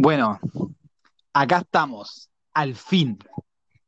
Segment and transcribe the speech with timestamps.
[0.00, 0.38] Bueno,
[1.32, 3.18] acá estamos, al fin.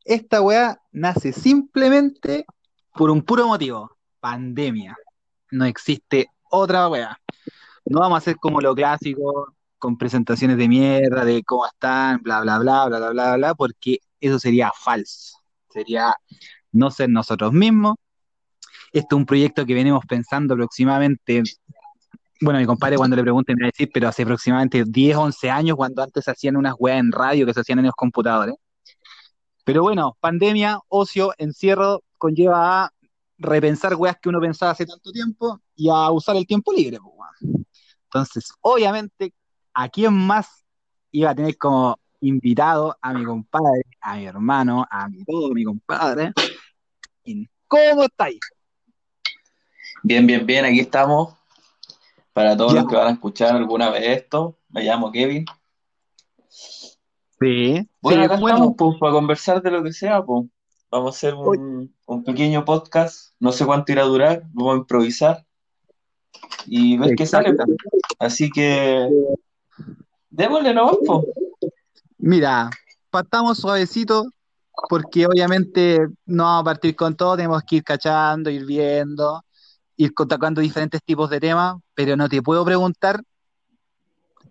[0.04, 2.46] Esta weá nace simplemente
[2.96, 4.96] por un puro motivo, pandemia.
[5.52, 7.16] No existe otra weá.
[7.84, 12.40] No vamos a hacer como lo clásico, con presentaciones de mierda, de cómo están, bla,
[12.40, 15.38] bla, bla, bla, bla, bla, bla, porque eso sería falso.
[15.68, 16.12] Sería
[16.72, 17.94] no ser nosotros mismos.
[18.92, 21.44] Este es un proyecto que venimos pensando aproximadamente
[22.40, 25.50] bueno, mi compadre cuando le pregunte me va a decir, pero hace aproximadamente 10, 11
[25.50, 28.54] años, cuando antes hacían unas weas en radio que se hacían en los computadores.
[29.64, 32.92] Pero bueno, pandemia, ocio, encierro, conlleva a
[33.36, 36.98] repensar weas que uno pensaba hace tanto tiempo y a usar el tiempo libre.
[36.98, 37.64] Pues,
[38.04, 39.34] Entonces, obviamente,
[39.74, 40.64] ¿a quién más
[41.10, 45.64] iba a tener como invitado a mi compadre, a mi hermano, a mi todo, mi
[45.64, 46.32] compadre?
[47.68, 48.40] ¿Cómo estáis?
[50.02, 51.39] Bien, bien, bien, aquí estamos
[52.40, 55.44] para todos los que van a escuchar alguna vez esto, me llamo Kevin.
[56.48, 57.86] Sí.
[58.00, 60.48] Bueno, acá estamos pues, para conversar de lo que sea, pues.
[60.90, 65.46] Vamos a hacer un, pequeño podcast, no sé cuánto irá a durar, vamos a improvisar
[66.64, 67.52] y ver qué sale.
[67.52, 67.68] Pues.
[68.18, 69.06] Así que
[70.30, 71.26] démosle nomás, pues.
[72.16, 72.70] Mira,
[73.10, 74.24] partamos suavecito,
[74.88, 79.44] porque obviamente no vamos a partir con todo, tenemos que ir cachando, ir viendo
[80.00, 83.22] ir contactando diferentes tipos de temas, pero no te puedo preguntar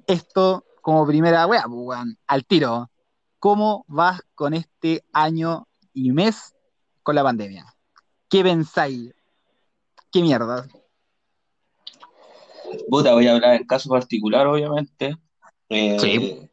[0.06, 2.92] esto como primera wea, pues, al tiro.
[3.40, 6.54] ¿Cómo vas con este año y mes
[7.02, 7.66] con la pandemia?
[8.30, 9.12] ¿Qué pensáis?
[10.12, 10.68] ¿Qué mierda?
[12.88, 15.18] Puta, voy a hablar en caso particular, obviamente.
[15.70, 16.50] Eh, sí.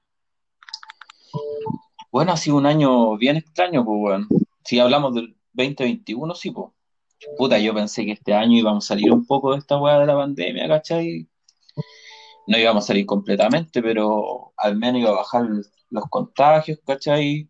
[2.10, 4.26] Bueno, ha sido un año bien extraño, pues, bueno.
[4.64, 6.70] Si hablamos del 2021, sí, pues
[7.36, 10.06] puta, yo pensé que este año íbamos a salir un poco de esta weá de
[10.06, 11.28] la pandemia, ¿cachai?
[12.46, 15.46] No íbamos a salir completamente, pero al menos iba a bajar
[15.90, 17.48] los contagios, ¿cachai?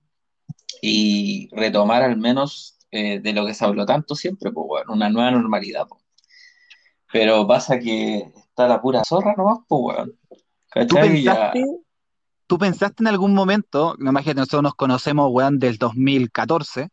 [0.82, 5.10] Y retomar al menos eh, de lo que se habló tanto siempre, pues bueno, una
[5.10, 6.02] nueva normalidad, pues.
[7.12, 10.18] Pero pasa que está la pura zorra nomás, pues weón.
[10.70, 11.24] ¿Cachai?
[12.46, 16.90] ¿Tú pensaste, en algún momento, no imagínate, que nosotros nos conocemos, weón, del 2014,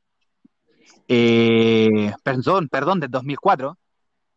[1.08, 3.78] eh, perdón, perdón, del 2004.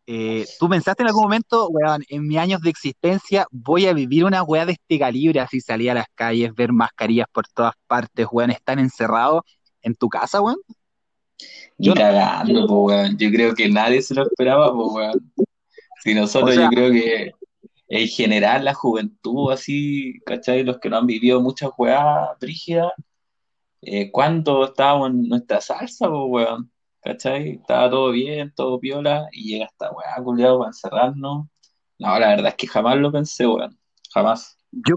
[0.09, 4.23] Eh, ¿Tú pensaste en algún momento, weón, en mis años de existencia voy a vivir
[4.23, 8.25] una weá de este calibre, así salir a las calles, ver mascarillas por todas partes,
[8.31, 9.43] weón, estar encerrado
[9.81, 10.57] en tu casa, weón?
[11.77, 13.17] Yo cagando, weón.
[13.17, 15.31] Yo creo que nadie se lo esperaba, weón.
[16.03, 17.31] Si nosotros, yo creo que
[17.89, 20.63] en general la juventud, así, ¿cachai?
[20.63, 22.91] Los que no han vivido muchas weas brígidas,
[23.81, 26.71] eh, cuando estábamos en nuestra salsa, pues, weón,
[27.01, 27.51] ¿cachai?
[27.51, 31.47] Estaba todo bien, todo piola, y llega esta weá, culiado, para encerrarnos.
[31.99, 33.77] No, la verdad es que jamás lo pensé, weón,
[34.13, 34.57] jamás.
[34.71, 34.95] Yo,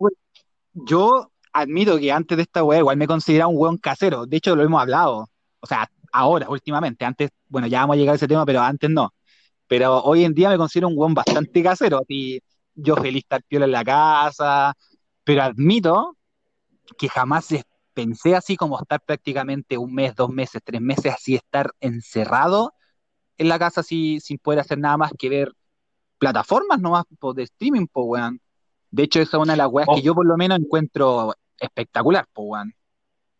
[0.73, 4.57] yo admito que antes de esta weá igual me consideraba un weón casero, de hecho
[4.57, 5.29] lo hemos hablado,
[5.61, 8.91] o sea, ahora, últimamente, antes, bueno, ya vamos a llegar a ese tema, pero antes
[8.91, 9.13] no.
[9.67, 12.41] Pero hoy en día me considero un weón bastante casero, y
[12.75, 14.75] yo feliz estar piola en la casa,
[15.25, 16.17] pero admito
[16.99, 17.45] que jamás
[17.95, 22.73] pensé así como estar prácticamente un mes, dos meses, tres meses, así estar encerrado
[23.39, 25.53] en la casa así, sin poder hacer nada más que ver
[26.19, 28.41] plataformas nomás de streaming, pues, weón.
[28.91, 30.03] De hecho, esa es una de las weas que oh.
[30.03, 32.75] yo por lo menos encuentro espectacular, pues, weón.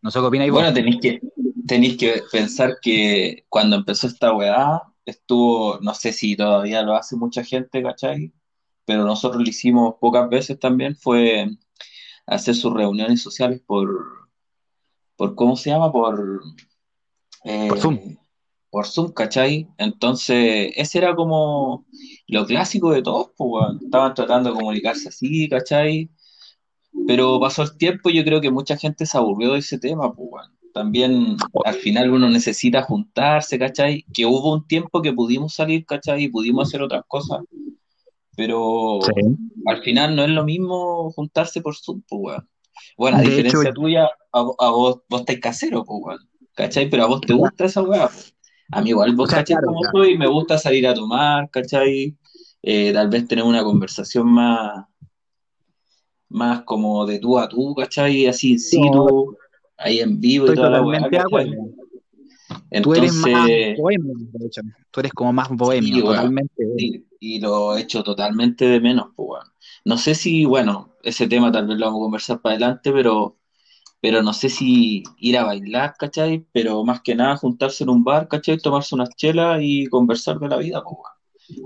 [0.01, 1.21] No sé qué opináis Bueno, tenéis que,
[1.67, 7.17] tenéis que pensar que cuando empezó esta weá, estuvo, no sé si todavía lo hace
[7.17, 8.33] mucha gente, ¿cachai?
[8.87, 11.51] Pero nosotros lo hicimos pocas veces también, fue
[12.27, 14.20] hacer sus reuniones sociales por,
[15.21, 15.93] por ¿cómo se llama?
[15.93, 16.41] Por,
[17.45, 18.17] eh, por Zoom.
[18.71, 19.69] Por Zoom, ¿cachai?
[19.77, 21.85] Entonces, ese era como
[22.27, 26.09] lo clásico de todos, pues, estaban tratando de comunicarse así, ¿cachai?
[27.07, 30.11] Pero pasó el tiempo y yo creo que mucha gente se aburrió de ese tema,
[30.15, 31.37] pues, También
[31.67, 34.07] al final uno necesita juntarse, ¿cachai?
[34.15, 36.25] Que hubo un tiempo que pudimos salir, ¿cachai?
[36.25, 37.43] Y pudimos hacer otras cosas.
[38.37, 39.01] Pero
[39.67, 42.49] al final no es lo mismo juntarse por Zoom, pues, weón.
[42.97, 46.19] Bueno, a diferencia tuya, a, vos, vos estáis casero, pues,
[46.55, 46.89] ¿cachai?
[46.89, 48.11] Pero a vos te gusta esa weá.
[48.73, 49.57] A mí igual vos, ¿cachai?
[49.65, 52.17] como soy, me gusta salir a tomar, ¿cachai?
[52.63, 54.85] Eh, tal vez tener una conversación más,
[56.29, 58.27] más como de tú a tú, ¿cachai?
[58.27, 59.37] Así en situ,
[59.77, 61.01] ahí en vivo y toda la weá,
[62.71, 63.49] Entonces, tú eres más
[63.79, 64.61] bohemio, de hecho.
[64.91, 66.65] Tú eres como más bohemio, totalmente.
[67.19, 69.43] y lo he hecho totalmente de menos, pues,
[69.85, 73.37] No sé si, bueno, ese tema tal vez lo vamos a conversar para adelante, pero
[74.01, 76.47] pero no sé si ir a bailar, ¿cachai?
[76.53, 78.59] Pero más que nada juntarse en un bar, ¿cachai?
[78.59, 80.97] Tomarse unas chelas y conversar de la vida, pues,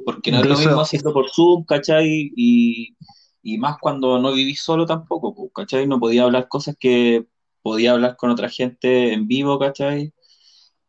[0.04, 2.32] porque no es lo mismo hacerlo por Zoom, ¿cachai?
[2.36, 2.96] Y,
[3.42, 5.86] y más cuando no vivís solo tampoco, pues, ¿cachai?
[5.86, 7.26] No podía hablar cosas que
[7.62, 10.12] podía hablar con otra gente en vivo, ¿cachai?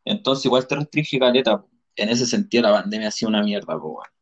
[0.05, 1.65] Entonces igual te restringe caleta.
[1.95, 4.14] En ese sentido la pandemia ha sido una mierda, weón.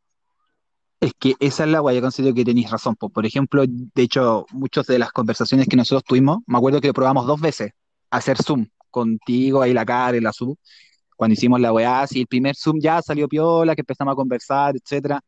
[1.03, 2.95] Es que esa es la weá, yo considero que tenéis razón.
[2.95, 3.09] po.
[3.09, 6.93] Por ejemplo, de hecho, muchas de las conversaciones que nosotros tuvimos, me acuerdo que lo
[6.93, 7.73] probamos dos veces,
[8.09, 10.55] hacer Zoom, contigo, ahí la cara, la Zoom,
[11.17, 14.75] cuando hicimos la weá, así el primer Zoom ya salió piola, que empezamos a conversar,
[14.77, 15.19] etcétera.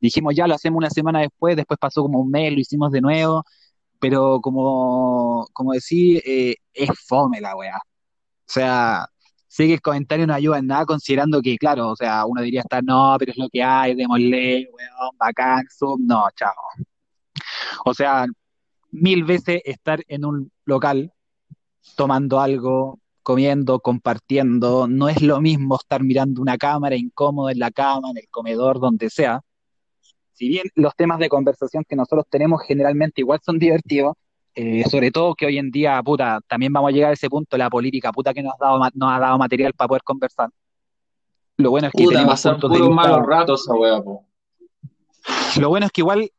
[0.00, 3.00] Dijimos ya lo hacemos una semana después, después pasó como un mes, lo hicimos de
[3.00, 3.44] nuevo,
[3.98, 7.78] pero como, como decir, eh, es fome la weá.
[7.78, 7.80] O
[8.46, 9.06] sea,
[9.56, 12.60] sé que el comentario no ayuda en nada, considerando que, claro, o sea, uno diría
[12.60, 16.52] estar, no, pero es lo que hay, démosle, weón, bacán, Zoom, no, chao.
[17.86, 18.26] O sea,
[18.90, 21.12] mil veces estar en un local
[21.96, 27.70] tomando algo, comiendo, compartiendo, no es lo mismo estar mirando una cámara incómodo en la
[27.70, 29.40] cama, en el comedor, donde sea.
[30.32, 34.16] Si bien los temas de conversación que nosotros tenemos generalmente igual son divertidos,
[34.58, 37.58] eh, sobre todo que hoy en día, puta, también vamos a llegar a ese punto,
[37.58, 40.48] la política, puta, que nos ha dado, nos ha dado material para poder conversar.
[41.58, 44.24] Lo bueno es que Puta, tenemos puntos de vista, malos ratos esa weá, po.
[45.60, 46.30] lo bueno es que igual,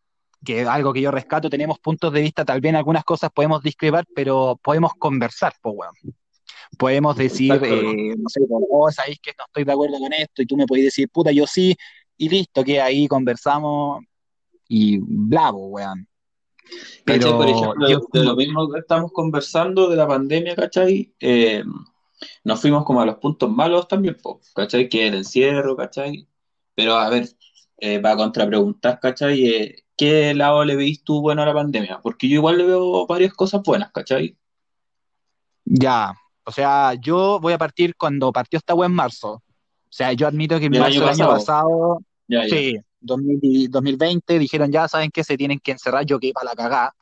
[0.43, 3.61] que algo que yo rescato, tenemos puntos de vista, tal vez en algunas cosas podemos
[3.61, 5.93] discrepar, pero podemos conversar, pues, weón.
[6.75, 10.41] Podemos decir, eh, no sé, como, oh, sabéis que no estoy de acuerdo con esto,
[10.41, 11.75] y tú me podés decir, puta, yo sí,
[12.17, 14.03] y listo, que ahí conversamos
[14.67, 15.77] y bla, po,
[17.05, 21.13] Por ejemplo, yo, de lo mismo que estamos conversando de la pandemia, ¿cachai?
[21.19, 21.63] Eh,
[22.43, 24.89] nos fuimos como a los puntos malos también, po, ¿cachai?
[24.89, 26.27] Que el encierro, ¿cachai?
[26.75, 27.29] Pero a ver,
[27.77, 29.45] eh, para contrapreguntar, ¿cachai?
[29.45, 31.99] Eh, ¿qué lado le veis tú bueno a la pandemia?
[32.01, 34.37] Porque yo igual le veo varias cosas buenas, ¿cachai?
[35.69, 36.13] ya,
[36.45, 39.31] o sea, yo voy a partir cuando partió esta web en marzo.
[39.33, 39.43] O
[39.89, 41.33] sea, yo admito que en marzo del año pasado.
[41.33, 42.49] pasado, Ya, ya.
[42.49, 45.23] sí, 2000 y 2020, dijeron ya, ¿saben qué?
[45.23, 46.95] Se tienen que encerrar, yo que iba a la cagada.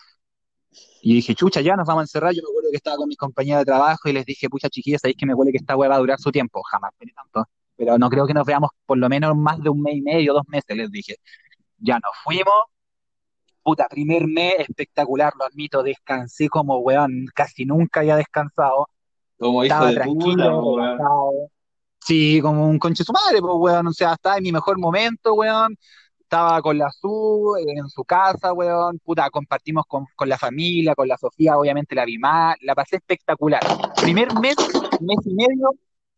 [1.01, 2.33] Y dije, chucha, ya nos vamos a encerrar.
[2.33, 5.01] Yo me acuerdo que estaba con mis compañeros de trabajo y les dije, pucha, chiquillas,
[5.01, 6.61] sabéis que me huele que esta web va a durar su tiempo.
[6.63, 7.47] Jamás tanto.
[7.77, 10.33] Pero no creo que nos veamos por lo menos más de un mes y medio,
[10.33, 11.17] dos meses, les dije.
[11.77, 12.53] Ya nos fuimos.
[13.61, 18.87] Puta, primer mes espectacular, lo admito, descansé como weón, casi nunca había descansado.
[19.37, 21.31] Como hijo Estaba de puta, tranquilo, relajado.
[22.05, 23.87] Sí, como un conche su madre, pues, weón.
[23.87, 25.75] O sea, estaba en mi mejor momento, weón.
[26.19, 28.99] Estaba con la Su, en su casa, weón.
[28.99, 32.57] Puta, compartimos con, con la familia, con la Sofía, obviamente la vi más.
[32.61, 33.61] La pasé espectacular.
[34.01, 34.55] Primer mes,
[35.01, 35.71] mes y medio,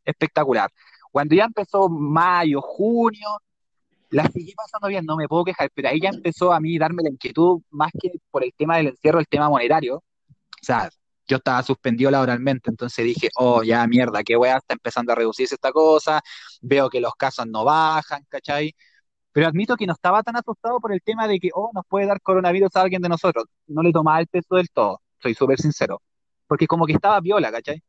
[0.05, 0.69] espectacular.
[1.11, 3.27] Cuando ya empezó mayo, junio,
[4.09, 7.03] la seguí pasando bien, no me puedo quejar, pero ahí ya empezó a mí darme
[7.03, 9.97] la inquietud, más que por el tema del encierro, el tema monetario.
[9.97, 10.03] O
[10.61, 10.89] sea,
[11.27, 15.55] yo estaba suspendido laboralmente, entonces dije, oh, ya mierda, qué weá, está empezando a reducirse
[15.55, 16.21] esta cosa,
[16.61, 18.73] veo que los casos no bajan, ¿cachai?
[19.33, 22.07] Pero admito que no estaba tan asustado por el tema de que, oh, nos puede
[22.07, 23.45] dar coronavirus a alguien de nosotros.
[23.67, 26.01] No le tomaba el peso del todo, soy súper sincero.
[26.47, 27.83] Porque como que estaba viola, ¿cachai?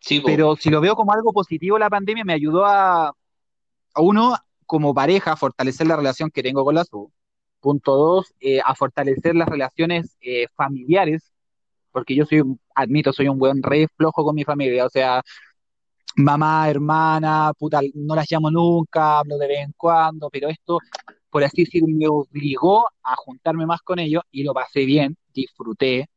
[0.00, 0.20] Sí.
[0.24, 4.36] Pero si lo veo como algo positivo, la pandemia me ayudó a, a uno,
[4.66, 7.10] como pareja, a fortalecer la relación que tengo con la SU.
[7.60, 11.32] Punto dos, eh, a fortalecer las relaciones eh, familiares,
[11.92, 12.42] porque yo soy,
[12.74, 15.22] admito, soy un buen re flojo con mi familia, o sea,
[16.16, 20.78] mamá, hermana, puta, no las llamo nunca, hablo de vez en cuando, pero esto,
[21.30, 26.08] por así decirlo, me obligó a juntarme más con ellos y lo pasé bien, disfruté,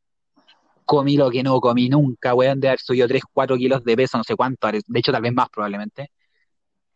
[0.84, 4.18] comí lo que no comí nunca, weón, de haber subido 3, 4 kilos de peso,
[4.18, 6.10] no sé cuánto, de hecho tal vez más probablemente.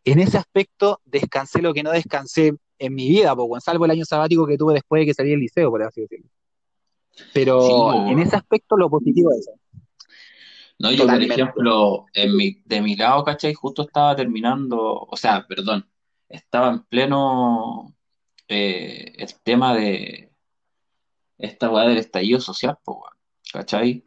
[0.04, 4.04] En ese aspecto descansé lo que no descansé en mi vida, po, salvo el año
[4.04, 6.28] sabático que tuve después de que salí del liceo, por así decirlo.
[7.20, 9.52] Sí, Pero en ese aspecto lo positivo es eso,
[10.78, 13.54] No, yo, por ejemplo, en mi, de mi lado, ¿cachai?
[13.54, 15.88] Justo estaba terminando, o sea, perdón,
[16.28, 17.94] estaba en pleno
[18.48, 20.32] eh, el tema de
[21.38, 23.04] esta weá del estallido social, po,
[23.52, 24.04] ¿cachai?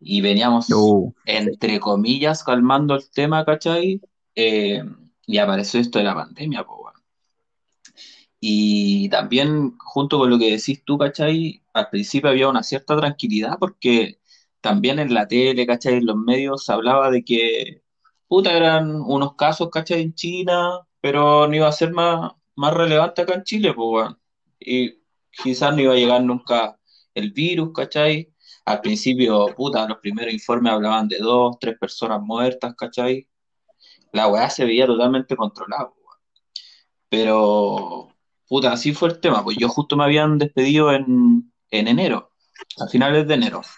[0.00, 4.00] Y veníamos, Uh, entre comillas, calmando el tema, ¿cachai?
[4.34, 4.82] Eh,
[5.26, 6.84] y apareció esto de la pandemia, po.
[8.46, 11.62] Y también, junto con lo que decís tú, ¿cachai?
[11.72, 14.20] Al principio había una cierta tranquilidad porque
[14.60, 15.94] también en la tele, ¿cachai?
[15.94, 17.82] En los medios se hablaba de que,
[18.28, 20.02] puta, eran unos casos, ¿cachai?
[20.02, 24.20] En China, pero no iba a ser más, más relevante acá en Chile, pues, weón.
[24.60, 24.98] Y
[25.30, 26.78] quizás no iba a llegar nunca
[27.14, 28.30] el virus, ¿cachai?
[28.66, 33.26] Al principio, puta, los primeros informes hablaban de dos, tres personas muertas, ¿cachai?
[34.12, 36.18] La weá se veía totalmente controlada, weón.
[37.08, 38.13] Pero,
[38.54, 39.42] puta, así fue el tema.
[39.42, 42.30] Pues yo justo me habían despedido en, en enero,
[42.78, 43.62] a finales de enero.
[43.64, 43.70] Sí,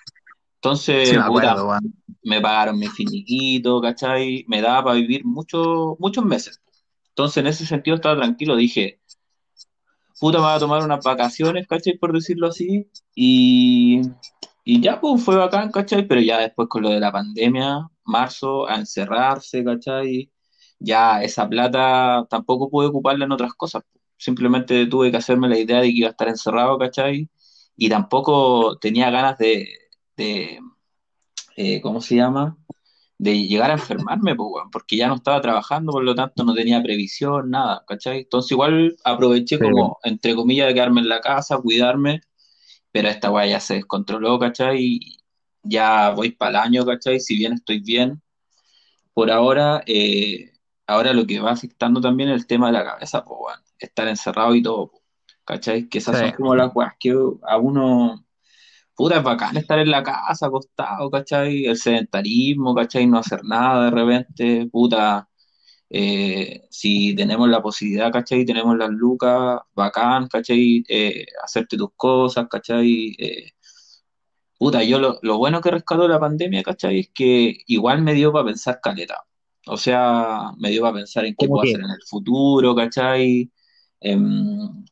[0.56, 1.78] Entonces, me puta, acuerdo,
[2.22, 4.44] me pagaron mi finiquito, ¿cachai?
[4.48, 6.60] Me daba para vivir muchos muchos meses.
[7.08, 8.54] Entonces, en ese sentido estaba tranquilo.
[8.54, 9.00] Dije,
[10.20, 11.96] puta, me voy a tomar unas vacaciones, ¿cachai?
[11.96, 12.86] Por decirlo así.
[13.14, 14.02] Y,
[14.62, 16.06] y ya, pues fue bacán, ¿cachai?
[16.06, 20.30] Pero ya después con lo de la pandemia, marzo, a encerrarse, ¿cachai?
[20.78, 23.82] Ya esa plata tampoco pude ocuparla en otras cosas.
[24.16, 27.28] Simplemente tuve que hacerme la idea de que iba a estar encerrado, ¿cachai?
[27.76, 29.68] Y tampoco tenía ganas de,
[30.16, 30.60] de
[31.56, 32.56] eh, ¿cómo se llama?
[33.18, 36.82] de llegar a enfermarme, pues, porque ya no estaba trabajando, por lo tanto no tenía
[36.82, 38.20] previsión, nada, ¿cachai?
[38.20, 42.20] Entonces igual aproveché como, entre comillas, de quedarme en la casa, cuidarme,
[42.92, 44.78] pero esta weá ya se descontroló, ¿cachai?
[44.80, 45.18] Y
[45.62, 47.20] ya voy para el año, ¿cachai?
[47.20, 48.22] Si bien estoy bien,
[49.14, 50.52] por ahora, eh,
[50.86, 54.08] ahora lo que va afectando también es el tema de la cabeza, pues, weón, estar
[54.08, 54.92] encerrado y todo,
[55.44, 55.88] ¿cachai?
[55.88, 58.26] Que esas son como las weas que a uno
[58.96, 61.66] puta, es bacán estar en la casa acostado, ¿cachai?
[61.66, 63.06] El sedentarismo, ¿cachai?
[63.06, 65.28] No hacer nada de repente, puta.
[65.88, 68.44] Eh, si tenemos la posibilidad, ¿cachai?
[68.44, 70.84] Tenemos las lucas, bacán, ¿cachai?
[70.88, 73.14] Eh, hacerte tus cosas, ¿cachai?
[73.18, 73.52] Eh,
[74.58, 77.00] puta, yo lo, lo bueno que rescató la pandemia, ¿cachai?
[77.00, 79.22] Es que igual me dio para pensar caleta.
[79.66, 83.50] O sea, me dio para pensar en qué puedo hacer en el futuro, ¿cachai?
[84.00, 84.84] Em,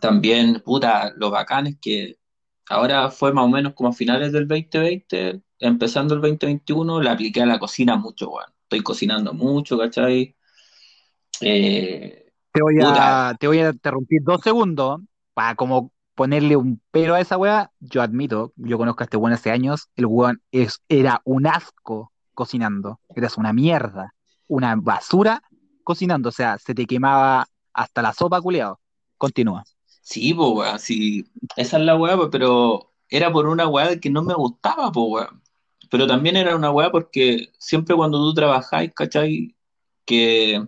[0.00, 2.20] también, puta, lo bacán es que
[2.70, 7.42] Ahora fue más o menos como a finales del 2020, empezando el 2021, la apliqué
[7.42, 8.48] a la cocina mucho, weón.
[8.62, 10.36] Estoy cocinando mucho, ¿cachai?
[11.40, 15.00] Eh, te, voy a, te voy a interrumpir dos segundos
[15.34, 17.72] para como ponerle un pero a esa weá.
[17.80, 22.12] Yo admito, yo conozco a este weón hace años, el weón es, era un asco
[22.34, 24.14] cocinando, eras una mierda,
[24.46, 25.42] una basura
[25.82, 28.80] cocinando, o sea, se te quemaba hasta la sopa, culeado.
[29.16, 29.64] Continúa.
[29.86, 31.24] Sí, pues, weón, sí.
[31.56, 35.42] Esa es la weá, pero era por una weá que no me gustaba, pues, weón.
[35.90, 39.56] Pero también era una weá porque siempre cuando tú trabajáis, ¿cachai?
[40.04, 40.64] Que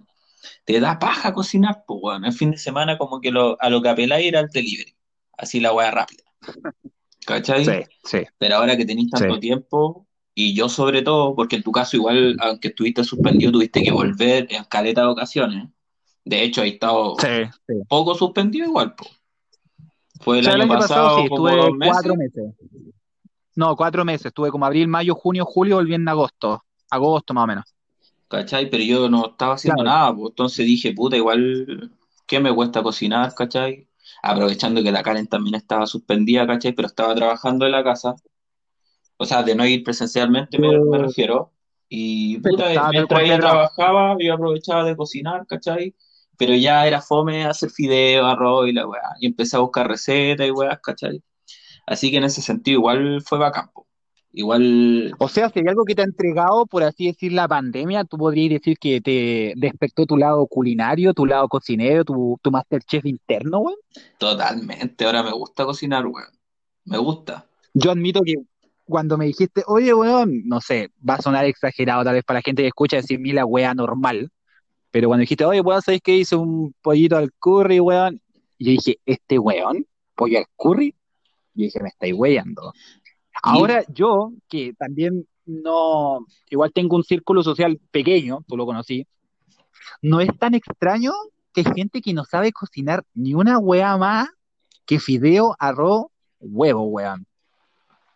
[0.64, 2.24] te da paja cocinar, pues, weón.
[2.24, 4.94] El fin de semana como que lo, a lo que apeláis era el delivery.
[5.38, 6.24] Así la weá rápida.
[7.26, 7.64] ¿Cachai?
[7.64, 7.72] Sí,
[8.04, 8.18] sí.
[8.38, 12.36] Pero ahora que tenéis tanto tiempo, y yo sobre todo, porque en tu caso igual,
[12.40, 15.68] aunque estuviste suspendido, tuviste que volver en caleta de ocasiones.
[16.24, 17.16] De hecho, he estado
[17.88, 19.10] poco suspendido igual, pues.
[20.20, 21.52] Fue el, año, pasado, sí, estuve
[21.84, 22.54] cuatro meses.
[23.56, 24.26] No, cuatro meses.
[24.26, 26.62] Estuve como abril, mayo, junio, julio, volví en agosto.
[26.90, 27.64] Agosto más o menos.
[28.28, 28.70] ¿Cachai?
[28.70, 31.90] Pero yo no estaba haciendo nada, pues entonces dije, puta, igual,
[32.26, 33.88] ¿qué me cuesta cocinar, cachai?
[34.22, 38.14] Aprovechando que la Karen también estaba suspendida, cachai, pero estaba trabajando en la casa.
[39.16, 41.52] O sea, de no ir presencialmente me, refiero.
[41.88, 45.94] Y puta, mientras ella trabajaba, yo aprovechaba de cocinar, ¿cachai?
[46.36, 49.02] Pero ya era fome hacer fideo, arroz y la weá.
[49.20, 51.22] Y empecé a buscar recetas y weá, ¿cachai?
[51.86, 53.70] Así que en ese sentido igual fue bacán.
[54.34, 55.14] Igual.
[55.18, 58.16] O sea, si hay algo que te ha entregado, por así decir, la pandemia, tú
[58.16, 63.58] podrías decir que te despertó tu lado culinario, tu lado cocinero, tu, tu masterchef interno,
[63.58, 63.78] weón.
[64.18, 66.30] Totalmente, ahora me gusta cocinar, weón.
[66.84, 67.46] Me gusta.
[67.74, 68.36] Yo admito que
[68.84, 72.42] cuando me dijiste, oye, weón, no sé, va a sonar exagerado tal vez para la
[72.42, 74.30] gente que escucha decir mi la weá normal,
[74.92, 76.18] pero cuando dijiste, oye, weón, ¿sabes qué?
[76.18, 78.20] Hice un pollito al curry, weón.
[78.58, 79.86] Y yo dije, ¿este weón?
[80.14, 80.94] ¿Pollo al curry?
[81.54, 82.72] Y dije, me estáis weyando.
[83.42, 89.06] Ahora yo, que también no, igual tengo un círculo social pequeño, tú lo conocí,
[90.02, 91.12] no es tan extraño
[91.52, 94.28] que gente que no sabe cocinar ni una wea más
[94.84, 96.06] que fideo, arroz,
[96.38, 97.26] huevo, weón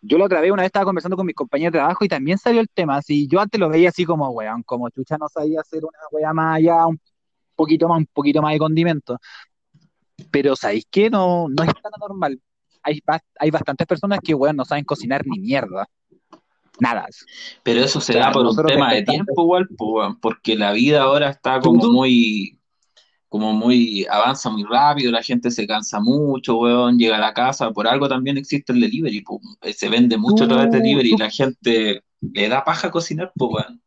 [0.07, 2.37] yo la otra vez, una vez estaba conversando con mis compañeros de trabajo y también
[2.37, 2.97] salió el tema.
[2.97, 6.33] Así, yo antes lo veía así como, weón, como chucha no sabía hacer una weá
[6.33, 6.99] más allá, un
[7.55, 9.19] poquito más, un poquito más de condimento.
[10.31, 11.09] Pero ¿sabéis qué?
[11.09, 12.39] No, no es tan normal.
[12.81, 13.01] Hay,
[13.39, 15.87] hay bastantes personas que, weón, no saben cocinar ni mierda.
[16.79, 17.07] Nada.
[17.63, 19.67] Pero eso se da por un tema de tiempo igual,
[20.21, 22.56] porque la vida ahora está como muy
[23.29, 27.71] como muy, avanza muy rápido, la gente se cansa mucho, weón, llega a la casa,
[27.71, 29.23] por algo también existe el delivery,
[29.61, 33.31] eh, se vende mucho a través del delivery y la gente le da paja cocinar,
[33.35, 33.81] pues, weón.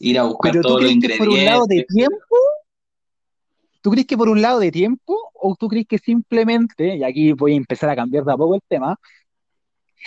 [0.00, 1.26] Ir a buscar todos los ingredientes.
[1.26, 2.36] por un lado de tiempo?
[3.80, 7.32] ¿Tú crees que por un lado de tiempo o tú crees que simplemente, y aquí
[7.32, 8.96] voy a empezar a cambiar de a poco el tema,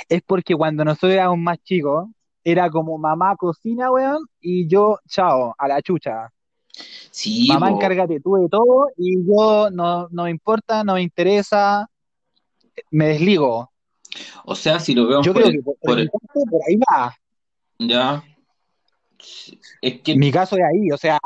[0.08, 2.08] es porque cuando nosotros éramos más chicos,
[2.44, 6.32] era como mamá cocina, weón, y yo, chao, a la chucha.
[7.12, 11.88] Sí, Mamá, encárgate tú de todo y yo no, no me importa, no me interesa,
[12.90, 13.72] me desligo.
[14.46, 17.16] O sea, si lo veo yo creo que por, ahí va.
[17.80, 18.24] Ya.
[19.82, 20.16] Es que...
[20.16, 21.20] Mi caso es ahí, o sea,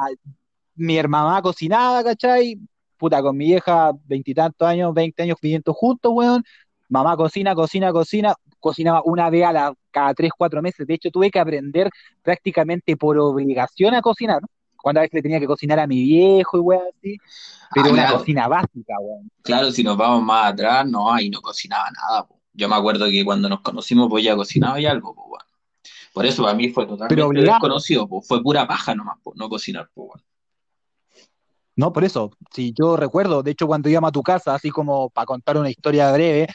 [0.76, 2.60] mi hermana cocinaba, ¿cachai?
[2.98, 6.44] Puta, con mi vieja, veintitantos años, veinte años viviendo juntos, weón.
[6.88, 10.86] Mamá cocina, cocina, cocina, cocinaba una vez a la, cada tres, cuatro meses.
[10.86, 11.90] De hecho, tuve que aprender
[12.22, 14.42] prácticamente por obligación a cocinar
[14.90, 17.18] a veces le tenía que cocinar a mi viejo y weón así.
[17.74, 18.18] Pero Ah, una claro.
[18.20, 19.30] cocina básica, weón.
[19.44, 22.40] Claro, si nos vamos más atrás, no, ahí no cocinaba nada, po.
[22.54, 25.42] Yo me acuerdo que cuando nos conocimos, pues ya cocinaba y algo, pues, weón.
[26.14, 27.54] Por eso para mí fue Pero totalmente obligado.
[27.60, 28.28] desconocido, pues.
[28.28, 30.22] Fue pura paja nomás, pues, no cocinar, pues, weón.
[31.76, 32.32] No, por eso.
[32.54, 35.70] Si yo recuerdo, de hecho, cuando íbamos a tu casa, así como para contar una
[35.70, 36.48] historia breve,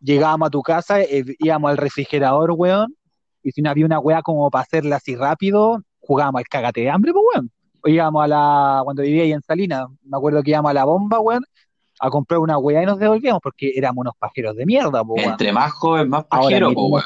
[0.00, 2.94] llegábamos a tu casa, eh, íbamos al refrigerador, weón,
[3.42, 6.90] y si no había una weá como para hacerla así rápido, jugábamos al cagate de
[6.90, 7.50] hambre, pues, weón.
[7.84, 11.20] Íbamos a la, cuando vivía ahí en Salinas, me acuerdo que íbamos a la bomba,
[11.20, 11.44] weón,
[12.00, 15.30] a comprar una weá y nos devolvíamos porque éramos unos pajeros de mierda, weón.
[15.30, 17.02] Entre más joven, más pajero, weón.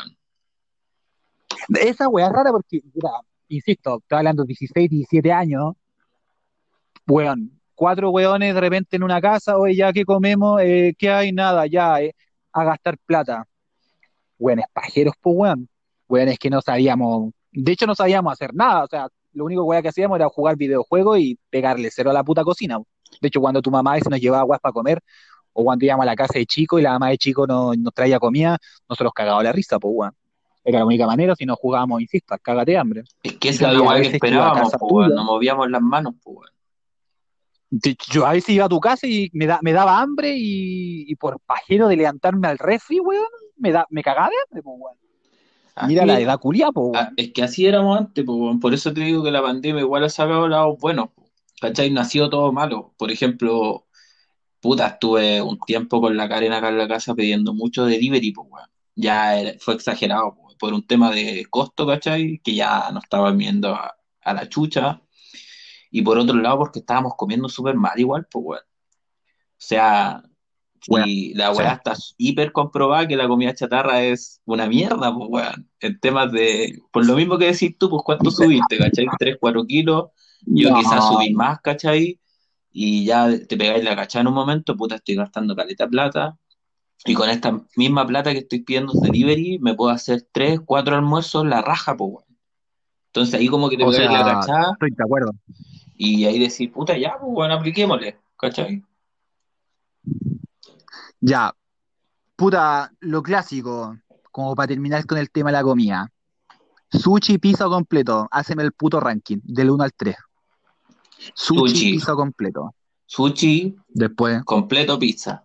[1.80, 3.10] Esa weá es rara porque, mira,
[3.48, 5.74] insisto, estoy hablando de 16, 17 años,
[7.06, 11.32] weón, cuatro weones de repente en una casa, oye, ya que comemos, eh, ¿qué hay?
[11.32, 12.14] Nada, ya, eh,
[12.52, 13.46] a gastar plata.
[14.38, 15.68] Weones pajeros, pues weón.
[16.08, 19.82] Weones que no sabíamos, de hecho no sabíamos hacer nada, o sea, lo único weón
[19.82, 22.78] que hacíamos era jugar videojuegos y pegarle cero a la puta cocina.
[23.20, 25.00] De hecho, cuando tu mamá a veces nos llevaba weas para comer,
[25.52, 27.94] o cuando íbamos a la casa de chico y la mamá de chico no- nos
[27.94, 30.12] traía comida, nosotros cagábamos la risa, pues weón.
[30.64, 33.04] Era la única manera, si no jugábamos, insisto, cágate hambre.
[33.22, 35.04] Es que esa es la weá que esperábamos, pues, weón.
[35.10, 35.16] tuya.
[35.16, 36.50] No movíamos las manos, pues, weón.
[38.10, 41.14] Yo a veces iba a tu casa y me, da, me daba hambre y, y
[41.16, 43.26] por pajero de levantarme al refri, weón,
[43.56, 44.96] me, da, me cagaba de hambre, pues, weón.
[45.86, 47.14] Mira la edad culia, weón.
[47.16, 48.60] es que así éramos antes, weón.
[48.60, 51.28] Por eso te digo que la pandemia igual ha sacado lados buenos, po.
[51.60, 51.90] ¿cachai?
[51.90, 52.94] Nació todo malo.
[52.96, 53.86] Por ejemplo,
[54.60, 58.48] puta, estuve un tiempo con la Karen acá en la casa pidiendo mucho delivery, pues,
[58.50, 58.68] weón.
[58.94, 62.40] Ya era- fue exagerado, po, por un tema de costo, ¿cachai?
[62.42, 65.02] Que ya nos estaban viendo a, a la chucha.
[65.90, 68.62] Y por otro lado, porque estábamos comiendo súper mal igual, pues, weón.
[68.62, 70.22] O sea,
[70.88, 71.58] Si la sí.
[71.58, 75.68] weá está hiper comprobada que la comida chatarra es una mierda, pues weón.
[75.80, 79.06] En temas de, por lo mismo que decís tú, pues cuánto subiste, ¿cachai?
[79.18, 80.10] 3, 4 kilos,
[80.42, 82.20] yo No, quizás subí más, ¿cachai?
[82.70, 86.38] Y ya te pegáis la cachada en un momento, puta, estoy gastando caleta plata.
[87.04, 91.44] Y con esta misma plata que estoy pidiendo delivery, me puedo hacer 3, 4 almuerzos
[91.46, 92.38] la raja, pues weón.
[93.08, 95.32] Entonces ahí como que te pegáis la cachada estoy de acuerdo.
[95.96, 98.82] y ahí decís, puta, ya, pues weón, apliquémosle, ¿cachai?
[101.20, 101.54] Ya,
[102.36, 103.96] puta, lo clásico,
[104.30, 106.10] como para terminar con el tema de la comida.
[106.90, 108.28] Sushi, pizza completo.
[108.30, 110.16] Háceme el puto ranking, del 1 al 3.
[111.34, 112.74] Sushi, Sushi, pizza completo.
[113.06, 115.42] sushi, Después, completo, pizza.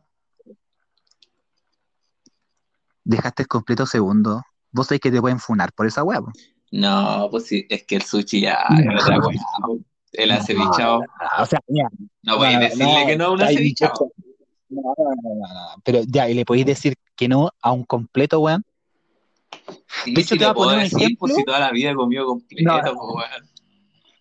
[3.04, 4.42] dejaste el completo segundo.
[4.72, 6.22] Vos sabés que te pueden funar por esa hueá.
[6.22, 6.32] po.
[6.72, 9.44] No, pues sí, es que el sushi ya es otra cosa.
[10.14, 11.90] El acevichado, no, o sea, mira,
[12.24, 14.12] no no, no, decirle que no a un acevichado.
[14.72, 17.84] No, no, no, no, no, Pero ya, y le podéis decir que no a un
[17.84, 18.64] completo, weón.
[20.04, 21.18] Sí, De hecho, sí te voy a poner un decir, ejemplo.
[21.20, 23.50] pues si toda la vida he comido No, completo, pues weón.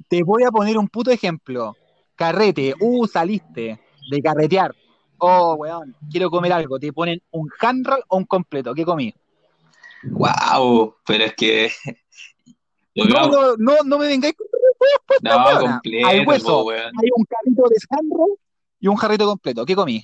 [0.08, 1.76] te voy a poner un puto ejemplo.
[2.16, 4.74] Carrete, uh, saliste de carretear.
[5.18, 6.78] Oh, weón, quiero comer algo.
[6.78, 8.74] Te ponen un hand roll o un completo.
[8.74, 9.14] ¿Qué comí?
[10.02, 11.70] Wow, pero es que
[12.96, 16.64] No, no, no, no me vengáis con respuestas, no, completo, hueso.
[16.64, 16.92] pues weón.
[17.00, 18.30] Hay un carrito de hand roll
[18.80, 19.64] y un jarrito completo.
[19.64, 20.02] ¿Qué comí?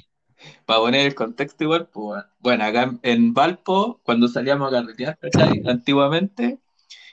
[0.64, 2.24] Para poner el contexto igual, pues.
[2.40, 5.62] Bueno, acá en, Valpo, cuando salíamos a carretear, ¿cachai?
[5.66, 6.60] Antiguamente,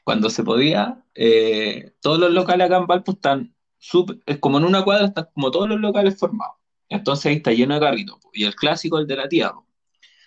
[0.04, 4.66] cuando se podía, eh, todos los locales acá en Valpo están súper, es como en
[4.66, 6.56] una cuadra, están como todos los locales formados.
[6.90, 8.30] Entonces ahí está lleno de carritos, po.
[8.34, 9.66] y el clásico, el de la tía, po.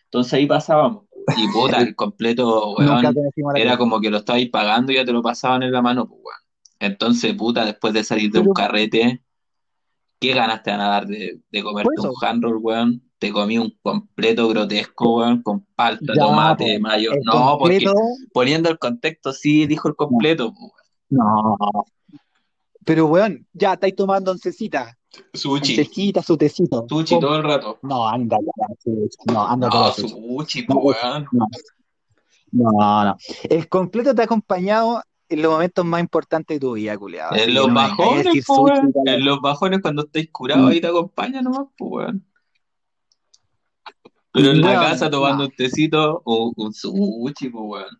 [0.04, 1.04] Entonces ahí pasábamos,
[1.36, 3.14] y puta, el completo, weón,
[3.56, 6.20] era como que lo estabais pagando y ya te lo pasaban en la mano, pues
[6.22, 6.36] weón.
[6.78, 9.22] Entonces, puta, después de salir de un carrete,
[10.18, 13.02] ¿qué ganas te van a dar de, de comerte un eso, hand roll, weón?
[13.18, 17.12] Te comí un completo grotesco, weón, con palta, ya, tomate, mayo.
[17.24, 17.84] No, porque
[18.32, 20.70] poniendo el contexto, sí, dijo el completo, weón.
[21.10, 21.56] no.
[22.84, 24.96] Pero, weón, ya estáis tomando oncecita.
[25.32, 26.86] Sushi, Oncecita, su tecito.
[26.88, 27.78] sushi Com- todo el rato.
[27.82, 28.36] No, anda.
[29.32, 30.08] No, anda No, sushi.
[30.10, 31.26] sushi, No, weón.
[31.32, 31.46] no,
[32.52, 33.16] no, no.
[33.48, 37.34] El completo te ha acompañado en los momentos más importantes de tu vida, culiado.
[37.36, 38.88] En los no bajones, decir po, sushi weón.
[38.88, 39.14] y tal.
[39.14, 40.68] En los bajones cuando estáis curados Mm.
[40.68, 42.24] ahí te acompaña nomás, po, weón.
[44.32, 45.48] Pero en la casa tomando no.
[45.48, 47.98] un tecito o un sushi, po, weón.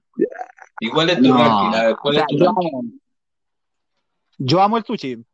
[0.93, 1.79] ¿Cuál es tu ranking?
[1.79, 2.69] A ver, o ¿cuál sea, es tu yo ranking?
[2.69, 2.83] amo,
[4.39, 5.25] yo amo el sushi.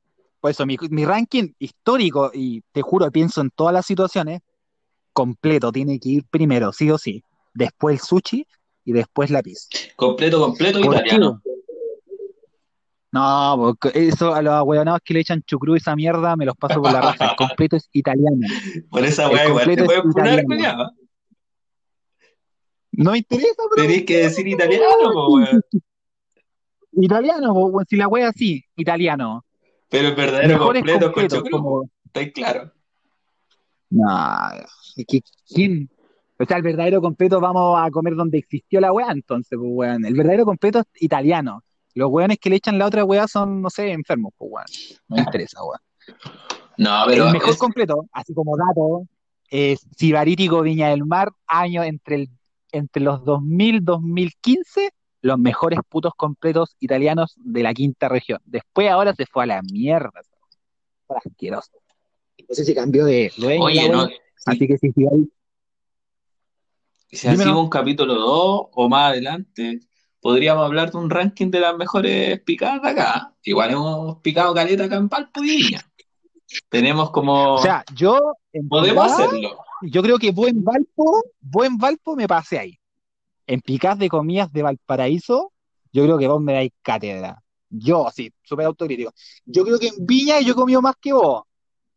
[0.41, 4.41] Por eso, mi, mi ranking histórico, y te juro, pienso en todas las situaciones,
[5.13, 7.23] completo, tiene que ir primero, sí o sí.
[7.55, 8.47] Después el sushi
[8.85, 9.69] y después la pizza.
[9.97, 11.19] Completo, completo ¿Por qué?
[13.13, 16.81] No, porque eso a los ahueonados que le echan chucrú esa mierda me los paso
[16.81, 17.31] por la raja.
[17.31, 18.47] El completo es italiano.
[18.91, 20.43] Por esa weá igual te es pueden italiano.
[20.47, 20.91] culiao.
[22.93, 25.61] No me interesa, pero Tenés que decir italiano, po, weón.
[26.93, 29.45] italiano, po, weón, si la wea así, italiano.
[29.91, 31.91] Pero el verdadero completo con completos, choclo, como.
[32.07, 32.73] está claro.
[33.91, 34.09] No,
[34.97, 35.91] es que ¿quién?
[36.39, 40.07] O sea, el verdadero completo vamos a comer donde existió la weá, entonces, pues weón.
[40.07, 41.63] El verdadero completo es italiano.
[41.95, 44.67] Los weones que le echan la otra weá son, no sé, enfermos, pues weón.
[45.09, 45.81] No me interesa, weón.
[46.79, 49.07] No, pero El mejor es- completo, así como dato,
[49.51, 52.31] es Sibarítico Viña del Mar, año entre, el,
[52.73, 58.41] entre los 2000 2015, los mejores putos completos italianos de la quinta región.
[58.45, 60.11] Después ahora se fue a la mierda.
[61.07, 61.71] Fue asqueroso.
[62.49, 64.09] No sé si cambió de dueño oye, no,
[64.47, 65.03] así que si si
[67.29, 67.43] Dímelo.
[67.43, 69.81] hacemos un capítulo 2 o más adelante,
[70.23, 73.35] podríamos hablar de un ranking de las mejores picadas de acá.
[73.43, 75.81] Igual hemos picado caleta acá en Valpo y Viña.
[76.69, 77.55] Tenemos como...
[77.55, 78.19] O sea, yo
[78.53, 79.59] en podemos hacerlo.
[79.83, 82.79] yo creo que buen Valpo, buen Valpo me pasé ahí.
[83.49, 85.53] En picas de comidas de Valparaíso,
[85.93, 87.43] yo creo que vos me dais cátedra.
[87.69, 89.13] Yo, sí, súper autocrítico.
[89.45, 91.43] Yo creo que en Viña yo he comido más que vos,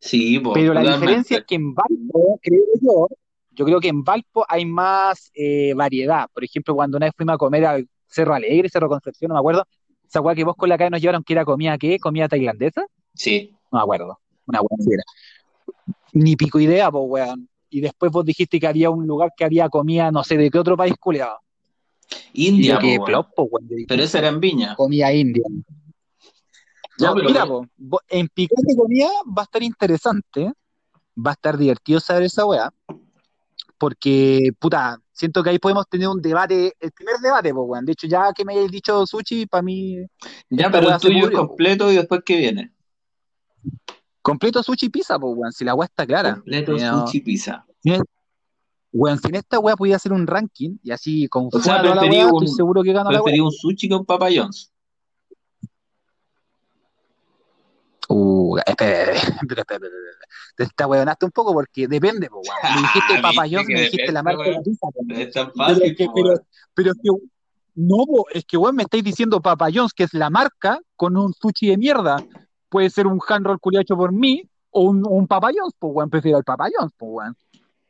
[0.00, 1.06] Sí, po, pero la totalmente.
[1.06, 3.08] diferencia es que en Valpo, creo yo,
[3.50, 6.28] yo creo que en Valpo hay más eh, variedad.
[6.32, 9.40] Por ejemplo, cuando una vez fuimos a comer al Cerro Alegre, Cerro Concepción, no me
[9.40, 9.66] acuerdo,
[10.06, 11.98] esa weá que vos con la calle nos llevaron que era comida, ¿qué?
[11.98, 12.84] ¿Comida tailandesa?
[13.14, 13.52] Sí.
[13.72, 14.18] No me acuerdo.
[14.46, 14.98] Una weá.
[16.12, 17.48] Ni pico idea, pues, weón.
[17.68, 20.58] Y después vos dijiste que había un lugar que había comida, no sé de qué
[20.58, 21.38] otro país culiado.
[22.32, 23.68] Y India, plop, po, weón.
[23.88, 24.76] Pero esa era en Viña.
[24.76, 25.42] comida india.
[26.98, 27.66] No, pero- mira, po,
[28.08, 30.52] en picar de comida va a estar interesante,
[31.18, 32.72] va a estar divertido saber esa weá,
[33.78, 37.84] porque, puta, siento que ahí podemos tener un debate, el primer debate, pues, weón.
[37.84, 39.98] De hecho, ya que me hayáis dicho sushi, para mí,
[40.50, 42.72] Ya, pero el tuyo es completo y después ¿qué viene?
[44.22, 46.34] completo sushi pizza, pues, weón, si la weá está clara.
[46.34, 47.64] Completo No, sushi pizza.
[48.92, 52.24] Weón, si en esta weá pudiera hacer un ranking y así con O sea, preferí
[52.24, 54.72] un- seguro que gana la un sushi con Papa John's.
[58.08, 60.70] Uh, espera, espera, espera.
[60.76, 62.40] Te weonaste un poco porque depende, po.
[62.62, 65.00] Me dijiste Ah, Papa viste John's, que me dijiste la marca de la pizza, po.
[65.08, 66.12] Pero fácil, es que, po,
[66.74, 67.10] pero, es que,
[67.74, 71.16] no, po, es que weón, me estáis diciendo Papa John's, que es la marca, con
[71.16, 72.24] un sushi de mierda.
[72.68, 75.92] Puede ser un hand roll culiao hecho por mí, o un, un Papa John's, pues
[75.94, 77.36] weón, prefiero el Papa John's, pues weón.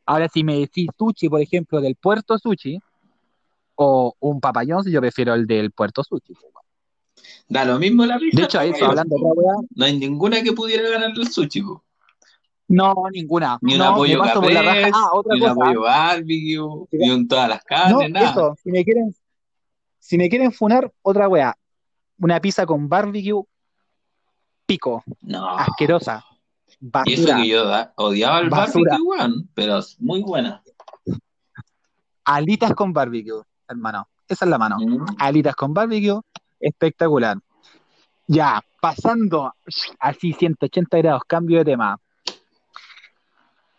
[0.07, 2.79] Ahora, si me decís sushi, por ejemplo, del Puerto Sushi,
[3.75, 6.66] o un Papa John's, yo prefiero el del Puerto Sushi, weón.
[7.49, 8.37] Da lo mismo la pizza.
[8.39, 11.11] De hecho, a Papa eso, John's, hablando de weá, No hay ninguna que pudiera ganar
[11.17, 11.85] el sushi, po.
[12.69, 13.59] no, ninguna.
[13.63, 14.91] Ni un No, me apoyo por la raja.
[14.93, 15.63] Ah, otra ni un cosa.
[15.63, 18.31] apoyo barbecue, ni un todas las No, carnes, nada.
[18.31, 19.15] eso, si me quieren,
[20.01, 21.55] si me quieren funar, otra weá.
[22.19, 23.43] Una pizza con barbecue,
[24.67, 25.49] pico, No.
[25.57, 26.25] asquerosa,
[27.05, 28.91] Y eso basura, que yo da- odiaba el Basura.
[28.93, 30.63] barbecue, weón, pero es muy buena.
[32.25, 34.09] alitas con barbecue, hermano.
[34.29, 34.77] Esa es la mano.
[34.81, 35.05] Mm.
[35.19, 36.19] Alitas con barbecue,
[36.61, 37.37] espectacular.
[38.27, 39.55] Ya, pasando
[39.99, 41.99] así 180 grados, cambio de tema.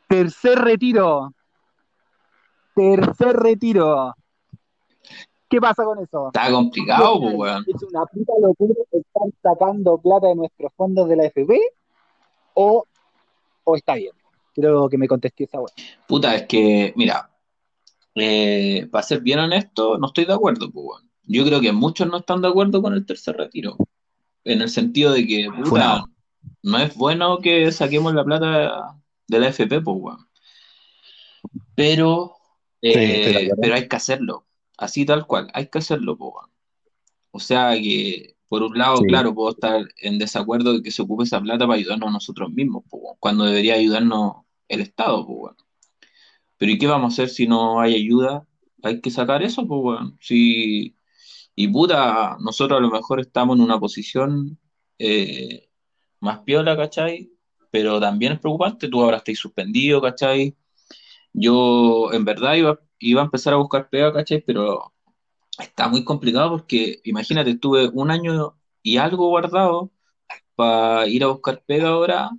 [0.08, 1.34] Tercer retiro.
[2.74, 4.14] Tercer retiro.
[5.50, 6.28] ¿Qué pasa con eso?
[6.28, 7.66] Está complicado, pues, weón.
[7.68, 11.60] ¿Es una puta locura estar sacando plata de nuestros fondos de la FP?
[12.54, 12.86] ¿O,
[13.64, 14.12] o está bien?
[14.54, 15.74] Quiero que me contesté esa weá.
[16.08, 17.30] Puta, es que, mira,
[18.16, 21.07] eh, para ser bien honesto, no estoy de acuerdo, pues, weón.
[21.28, 23.76] Yo creo que muchos no están de acuerdo con el tercer retiro.
[24.44, 26.06] En el sentido de que, puta,
[26.64, 28.96] no es bueno que saquemos la plata
[29.28, 30.28] de la FP, pues, weón.
[31.76, 32.36] Pero,
[32.82, 34.46] eh, pero hay que hacerlo.
[34.78, 36.50] Así tal cual, hay que hacerlo, pues, weón.
[37.32, 39.06] O sea que, por un lado, Sí.
[39.08, 42.84] claro, puedo estar en desacuerdo de que se ocupe esa plata para ayudarnos nosotros mismos,
[42.90, 45.56] pues, weón, cuando debería ayudarnos el Estado, pues, weón.
[46.58, 48.48] Pero ¿y qué vamos a hacer si no hay ayuda?
[48.84, 50.18] Hay que sacar eso, pues, weón.
[50.22, 50.97] Si,
[51.60, 54.60] y puta, nosotros a lo mejor estamos en una posición
[55.00, 55.70] eh,
[56.20, 57.32] más piola, ¿cachai?
[57.72, 60.56] Pero también es preocupante, tú ahora estás suspendido, ¿cachai?
[61.34, 64.44] Yo en verdad iba, iba a empezar a buscar pega, ¿cachai?
[64.46, 64.94] Pero
[65.60, 69.92] está muy complicado porque, imagínate, estuve un año y algo guardado
[70.56, 72.32] para ir a buscar pega ahora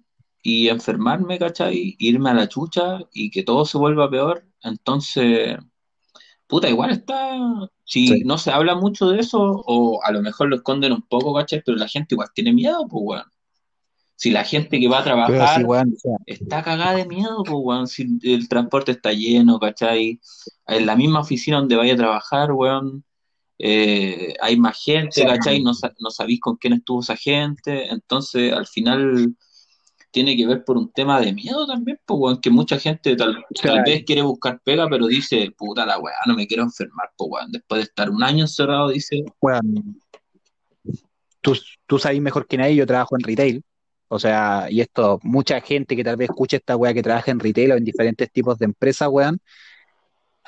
[0.43, 1.97] y enfermarme, ¿cachai?
[1.99, 4.47] Irme a la chucha y que todo se vuelva peor.
[4.63, 5.59] Entonces,
[6.47, 7.69] puta, igual está.
[7.89, 8.23] Si Sí.
[8.25, 11.63] no se habla mucho de eso, o a lo mejor lo esconden un poco, ¿cachai?
[11.65, 13.25] Pero la gente igual tiene miedo, pues, weón.
[14.15, 17.43] Si la gente que va a sí, trabajar weón, o sea, está cagada de miedo,
[17.45, 17.87] pues, weón.
[17.87, 20.21] Si el transporte está lleno, ¿cachai?
[20.67, 23.05] En la misma oficina donde vaya a trabajar, weón,
[23.59, 25.25] eh, hay más gente.
[25.25, 25.63] ¿cachai?
[25.63, 27.89] No, no sabéis con quién estuvo esa gente.
[27.91, 29.35] Entonces, al final,
[30.11, 33.35] tiene que ver por un tema de miedo también, pues, weón, que mucha gente tal,
[33.35, 33.83] tal Claro.
[33.85, 37.53] vez quiere buscar pega, pero dice, puta la weá, no me quiero enfermar, pues, weón.
[37.53, 40.01] Después de estar un año encerrado, dice, weón,
[41.41, 43.63] tú, tú sabes mejor que nadie, yo trabajo en retail
[44.09, 47.41] O sea, y esto, mucha gente que tal vez escuche esta weá que trabaja en
[47.41, 49.39] retail o en diferentes tipos de empresas, weón.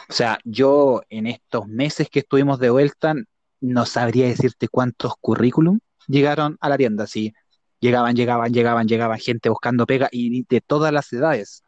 [0.08, 3.14] O sea, yo en estos meses que estuvimos de vuelta,
[3.60, 7.06] no sabría decirte cuántos currículum llegaron a la tienda.
[7.06, 7.34] Sí,
[7.80, 11.64] llegaban, llegaban, llegaban, llegaban gente buscando pega y de todas las edades.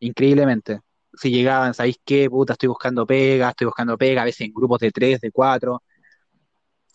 [0.00, 0.80] Increíblemente.
[1.14, 2.28] Si llegaban, ¿sabéis qué?
[2.28, 5.82] Puta, estoy buscando pega, estoy buscando pega, a veces en grupos de tres, de cuatro.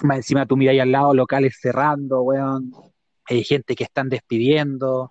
[0.04, 2.72] Más encima tú miráis al lado locales cerrando, weón.
[3.26, 5.10] Hay gente que están despidiendo.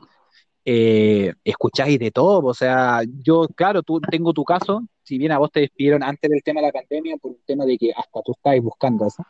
[0.64, 2.47] Eh, escucháis de todo.
[2.47, 4.83] O sea, yo, claro, tú tengo tu caso.
[5.03, 7.64] Si bien a vos te despidieron antes del tema de la pandemia, por un tema
[7.64, 9.23] de que hasta tú estabas buscando eso.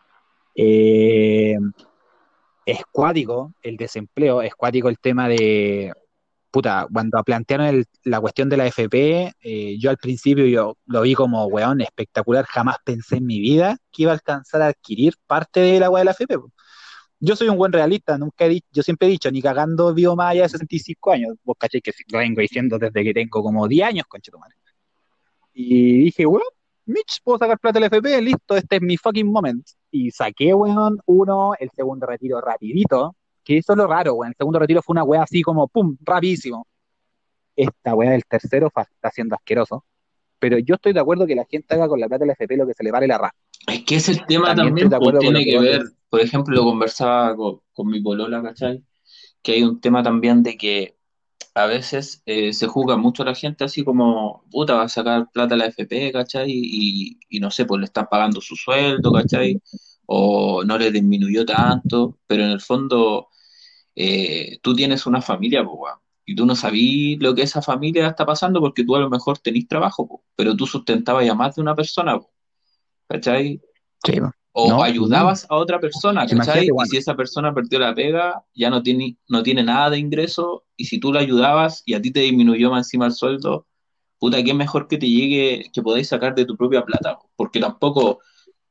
[0.55, 1.57] Eh,
[2.73, 5.91] es cuático el desempleo, es cuático el tema de,
[6.51, 11.01] puta, cuando plantearon el- la cuestión de la FP, eh, yo al principio yo lo
[11.03, 15.15] vi como, weón, espectacular, jamás pensé en mi vida que iba a alcanzar a adquirir
[15.27, 16.37] parte de la de la FP.
[17.21, 20.15] Yo soy un buen realista, nunca he dicho, yo siempre he dicho, ni cagando vivo
[20.15, 23.67] más allá de 65 años, vos caché que lo vengo diciendo desde que tengo como
[23.67, 24.55] 10 años, conchetumare.
[25.55, 26.43] Y dije, weón,
[26.89, 29.67] Mitch, puedo sacar plata del FP, listo, este es mi fucking moment.
[29.91, 34.31] Y saqué, weón, uno, el segundo retiro rapidito, que eso es lo raro, weón.
[34.31, 36.67] El segundo retiro fue una weá así como, pum, rapidísimo.
[37.55, 39.85] Esta weá del tercero está siendo asqueroso.
[40.39, 42.67] Pero yo estoy de acuerdo que la gente haga con la plata del FP lo
[42.67, 43.35] que se le vale la raja.
[43.67, 47.61] Es que ese tema También también, pues, tiene que ver, por ejemplo, lo conversaba con,
[47.73, 48.83] con mi polola, ¿cachai?
[49.43, 50.98] Que hay un tema también de que
[51.59, 55.29] a veces eh, se juzga mucho a la gente así como, puta, va a sacar
[55.33, 56.51] plata a la FP, ¿cachai?
[56.51, 59.61] Y, y no sé, pues le están pagando su sueldo, ¿cachai?
[60.07, 63.29] O no le disminuyó tanto, pero en el fondo
[63.97, 65.95] eh, tú tienes una familia, pues,
[66.25, 69.39] y tú no sabís lo que esa familia está pasando porque tú a lo mejor
[69.39, 72.31] tenés trabajo, pero tú sustentabas a más de una persona, pues,
[73.09, 73.61] ¿cachai?
[74.05, 74.33] Sí, po.
[74.61, 76.67] O No, ayudabas a otra persona, ¿cachai?
[76.67, 80.65] Y si esa persona perdió la pega, ya no tiene, no tiene nada de ingreso,
[80.77, 83.69] y si tú la ayudabas y a ti te disminuyó más encima el sueldo,
[84.19, 87.61] puta, qué mejor que te llegue, que podáis sacar de tu propia plata, po, porque
[87.61, 88.19] tampoco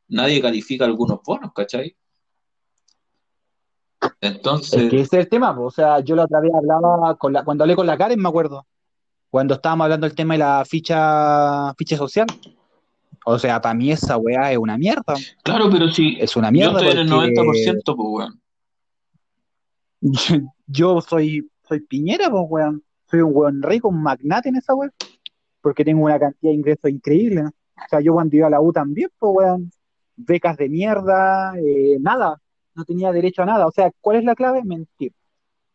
[0.10, 1.96] nadie califica algunos bonos, ¿cachai?
[4.02, 5.58] Es Entonces, que ese es el tema.
[5.58, 8.28] O sea, yo la otra vez hablaba con la, cuando hablé con la Karen, me
[8.28, 8.68] acuerdo,
[9.30, 12.28] cuando estábamos hablando del tema de la ficha, ficha social.
[13.30, 15.14] O sea, para mí esa weá es una mierda.
[15.44, 18.42] claro, pero si Es una yo mierda estoy en el porque 90%, pues, weón.
[20.68, 22.84] yo soy, soy Piñera, pues, weón.
[23.12, 24.90] Soy un weón rico, un magnate en esa weá,
[25.60, 27.42] porque tengo una cantidad de ingresos increíble.
[27.42, 29.72] O sea, yo cuando iba a la U también, pues, weón,
[30.16, 32.42] becas de mierda, eh, nada,
[32.76, 33.68] no tenía derecho a nada.
[33.68, 34.64] O sea, ¿cuál es la clave?
[34.64, 35.12] Mentir.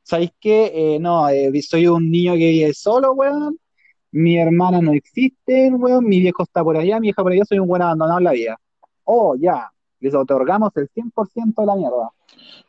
[0.02, 0.72] ¿Sabéis qué?
[0.74, 3.58] Eh, no, eh, soy un niño que vive solo, weón.
[4.12, 6.04] Mi hermana no existe, weón.
[6.04, 8.32] Mi viejo está por allá, mi hija por allá, soy un buen abandonado en la
[8.32, 8.60] vida.
[9.04, 9.70] Oh, ya,
[10.00, 12.10] les otorgamos el 100% de la mierda.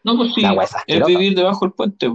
[0.03, 0.43] No, pues sí,
[0.87, 2.11] es vivir debajo del puente,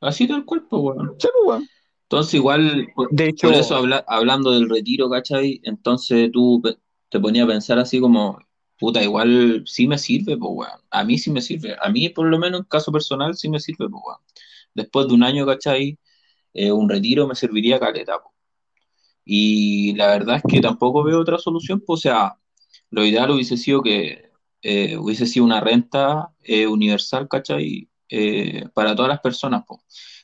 [0.00, 1.14] así tal cual, pues, weón.
[1.18, 1.68] Sí, pues, weón.
[2.02, 5.60] Entonces, igual, por, De por eso hecho, habla- hablando del retiro, ¿cachai?
[5.64, 6.62] Entonces tú
[7.10, 8.38] te ponías a pensar así como,
[8.78, 10.80] puta, igual sí me sirve, pues, weón.
[10.90, 11.76] A mí sí me sirve.
[11.82, 14.20] A mí, por lo menos en caso personal, sí me sirve, pues, weón.
[14.74, 15.98] Después de un año, ¿cachai?
[16.58, 18.34] Eh, un retiro me serviría caleta, po.
[19.24, 22.38] Y la verdad es que tampoco veo otra solución, pues, o sea,
[22.90, 27.88] lo ideal hubiese sido que eh, hubiese sido una renta eh, universal, ¿cachai?
[28.08, 29.80] Eh, para todas las personas, pues.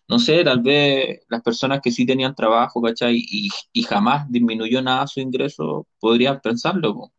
[0.09, 3.16] No sé, tal vez las personas que sí tenían trabajo, ¿cachai?
[3.18, 7.12] Y, y jamás disminuyó nada su ingreso, podrían pensarlo, po.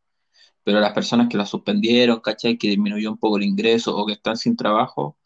[0.63, 2.57] Pero las personas que la suspendieron, ¿cachai?
[2.57, 5.17] Que disminuyó un poco el ingreso o que están sin trabajo,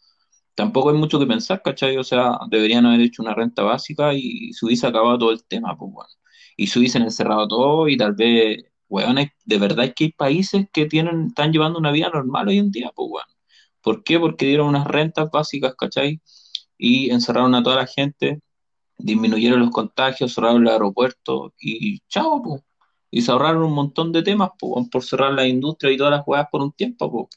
[0.60, 1.98] tampoco hay mucho que pensar, ¿cachai?
[1.98, 5.78] O sea, deberían haber hecho una renta básica y se hubiese acabado todo el tema,
[5.78, 6.10] pues, bueno.
[6.58, 10.68] Y se hubiesen encerrado todo y tal vez, weón, de verdad es que hay países
[10.74, 13.28] que tienen, están llevando una vida normal hoy en día, pues, bueno.
[13.82, 14.20] ¿Por qué?
[14.20, 16.22] Porque dieron unas rentas básicas, ¿cachai?
[16.78, 18.42] Y encerraron a toda la gente,
[18.98, 22.64] disminuyeron los contagios, cerraron el aeropuerto y chao, pues.
[23.12, 26.24] Y se ahorraron un montón de temas, pues, por cerrar la industria y todas las
[26.28, 27.28] weas por un tiempo, pues.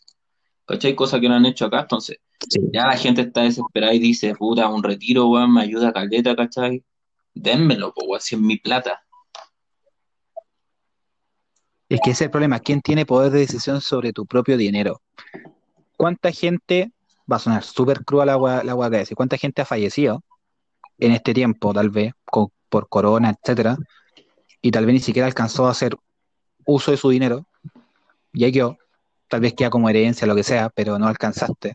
[0.66, 0.94] ¿Cachai?
[0.96, 2.18] Cosa que no han hecho acá, entonces.
[2.48, 2.60] Sí.
[2.72, 6.84] Ya la gente está desesperada y dice, puta, un retiro, weón, me ayuda caleta, ¿cachai?
[7.34, 9.02] Dénmelo, pues, weón, si es mi plata.
[11.88, 12.58] Es que ese es el problema.
[12.58, 15.02] ¿Quién tiene poder de decisión sobre tu propio dinero?
[15.96, 16.90] ¿Cuánta gente,
[17.30, 20.22] va a sonar súper cruda la agua, la que decir, cuánta gente ha fallecido
[20.98, 23.76] en este tiempo, tal vez, con- por corona, etcétera,
[24.62, 25.96] y tal vez ni siquiera alcanzó a hacer
[26.64, 27.44] uso de su dinero,
[28.32, 28.78] y ahí quedó,
[29.28, 31.74] tal vez queda como herencia, lo que sea, pero no alcanzaste.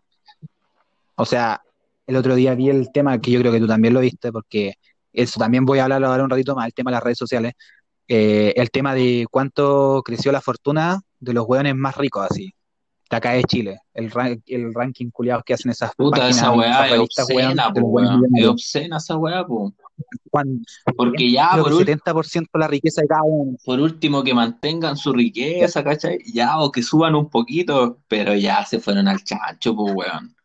[1.18, 1.62] O sea,
[2.08, 4.76] el otro día vi el tema que yo creo que tú también lo viste, porque
[5.14, 7.54] eso también voy a hablar ahora un ratito más, el tema de las redes sociales,
[8.08, 12.54] eh, el tema de cuánto creció la fortuna de los hueones más ricos, así.
[13.10, 16.58] de acá de Chile, el, ra- el ranking culiados que hacen esas Puta, esa páginas,
[16.58, 18.00] weá esas es obscena, po.
[18.36, 19.74] Es obscena esa weá, po.
[20.30, 20.62] Cuando
[20.96, 23.58] Porque ya, por, ul- 70% de la riqueza de cada uno.
[23.66, 26.20] por último, que mantengan su riqueza, ¿cachai?
[26.34, 30.37] Ya, o que suban un poquito, pero ya se fueron al chancho, pues, weón.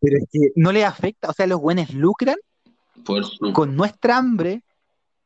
[0.00, 2.36] Pero es que no les afecta, o sea, los buenos lucran
[3.04, 3.52] su...
[3.52, 4.62] con nuestra hambre,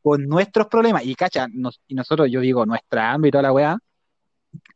[0.02, 1.04] con nuestros problemas.
[1.04, 3.78] Y cacha, nos- y nosotros, yo digo, nuestra hambre y toda la weá,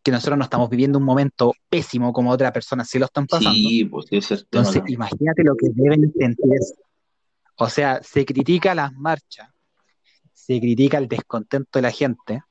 [0.03, 3.53] que nosotros no estamos viviendo un momento pésimo como otras personas sí lo están pasando.
[3.53, 4.61] Sí, pues es el tema.
[4.63, 4.89] Entonces, ¿no?
[4.89, 6.59] imagínate lo que deben sentir.
[7.57, 9.49] O sea, se critica las marchas,
[10.33, 12.43] se critica el descontento de la gente,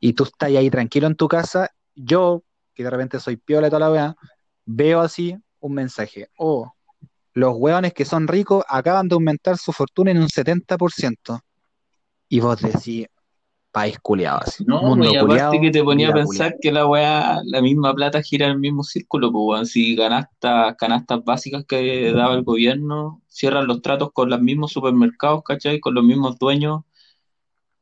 [0.00, 1.70] y tú estás ahí tranquilo en tu casa.
[1.94, 2.42] Yo,
[2.74, 4.16] que de repente soy piola y toda la weá,
[4.66, 6.28] veo así un mensaje.
[6.38, 6.70] Oh,
[7.34, 11.40] los hueones que son ricos acaban de aumentar su fortuna en un 70%.
[12.28, 13.06] Y vos decís,
[13.72, 14.64] país culiado así.
[14.64, 17.60] No, mundo pues y aparte culiao, que te ponía a pensar que la weá, la
[17.60, 19.66] misma plata gira en el mismo círculo, pues weón.
[19.66, 25.42] Si canastas, canastas básicas que daba el gobierno, cierran los tratos con los mismos supermercados,
[25.42, 25.80] ¿cachai?
[25.80, 26.82] Con los mismos dueños,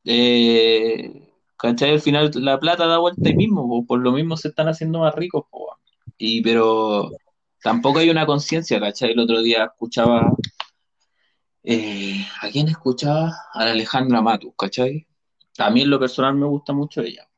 [0.05, 1.90] eh, ¿cachai?
[1.90, 5.01] Al final la plata da vuelta ahí mismo, pues, por lo mismo se están haciendo
[5.01, 5.79] más ricos, pues, weón.
[6.16, 7.11] Y pero
[7.62, 9.12] tampoco hay una conciencia, ¿cachai?
[9.12, 10.33] El otro día escuchaba,
[11.62, 13.35] eh, ¿a quién escuchaba?
[13.53, 15.07] A la Alejandra Matus, ¿cachai?
[15.59, 17.29] A mí en lo personal me gusta mucho ella.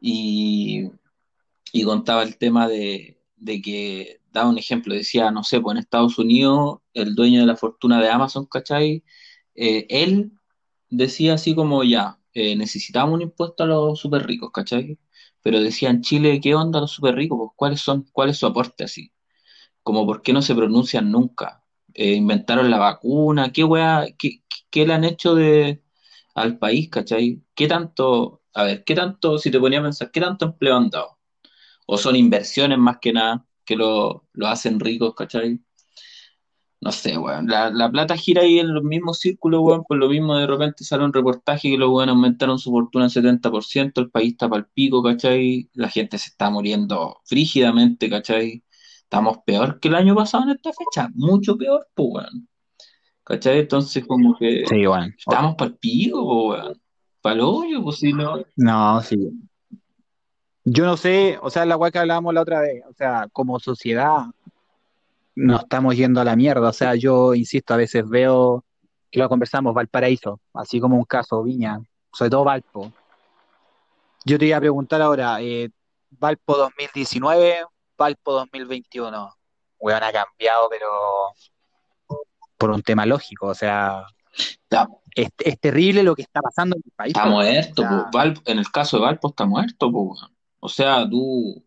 [0.00, 0.90] Y,
[1.72, 5.80] y contaba el tema de, de que, daba un ejemplo, decía, no sé, pues en
[5.82, 9.04] Estados Unidos, el dueño de la fortuna de Amazon, ¿cachai?
[9.54, 10.32] Eh, él
[10.90, 14.98] decía así como, ya, eh, necesitamos un impuesto a los súper ricos, ¿cachai?
[15.42, 17.38] Pero decía en Chile, ¿qué onda los súper ricos?
[17.38, 19.12] Pues, ¿cuáles son, cuál es su aporte así?
[19.82, 21.64] Como, ¿por qué no se pronuncian nunca?
[21.94, 25.82] Eh, inventaron la vacuna, ¿qué weá, qué, qué le han hecho de,
[26.34, 27.42] al país, ¿cachai?
[27.54, 30.90] ¿Qué tanto, a ver, qué tanto, si te ponía a pensar, qué tanto empleo han
[30.90, 31.18] dado?
[31.86, 35.60] ¿O son inversiones más que nada que lo, lo hacen ricos, ¿cachai?
[36.80, 37.46] No sé, weón.
[37.46, 39.84] La, la plata gira ahí en los mismos círculos, weón.
[39.84, 43.10] Por lo mismo, de repente sale un reportaje que los weón aumentaron su fortuna en
[43.10, 45.70] 70%, el país está pal pico, ¿cachai?
[45.74, 48.64] La gente se está muriendo frígidamente, ¿cachai?
[49.12, 52.48] Estamos peor que el año pasado en esta fecha, mucho peor, pues, weón.
[53.24, 53.58] ¿Cachai?
[53.58, 55.12] Entonces, como que Sí, bueno.
[55.18, 56.80] estamos pal pico, po, weón.
[57.20, 58.42] Pal hoyo, pues si no.
[58.56, 59.30] No, sí.
[60.64, 63.60] Yo no sé, o sea, la weá que hablábamos la otra vez, o sea, como
[63.60, 64.28] sociedad
[65.34, 66.70] nos estamos yendo a la mierda.
[66.70, 68.64] O sea, yo insisto, a veces veo
[69.10, 71.78] que lo conversamos, Valparaíso, así como un caso, Viña,
[72.14, 72.90] sobre todo Valpo.
[74.24, 75.68] Yo te iba a preguntar ahora, eh,
[76.12, 77.66] Valpo 2019,
[78.02, 79.36] Valpo 2021.
[79.78, 80.88] Weón, ha cambiado, pero
[82.56, 84.04] por un tema lógico, o sea,
[85.14, 87.14] es, es terrible lo que está pasando en el país.
[87.16, 90.16] está muerto, O sea, en el caso de Valpo está muerto, po.
[90.60, 91.64] O sea, tú,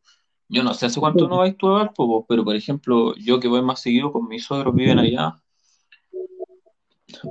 [0.48, 3.40] yo no sé hace cuánto no vais tú a Valpo, po, pero por ejemplo, yo
[3.40, 5.42] que voy más seguido con mis suegros viven allá,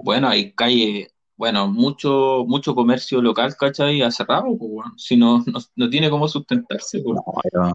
[0.02, 4.02] bueno, hay calle, bueno, mucho, mucho comercio local, ¿cachai?
[4.02, 4.82] Ha cerrado, po.
[4.96, 7.14] Si no, no, no tiene cómo sustentarse, po.
[7.14, 7.72] no,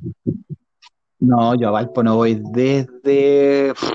[1.20, 3.90] no, yo a Valpo no voy desde pff,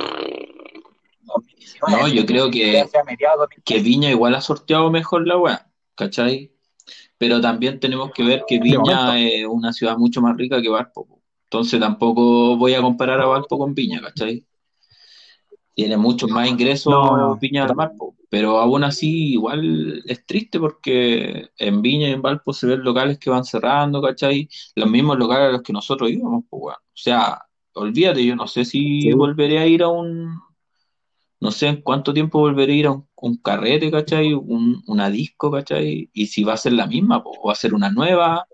[1.22, 2.88] 2019, No, yo creo que, de
[3.64, 6.50] que Viña igual ha sorteado mejor la weá, ¿cachai?
[7.18, 8.62] Pero también tenemos que ver que de.
[8.62, 11.06] Viña es una ciudad mucho más rica que Valpo.
[11.06, 11.20] po.
[11.44, 14.44] Entonces tampoco voy a comparar a Valpo con Viña, ¿cachai?
[15.74, 18.14] Tiene muchos más ingresos No, no, Viña del pero- Mar, po.
[18.34, 23.16] Pero aún así igual es triste porque en Viña y en Valpo se ven locales
[23.20, 24.48] que van cerrando, ¿cachai?
[24.74, 26.76] Los mismos locales a los que nosotros íbamos, pues, weón.
[26.76, 27.42] O sea,
[27.74, 29.12] olvídate, yo no sé si Sí.
[29.12, 30.36] volveré a ir a un,
[31.40, 34.32] no sé en cuánto tiempo volveré a ir a un, un carrete, ¿cachai?
[34.34, 36.10] Un, una disco, ¿cachai?
[36.12, 38.48] Y si va a ser la misma, po, o va a ser una nueva,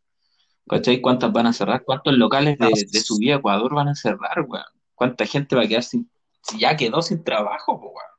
[0.69, 1.01] ¿cachai?
[1.01, 1.85] ¿Cuántas van a cerrar?
[1.85, 4.64] ¿Cuántos locales de, de su vida Ecuador van a cerrar, weón?
[4.95, 6.11] ¿Cuánta gente va a quedar sin,
[6.43, 8.10] si ya quedó sin trabajo, po, weón?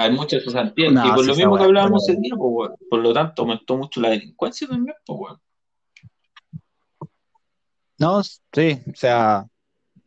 [0.00, 2.74] Hay muchas cesantías, no, y por sí, lo mismo que hablábamos ese día, weón.
[2.88, 5.38] Por lo tanto, aumentó mucho la delincuencia también, po, weón.
[7.98, 9.46] No, sí, o sea,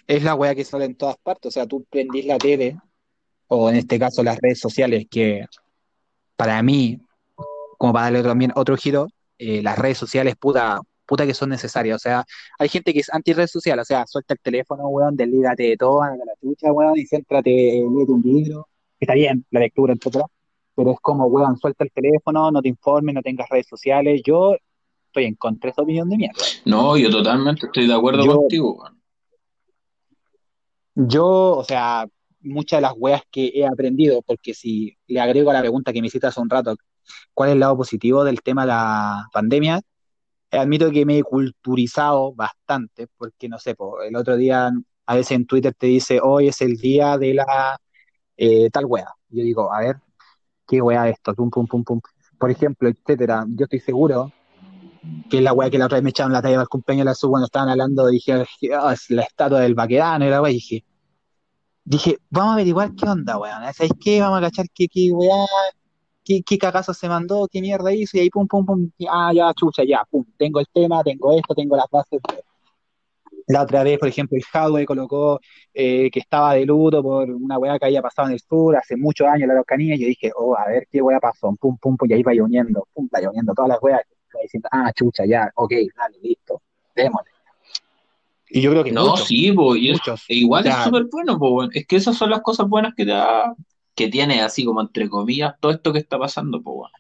[0.07, 1.49] es la weá que sale en todas partes.
[1.49, 2.75] O sea, tú prendís la tele,
[3.45, 5.45] o en este caso las redes sociales, que
[6.35, 6.99] para mí,
[7.77, 11.97] como para darle también otro giro, eh, las redes sociales, puta, puta que son necesarias.
[11.97, 12.25] O sea,
[12.57, 16.01] hay gente que es anti-red social, o sea, suelta el teléfono, weón, deslígate de todo,
[16.01, 18.67] anda a la chucha, weón, y céntrate, léete un libro,
[19.03, 20.25] está bien, la lectura, etcétera,
[20.75, 24.21] pero es como, weón, suelta el teléfono, no te informes, no tengas redes sociales.
[24.25, 24.55] Yo
[25.07, 26.43] estoy en contra de esa opinión de mierda.
[26.65, 29.01] No, yo totalmente estoy de acuerdo Yo, contigo, weón.
[30.95, 32.07] Yo, o sea,
[32.41, 36.01] muchas de las weas que he aprendido, porque si le agrego a la pregunta que
[36.01, 36.75] me hiciste hace un rato,
[37.33, 39.81] ¿cuál es el lado positivo del tema de la pandemia?
[40.59, 44.71] admito que me he culturizado bastante, porque no sé, po, el otro día
[45.05, 47.77] a veces en Twitter te dice, hoy es el día de la
[48.37, 49.07] eh, tal wea.
[49.29, 49.97] Yo digo, a ver,
[50.67, 51.33] ¿qué wea es esto?
[51.33, 52.01] Pum, pum, pum, pum.
[52.37, 53.45] Por ejemplo, etcétera.
[53.47, 54.31] Yo estoy seguro
[55.29, 57.11] que es la wea que la otra vez me echaron la talla del cumpleaños de
[57.11, 58.33] la sub cuando estaban hablando, dije,
[58.77, 60.85] "Ah, es la estatua del vaquedano y la wea, dije,
[61.85, 63.61] dije, vamos a averiguar qué onda, weón.
[63.73, 64.21] ¿Sabes qué?
[64.21, 65.45] Vamos a cachar qué, qué weá,
[66.23, 69.53] qué, qué cagazo se mandó, qué mierda hizo, y ahí pum, pum, pum, ah, ya,
[69.53, 72.21] chucha, ya, pum, tengo el tema, tengo esto, tengo las bases.
[72.29, 72.43] de-
[73.47, 75.39] La otra vez, por ejemplo, el Hadwe colocó
[75.73, 78.95] eh, que estaba de luto por una weá que había pasado en el sur hace
[78.95, 81.77] muchos años en la Araucanía, y yo dije, oh, a ver qué weá pasó, pum,
[81.77, 84.01] pum, pum, y ahí vaya uniendo, pum, vaya uniendo todas las weas,
[84.41, 86.61] diciendo, ah, chucha, ya, ok, dale, listo,
[86.95, 87.31] démosle.
[88.49, 91.05] Y yo creo que No, muchos, sí, po, y es- muchos, e igual es súper
[91.11, 91.69] bueno, po, weón.
[91.73, 93.55] Es que esas son las cosas buenas que te da,
[93.95, 96.91] que tiene así como entre comillas todo esto que está pasando, po, weón.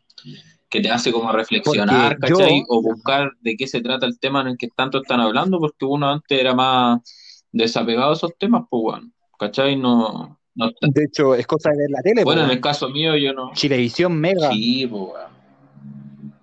[0.73, 2.63] Que te hace como reflexionar, porque yo, ¿cachai?
[2.67, 5.85] O buscar de qué se trata el tema en el que tanto están hablando, porque
[5.85, 9.13] uno antes era más desapegado a esos temas, pues, weón.
[9.37, 9.75] ¿Cachai?
[9.75, 12.61] No, no está- de hecho, es cosa de ver la tele, Bueno, pues, en el
[12.61, 13.51] caso mío yo no.
[13.53, 16.33] Chilevisión Mega, Sí, pues, weón.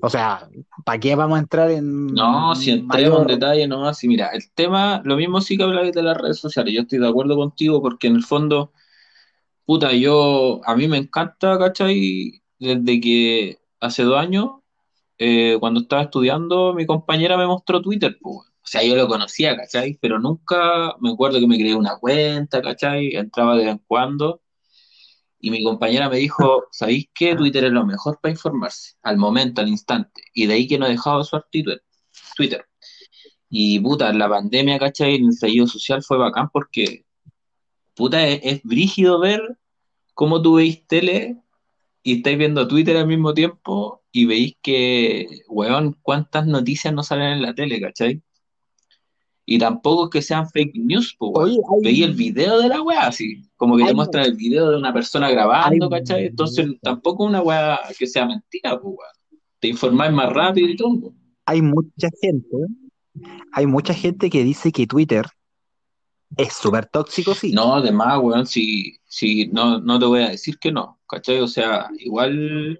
[0.00, 0.48] o sea,
[0.82, 4.50] ¿para qué vamos a entrar en No, si entremos en detalle nomás, y mira, el
[4.54, 7.82] tema, lo mismo sí que habláis de las redes sociales, yo estoy de acuerdo contigo
[7.82, 8.72] porque en el fondo,
[9.66, 12.40] puta, yo, a mí me encanta, ¿cachai?
[12.58, 14.50] Desde que hace dos años,
[15.18, 18.48] eh, cuando estaba estudiando, mi compañera me mostró Twitter, pues.
[18.66, 19.98] O sea, yo lo conocía, ¿cachai?
[20.00, 23.14] Pero nunca me acuerdo que me creé una cuenta, ¿cachai?
[23.14, 24.42] Entraba de vez en cuando.
[25.38, 27.36] Y mi compañera me dijo, ¿sabéis qué?
[27.36, 30.22] Twitter es lo mejor para informarse, al momento, al instante.
[30.34, 31.82] Y de ahí que no he dejado de usar Twitter.
[32.36, 32.66] Twitter.
[33.48, 35.16] Y puta, la pandemia, ¿cachai?
[35.16, 37.06] El estallido social fue bacán porque,
[37.94, 39.58] puta, es, es brígido ver
[40.14, 41.36] cómo tú veis tele
[42.06, 47.32] y estáis viendo Twitter al mismo tiempo y veis que, weón, cuántas noticias no salen
[47.32, 48.22] en la tele, ¿cachai?
[49.44, 51.50] Y tampoco es que sean fake news, pues, weón.
[51.68, 54.36] Oye, Veis el hay, video de la weá, así, como que te hay, muestran el
[54.36, 56.26] video de una persona hay, grabando, ¿cachai?
[56.26, 59.40] Entonces tampoco es una weá que sea mentira, pues, weón.
[59.58, 61.12] Te informáis más rápido y todo.
[61.44, 62.56] hay mucha gente,
[63.50, 65.26] hay mucha gente que dice que Twitter
[66.36, 67.50] es súper tóxico, sí.
[67.50, 71.40] No, además, weón, si, si no, no te voy a decir que no, ¿cachai?
[71.40, 72.78] O sea, igual,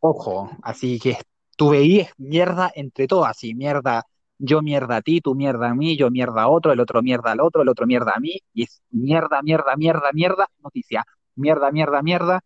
[0.00, 1.16] ojo, así que
[1.56, 4.04] tú veías mierda entre todas, así, mierda,
[4.38, 7.32] yo mierda a ti, tú mierda a mí, yo mierda a otro, el otro mierda
[7.32, 11.70] al otro, el otro mierda a mí, y es mierda, mierda, mierda, mierda, noticia, mierda,
[11.72, 12.40] mierda, mierda,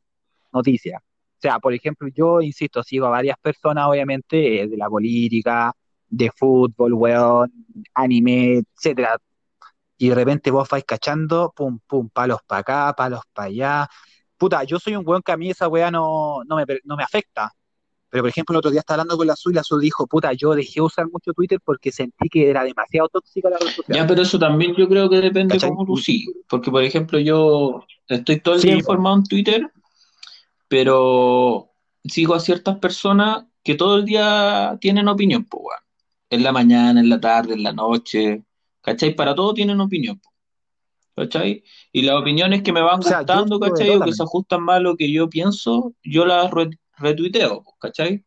[0.53, 1.03] noticia.
[1.05, 5.73] O sea, por ejemplo, yo insisto, sigo a varias personas, obviamente, eh, de la política,
[6.09, 7.53] de fútbol, weón,
[7.95, 9.19] anime, etcétera,
[10.03, 13.89] y de repente vos vais cachando, pum, pum, palos para acá, palos para allá.
[14.37, 17.05] Puta, yo soy un weón que a mí esa weá no, no me, no me
[17.05, 17.53] afecta.
[18.11, 20.09] Pero, por ejemplo, el otro día estaba hablando con la Azul y la Azul dijo,
[20.09, 23.69] puta, yo dejé de usar mucho Twitter porque sentí que era demasiado tóxica la red
[23.89, 25.71] ya, pero eso también yo creo que depende ¿Cachai?
[25.71, 26.27] cómo tú sí.
[26.49, 29.73] Porque, por ejemplo, yo estoy todo el Sí, día informado en Twitter,
[30.69, 31.71] pero
[32.05, 35.79] sigo a ciertas personas que todo el día tienen opinión, pues.
[36.31, 38.43] En la mañana, en la tarde, en la noche,
[38.83, 39.15] ¿cachai?
[39.15, 40.21] Para todo tienen opinión,
[41.17, 41.63] ¿cachai?
[41.93, 43.97] Y las opiniones que me van O sea, yo gustando, ¿cachai?
[43.97, 48.25] O que se ajustan más a lo que yo pienso, yo las re- retuiteo, ¿cachai?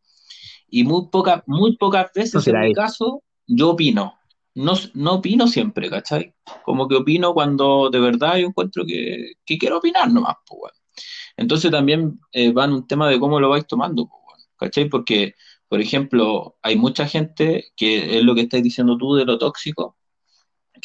[0.70, 4.16] Y muy pocas, muy pocas No veces en mi caso, yo opino.
[4.56, 6.34] No, no opino siempre, ¿cachai?
[6.64, 10.74] Como que opino cuando de verdad yo encuentro que, que quiero opinar nomás, pues, weón.
[11.38, 14.90] Entonces también eh, va en un tema de cómo lo vais tomando, pues, ¿cachai?
[14.90, 15.34] Porque,
[15.68, 19.98] por ejemplo, hay mucha gente que es lo que estáis diciendo tú de lo tóxico,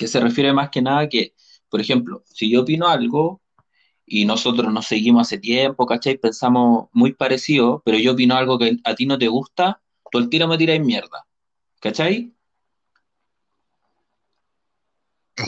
[0.01, 1.35] que se refiere más que nada que,
[1.69, 3.43] por ejemplo, si yo opino algo
[4.07, 6.17] y nosotros nos seguimos hace tiempo, ¿cachai?
[6.17, 10.31] Pensamos muy parecido, pero yo opino algo que a ti no te gusta, tú al
[10.31, 11.27] tiro me tiras mierda,
[11.81, 12.33] ¿cachai?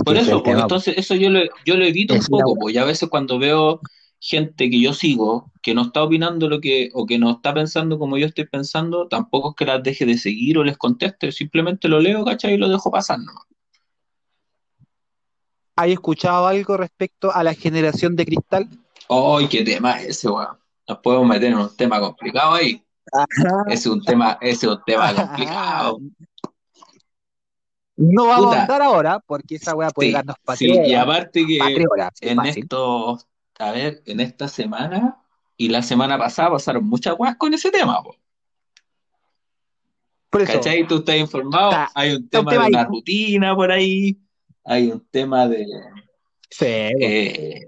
[0.05, 2.79] Por eso, pues entonces eso yo lo, yo lo evito un Es poco, pues y
[2.79, 3.81] a veces cuando veo
[4.21, 7.99] gente que yo sigo, que no está opinando lo que, o que no está pensando
[7.99, 11.89] como yo estoy pensando, tampoco es que las deje de seguir o les conteste, simplemente
[11.89, 12.53] lo leo, ¿cachai?
[12.53, 13.33] Y lo dejo pasar, ¿no?
[15.77, 18.69] ¿Has escuchado algo respecto a la generación de cristal?
[19.09, 20.59] ¡Ay, qué tema es ese, weón!
[20.89, 22.85] Nos podemos meter en un tema complicado ahí.
[23.67, 25.99] Ese es un tema, ese es un tema complicado.
[27.97, 31.45] No vamos a andar ahora porque esa weá puede sí, darnos pa' sí, y aparte
[31.59, 31.87] Pa' que
[32.21, 32.63] en fácil.
[32.65, 33.27] estos,
[33.59, 35.23] a ver, en esta semana
[35.57, 38.17] y la semana pasada pasaron muchas weas con ese tema, po.
[40.31, 40.87] Por eso, ¿Cachai?
[40.87, 42.69] Tú estás informado, está, hay un tema de ahí.
[42.73, 44.19] una rutina por ahí,
[44.65, 45.67] hay un tema de,
[46.51, 47.61] Sí, eh,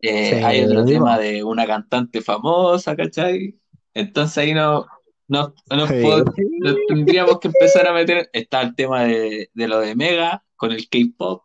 [0.00, 3.58] eh, Sí, hay otro tema de una cantante famosa, ¿cachai?
[3.94, 4.86] Entonces ahí no,
[5.28, 5.94] No, no Sí.
[6.02, 6.24] puedo-
[6.60, 8.28] no tendríamos que empezar a meter.
[8.34, 11.44] Está el tema de, de lo de Mega con el K-pop.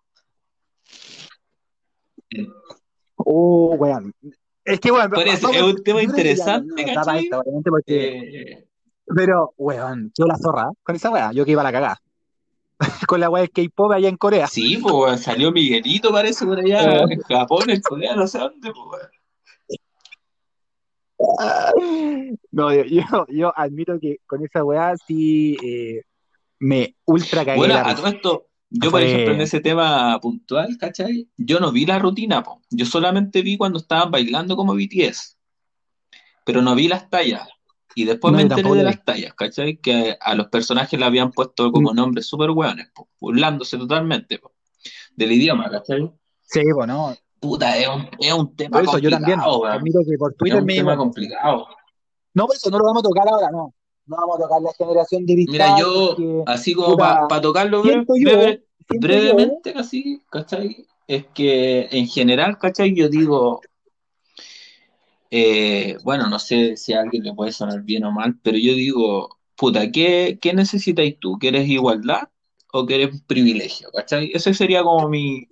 [3.15, 4.13] Oh, weón.
[4.65, 6.85] Es que, weón, Por eso, vamos- es un tema interesante,
[7.85, 8.67] Eh,
[9.15, 12.01] Pero, weón, yo la zorra, con esa weá, yo que iba a la cagada.
[13.07, 14.47] con la weá del K-pop allá en Corea.
[14.47, 19.09] sí, pues salió Miguelito, parece, por allá, en Japón, en Corea, no sé dónde, pues.
[22.51, 26.01] No, yo, yo, yo admito que con esa weá sí eh,
[26.59, 31.29] me ultra cagué Bueno, a todo esto, yo por ejemplo en ese tema puntual, ¿cachai?
[31.37, 32.61] Yo no vi la rutina, po.
[32.69, 35.37] Yo solamente vi cuando estaban bailando como BTS,
[36.43, 37.47] pero no vi las tallas.
[37.97, 39.77] Y después No, me yo enteré de las tallas, ¿cachai?
[39.77, 42.89] Que a los personajes le habían puesto como nombres súper hueones,
[43.19, 44.51] burlándose totalmente, po,
[45.15, 46.11] del idioma, ¿cachai?
[46.43, 49.73] Sí, bueno, Puta, es un, es un tema por eso yo también complicado, weón.
[49.79, 51.67] admito que por Es Twitter un me tema complicado.
[52.35, 53.73] no, por eso no lo vamos a tocar ahora, no.
[54.05, 58.29] No vamos a tocar la generación de Mira, yo, así como para tocarlo breve- yo,
[58.87, 60.85] siento brevemente, así, ¿cachai?
[61.07, 62.93] Es que en general, ¿cachai?
[62.93, 63.59] Yo digo,
[65.29, 68.73] eh, bueno, no sé si a alguien le puede sonar bien o mal, pero yo
[68.73, 71.37] digo, puta, ¿qué, qué necesitáis tú?
[71.39, 72.29] ¿Quieres igualdad
[72.71, 73.89] o quieres privilegio?
[73.91, 74.31] ¿Cachai?
[74.33, 75.47] Esa sería como mi,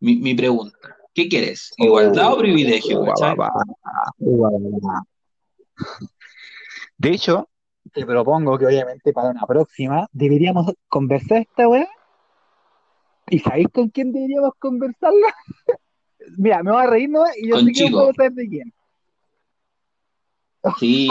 [0.00, 0.96] mi, mi pregunta.
[1.14, 1.72] ¿Qué quieres?
[1.76, 3.04] ¿Igualdad o privilegio?
[3.04, 3.36] ¿Cachai?
[6.96, 7.48] De hecho,
[7.92, 11.88] te propongo que obviamente para una próxima deberíamos conversar esta weá.
[13.30, 15.34] ¿Y sabéis con quién deberíamos conversarla?
[16.38, 18.72] Mira, me voy a reír nomás y yo sé que no puedo saber de quién.
[20.78, 21.08] Sí.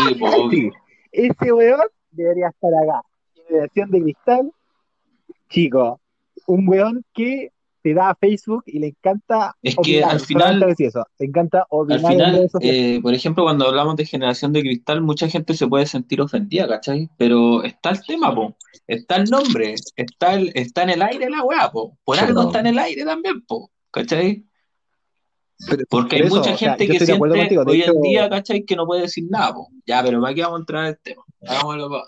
[0.51, 0.71] Sí,
[1.11, 1.81] ese weón
[2.11, 3.01] debería estar acá.
[3.47, 4.51] Generación de cristal.
[5.49, 5.99] Chico,
[6.47, 10.75] un weón que te da a Facebook y le encanta Es que opinar, al final-
[10.77, 14.61] eso, le encanta Al opinar en final, eh, por ejemplo, cuando hablamos de generación de
[14.61, 17.09] cristal, mucha gente se puede sentir ofendida, ¿cachai?
[17.17, 18.57] Pero está el tema, po.
[18.87, 21.97] Está el nombre, está, el, está en el aire la weá, po.
[22.03, 23.71] Por algo está en el aire también, po.
[23.91, 24.43] ¿Cachai?
[25.65, 28.01] Pero- Porque por hay eso, mucha o sea, gente que siente contigo, hoy hecho- en
[28.01, 28.63] día, ¿cachai?
[28.63, 29.69] Que no puede decir nada, po.
[29.85, 31.23] Ya, pero ¿para qué vamos a entrar en el tema?
[31.47, 32.03] Hagámoslo.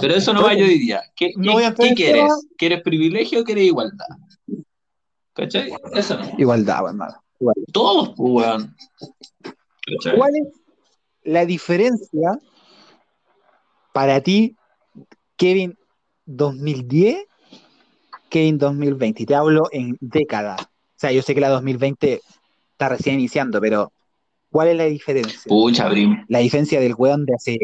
[0.00, 1.02] Pero eso no va yo hoy día.
[1.14, 2.22] ¿Qué, No qué- quieres?
[2.22, 2.34] tema.
[2.56, 4.06] ¿Quieres privilegio o quieres igualdad?
[5.34, 5.72] ¿Cachai?
[5.94, 6.30] Eso no.
[6.38, 7.22] Igualdad, hermano.
[7.38, 7.64] Igualdad.
[7.72, 8.74] Todos, weón.
[9.42, 10.16] ¿Cachai?
[10.16, 10.48] ¿Cuál es
[11.24, 12.38] la diferencia
[13.92, 14.56] para ti,
[15.36, 15.76] Kevin
[16.24, 17.18] 2010,
[18.30, 19.22] Kevin 2020?
[19.22, 20.62] Y te hablo en décadas.
[20.62, 20.66] O
[21.00, 22.20] sea, yo sé que la 2020
[22.80, 23.92] está recién iniciando, pero
[24.50, 25.48] ¿cuál es la diferencia?
[25.48, 26.24] Pucha, prim.
[26.28, 27.58] La diferencia del weón de hace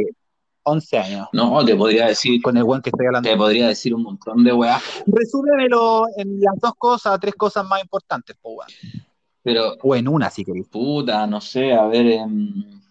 [0.62, 3.28] 11 años No, te podría decir, con el weón que estoy hablando.
[3.30, 7.80] te podría decir un montón de weas, Resúmemelo en las dos cosas, tres cosas más
[7.80, 8.68] importantes, po, weón.
[9.42, 10.66] pero O en una, si querés.
[10.68, 12.82] puta, no sé, a ver, en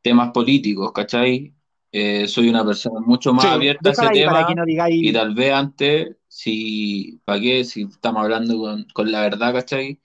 [0.00, 1.52] temas políticos, ¿cachai?
[1.92, 5.34] Eh, soy una persona mucho más Sí, abierta a ese tema que no y tal
[5.34, 7.64] vez antes, si, ¿para qué?
[7.64, 9.98] Si estamos hablando con, con la verdad, ¿cachai?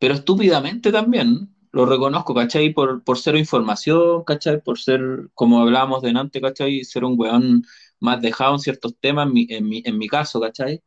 [0.00, 2.72] Pero estúpidamente también, lo reconozco, ¿cachai?
[2.72, 4.60] Por, por ser información, ¿cachai?
[4.62, 6.82] Por ser, como hablábamos delante, ¿cachai?
[6.84, 7.64] Ser un weón
[8.00, 10.82] más dejado en ciertos temas, en mi, en mi, en mi caso, ¿cachai?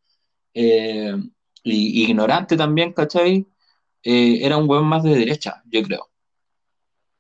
[0.56, 1.16] Eh,
[1.64, 3.46] y, ignorante también, ¿cachai?
[4.02, 6.10] Eh, era un weón más de derecha, yo creo.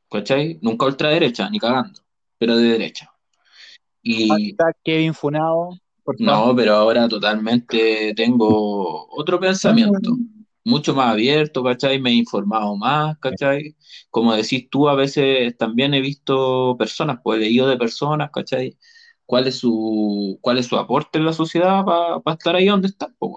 [0.09, 0.57] ¿Cachai?
[0.63, 2.01] Nunca ultraderecha, ni cagando,
[2.39, 3.13] pero de derecha.
[4.01, 10.17] Y Kevin Funado, por no, pero ahora totalmente tengo otro pensamiento,
[10.65, 11.99] mucho más abierto, ¿cachai?
[11.99, 13.75] Me he informado más, ¿cachai?
[14.09, 18.77] Como decís tú, a veces también he visto personas, pues he leído de personas, ¿cachai?
[19.25, 23.15] ¿Cuál es su, cuál es su aporte en la sociedad para estar ahí donde están,
[23.19, 23.33] pues.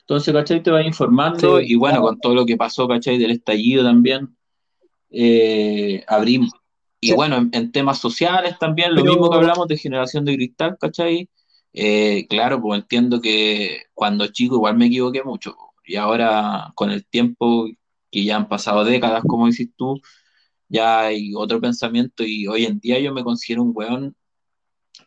[0.00, 0.62] Entonces, ¿cachai?
[0.62, 2.06] Te vas informando Sí, y bueno, claro.
[2.08, 3.18] con todo lo que pasó, ¿cachai?
[3.18, 4.36] Del estallido también,
[5.10, 6.50] eh, abrimos.
[7.00, 7.14] Y Sí.
[7.14, 10.76] bueno, en, en temas sociales también, lo Pero- mismo que hablamos de generación de cristal,
[10.80, 11.28] ¿cachai?
[11.72, 15.54] Eh, claro, pues entiendo que cuando chico igual me equivoqué mucho.
[15.86, 17.66] Y ahora, con el tiempo,
[18.10, 20.00] que ya han pasado décadas, como dices tú,
[20.68, 24.16] ya hay otro pensamiento y hoy en día yo me considero un weón,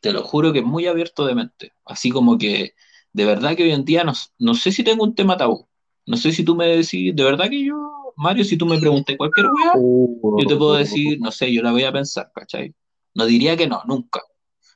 [0.01, 1.73] te lo juro que muy abierto de mente.
[1.85, 2.73] Así como que,
[3.11, 5.67] de verdad que hoy en día no, no sé si tengo un tema tabú.
[6.05, 9.15] No sé si tú me decís, de verdad que yo, Mario, si tú me preguntas
[9.17, 12.73] cualquier weá, yo te puedo decir, no sé, yo la voy a pensar, ¿cachai?
[13.13, 14.21] No diría que no, nunca.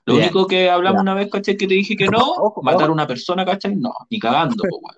[0.06, 1.56] Lo Bien, único que hablamos una vez, ¿cachai?
[1.56, 3.76] Que te dije que no, Ojo, matar a una persona, ¿cachai?
[3.76, 4.96] No, ni cagando, weón.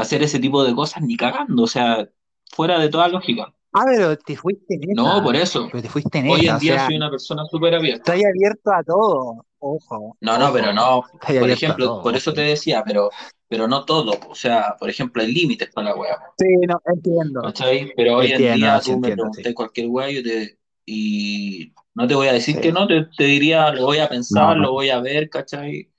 [0.00, 2.08] Hacer ese tipo de cosas, ni cagando, o sea,
[2.52, 3.52] fuera de toda lógica.
[3.72, 5.02] Ah, pero te fuiste en esa.
[5.02, 5.68] No, por eso.
[5.70, 8.14] Pero te fuiste en Hoy en o día sea, soy una persona súper abierta.
[8.14, 9.44] estás abierto a todo.
[9.58, 10.16] Ojo.
[10.20, 10.54] No, no, ojo.
[10.54, 11.02] pero no.
[11.14, 13.10] Estás Por ejemplo, todo, por eso te decía, pero,
[13.48, 14.12] pero no todo.
[14.28, 16.16] O sea, por ejemplo, hay límites con la weá.
[16.38, 17.42] Sí, no, entiendo.
[17.42, 17.92] ¿Cachai?
[17.96, 19.54] Pero hoy en Entiendo, día sí, tú me preguntas sí.
[19.54, 22.60] cualquier weá te- y No te voy a decir Sí.
[22.62, 24.62] que no, te, te diría, lo voy a pensar, No.
[24.62, 25.90] lo voy a ver, ¿cachai?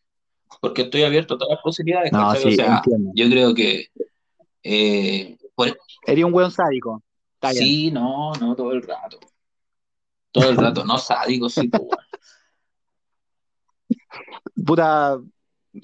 [0.59, 2.81] Porque estoy abierto a todas las posibilidades, No, sí, o sea,
[3.13, 3.87] yo creo que
[4.63, 5.37] eh,
[6.05, 7.03] Eres un weón sádico.
[7.51, 9.19] Sí, no, no, todo el rato.
[10.31, 11.83] Todo el rato, no sádico, sí, pues.
[14.65, 15.17] Puta,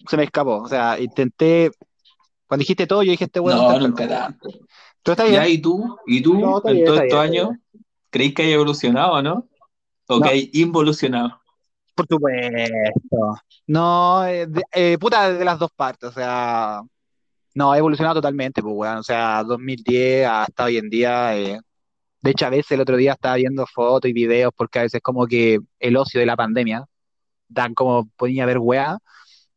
[0.08, 0.58] se me escapó.
[0.64, 1.72] O sea, intenté.
[2.48, 4.50] Cuando dijiste todo, yo dije, este weón No, está nunca tanto.
[5.32, 5.98] Ya, ¿y tú?
[6.08, 7.50] ¿Y tú No, en todos estos años
[8.10, 9.48] creéis que hay evolucionado, no?
[10.08, 10.22] ¿O No.
[10.22, 11.40] que hay involucionado?
[11.96, 13.36] Por supuesto.
[13.68, 16.10] No, eh, eh, puta, de las dos partes.
[16.10, 16.82] O sea,
[17.56, 18.98] no, ha evolucionado totalmente, pues, weón.
[19.00, 21.38] O sea, 2010 hasta hoy en día.
[21.38, 21.60] eh,
[22.22, 25.02] De hecho, a veces el otro día estaba viendo fotos y videos porque a veces
[25.04, 26.86] como que el ocio de la pandemia
[27.50, 29.00] dan como ponía ver weá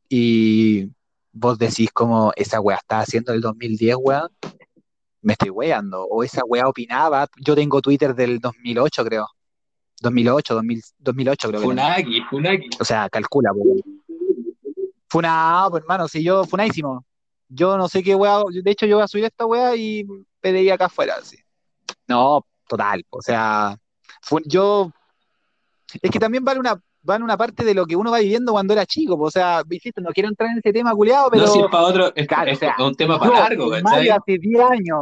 [0.09, 0.91] y
[1.33, 4.29] vos decís como esa weá estaba haciendo el 2010, weá,
[5.23, 6.05] me estoy weando.
[6.07, 7.27] O esa weá opinaba.
[7.41, 9.27] Yo tengo Twitter del 2008, creo.
[10.01, 11.81] 2008, 2000, 2008 creo que tengo.
[11.81, 12.69] Funaki, Funaki.
[12.81, 13.83] O sea, calcula, pues.
[15.09, 17.05] Funado, pues hermano, si yo, funadísimo.
[17.49, 20.07] Yo no sé qué weá, de hecho yo voy a subir esta weá y
[20.41, 21.39] pediría acá afuera, así.
[22.07, 23.77] No, total, o sea,
[24.45, 24.93] yo,
[26.03, 28.75] es que también vale una, vale una parte de lo que uno va viviendo cuando
[28.75, 31.53] era chico, o sea, insisto, no quiero entrar en ese tema culiado, No, si es
[31.55, 34.11] pero, para otro, es, claro, o es sea, un tema para largo, ¿cachai?
[34.11, 35.01] hace 10 años,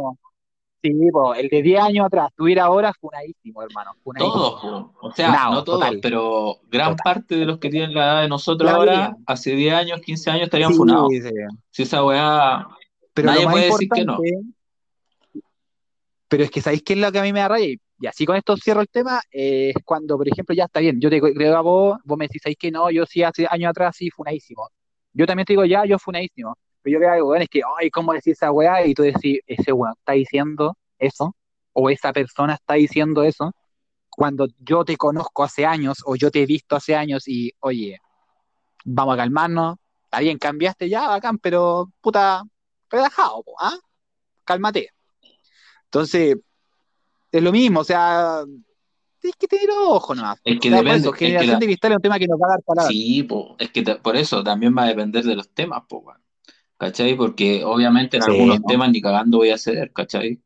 [0.81, 4.33] sí, pues, el de 10 años atrás, tuviera ahora funadísimo, hermano, funadísimo.
[4.33, 4.61] Todos,
[4.93, 5.07] po.
[5.07, 7.03] o sea, no todos, total, pero gran total.
[7.03, 10.29] parte de los que tienen la edad de nosotros La ahora, hace 10 años, 15
[10.29, 11.09] años estarían Sí, funados.
[11.11, 11.21] sí.
[11.71, 12.67] Si esa weá,
[13.13, 14.17] Pero nadie puede decir que no.
[16.27, 17.67] pero es que ¿sabéis qué es lo que a mí me da raya?
[17.99, 20.99] Y así con esto cierro el tema, eh, es cuando, por ejemplo, ya está bien,
[21.01, 22.91] yo te creo a vos, vos me decís, ¿sabéis que no?
[22.91, 24.69] Yo sí hace años atrás sí funadísimo.
[25.13, 26.55] Yo también te digo, ya, yo funadísimo.
[26.87, 28.85] Pero yo veo algo, weón, es que, ay, ¿cómo decir esa weá?
[28.85, 31.35] Y tú decís, ese weón está diciendo eso,
[31.73, 33.51] o esa persona está diciendo eso,
[34.09, 37.99] cuando yo te conozco hace años, o yo te he visto hace años, y, oye,
[38.85, 39.75] vamos a calmarnos,
[40.05, 42.43] está bien, cambiaste ya, bacán, pero, puta,
[42.89, 43.77] relajado, ¿ah?
[44.45, 44.91] Cálmate.
[45.83, 46.37] Entonces,
[47.33, 48.45] es lo mismo, o sea,
[49.19, 50.39] tienes que tener ojo nomás.
[50.41, 52.17] Es que O sea, depende, eso, es que generación la- de cristal es un tema
[52.17, 52.93] que nos va a dar palabras.
[52.93, 55.97] sí, po, es que te- por eso también va a depender de los temas, po,
[55.97, 56.21] weón.
[56.77, 57.15] ¿Cachai?
[57.15, 58.65] Porque obviamente en Sí, algunos ¿no?
[58.67, 60.41] temas ni cagando voy a ceder, ¿cachai?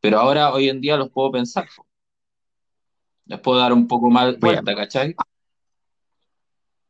[0.00, 1.68] Pero ahora, hoy en día, los puedo pensar.
[3.26, 4.40] Les puedo dar un poco más Bien.
[4.40, 5.14] vuelta, ¿cachai?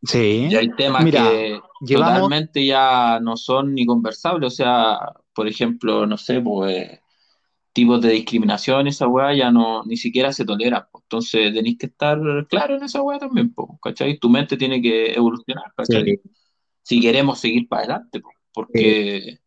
[0.02, 0.48] Sí.
[0.48, 4.98] Y hay temas Mira, que llevamos, totalmente ya no son ni conversables, o sea,
[5.34, 7.00] por ejemplo, no sé, pues
[7.72, 11.04] tipos de discriminación, esa weá ya no, ni siquiera se tolera, pues.
[11.04, 12.18] Entonces tenéis que estar
[12.48, 14.18] claro en esa weá también, pues, ¿cachai?
[14.18, 16.04] Tu mente tiene que evolucionar, ¿cachai?
[16.04, 16.20] sí,
[16.82, 18.72] Si queremos seguir para adelante, pues, sí.
[18.72, 19.38] porque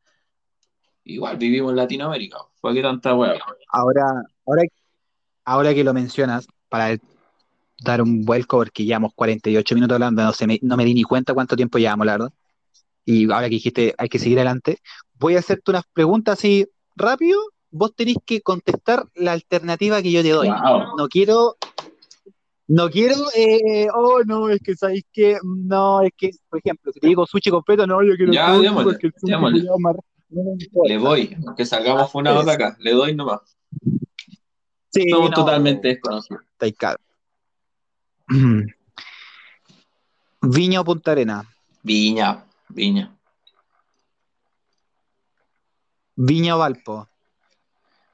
[1.06, 3.40] igual vivimos en Latinoamérica, ¿para qué tanta weá?
[3.72, 4.06] Ahora,
[4.46, 4.64] ahora,
[5.46, 6.98] ahora que lo mencionas, para
[7.82, 11.04] dar un vuelco, porque llevamos 48 minutos hablando, no, se me, no me di ni
[11.04, 12.34] cuenta cuánto tiempo llevamos, la verdad.
[13.06, 14.78] Y ahora que dijiste hay que seguir adelante,
[15.14, 17.40] voy a hacerte unas preguntas así rápido.
[17.72, 20.50] Vos tenés que contestar la alternativa que yo te doy.
[20.50, 20.98] Wow.
[20.98, 21.56] No quiero,
[22.70, 27.00] no quiero, eh, oh no, es que sabéis que, no, es que, por ejemplo, si
[27.00, 29.54] te digo sushi completo, no, yo quiero Ya, sushi porque el sushi más-
[30.30, 33.58] no Le voy, que salgamos funados de acá, le doy nomás.
[34.92, 36.44] Sí, Somos no, totalmente desconocidos.
[36.52, 37.00] estáis caro.
[40.42, 41.44] Viña o Punta Arena.
[41.82, 43.16] Viña, Viña,
[46.16, 47.08] Viña o Valpo.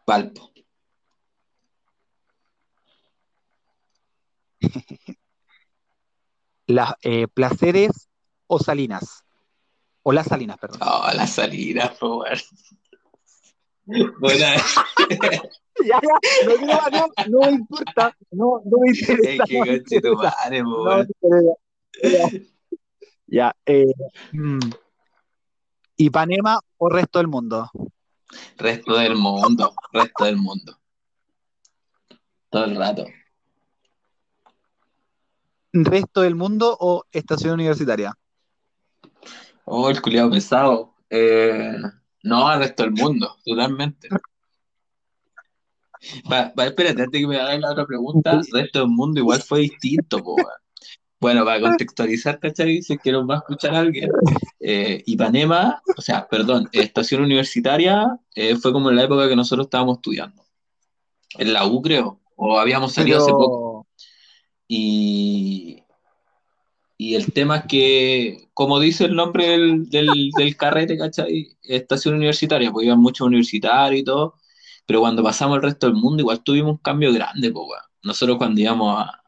[0.07, 0.51] Valpo.
[6.67, 8.09] Las eh, placeres
[8.47, 9.23] o Salinas.
[10.01, 10.79] O las Salinas, perdón.
[10.81, 12.37] Oh, la salida, por favor.
[14.19, 14.55] Buena.
[15.83, 19.43] Ya, ya, no, más, no, no me importa, no, no me Es interesa,
[19.73, 21.03] interesa, madre, no.
[22.01, 22.29] Ya,
[23.27, 23.91] ya, eh,
[24.31, 24.69] mm,
[25.97, 27.69] Ipanema o resto del mundo.
[28.57, 30.79] Resto del mundo, resto del mundo.
[32.49, 33.05] Todo el rato.
[35.83, 38.17] Resto del mundo o estación universitaria.
[39.65, 40.93] Oh, el culiado pesado.
[41.09, 41.75] Eh,
[42.23, 44.07] no, el resto del mundo, totalmente.
[46.31, 49.61] Va, va, espérate, antes que me hagas la otra pregunta, resto del mundo igual fue
[49.61, 50.35] distinto, po.
[51.19, 52.81] Bueno, para contextualizar, ¿cachai?
[52.81, 54.11] Si es que nos va a escuchar alguien.
[54.59, 59.67] Eh, Ipanema, o sea, perdón, estación universitaria eh, fue como en la época que nosotros
[59.67, 60.43] estábamos estudiando.
[61.37, 63.64] En la U, creo, o habíamos salido hace poco.
[64.67, 65.83] Y,
[66.97, 71.49] y el tema es que, como dice el nombre del, del, del carrete, ¿cachai?
[71.63, 74.35] Estación universitaria, pues iban muchos universitarios y todo,
[74.85, 77.81] pero cuando pasamos el resto del mundo igual tuvimos un cambio grande, pues, weón.
[78.03, 79.21] Nosotros cuando íbamos a,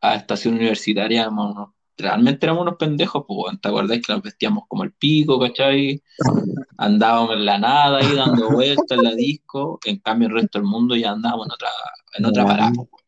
[0.00, 3.58] a estación universitaria, unos- realmente éramos unos pendejos, pues, weón.
[3.60, 6.02] ¿te acordás que nos vestíamos como el pico, ¿cachai?
[6.78, 10.66] Andábamos en la nada ahí dando vueltas en la disco, en cambio el resto del
[10.66, 11.68] mundo ya andábamos en otra,
[12.18, 13.01] en otra parada, pues,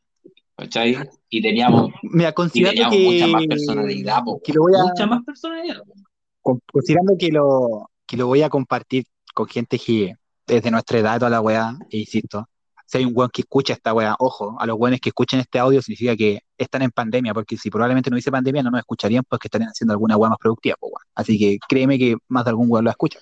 [0.56, 0.96] ¿cachai?
[1.28, 5.06] Y teníamos, Mira, y teníamos mucha más que, personalidad, pues, que lo voy a, mucha
[5.06, 5.82] más personalidad.
[5.86, 6.02] pues.
[6.42, 10.14] con- considerando que lo, que lo voy a compartir con gente que
[10.46, 12.46] es de nuestra edad, toda la weá, e insisto,
[12.86, 15.58] si hay un weón que escucha esta weá, ojo, a los weones que escuchen este
[15.58, 19.24] audio significa que están en pandemia, porque si probablemente no hubiese pandemia no nos escucharían
[19.28, 21.06] porque estarían haciendo alguna weá más productiva, pues, weón.
[21.14, 23.18] Así que créeme que más de algún weón lo escucha.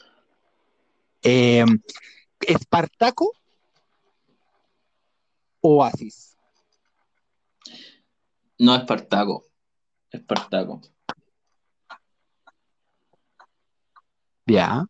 [1.22, 1.64] Eh,
[2.40, 3.32] ¿Espartaco?
[5.60, 6.31] Oasis.
[8.62, 9.44] No Espartaco,
[10.12, 10.80] Espartaco.
[14.46, 14.86] Ya.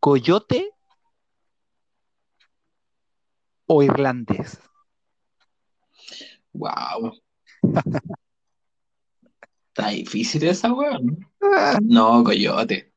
[0.00, 0.70] ¿Coyote
[3.66, 4.58] o irlandés?
[6.54, 7.12] Wow.
[9.68, 11.26] Está difícil esa weón.
[11.82, 12.90] No, coyote.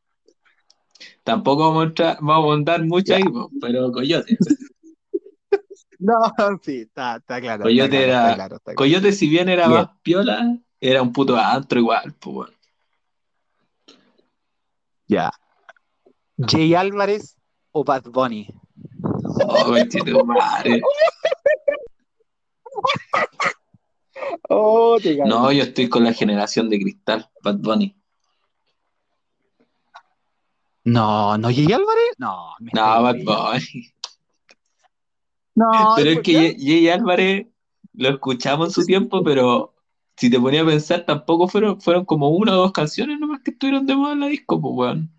[1.26, 3.24] Tampoco vamos a, vamos a andar mucho ahí,
[3.60, 4.38] pero coyote.
[6.04, 6.20] No,
[6.64, 7.64] sí, está, está claro.
[7.64, 8.78] Coyote está claro, era- está claro, está claro.
[8.78, 9.80] Coyote, si bien era Bien.
[9.82, 12.54] más piola, era un puto antro igual, pues weón.
[15.08, 15.32] Ya.
[16.38, 17.38] Jay Álvarez
[17.72, 18.48] o Bad Bunny.
[19.24, 20.82] Oh, conchetumare.
[24.50, 27.96] Oh, te No, yo estoy con la generación de cristal, Bad Bunny.
[30.86, 32.14] No, no, Jay Álvarez.
[32.18, 33.94] No, me No, Bad Bunny.
[35.56, 36.34] No, Pero es ¿por que?
[36.34, 37.48] Jay Jay Álvarez
[37.94, 39.74] lo escuchamos en su tiempo, pero
[40.18, 43.52] si te ponía a pensar, tampoco fueron, fueron como una o dos canciones nomás que
[43.52, 45.12] estuvieron de moda en la disco, pues weón.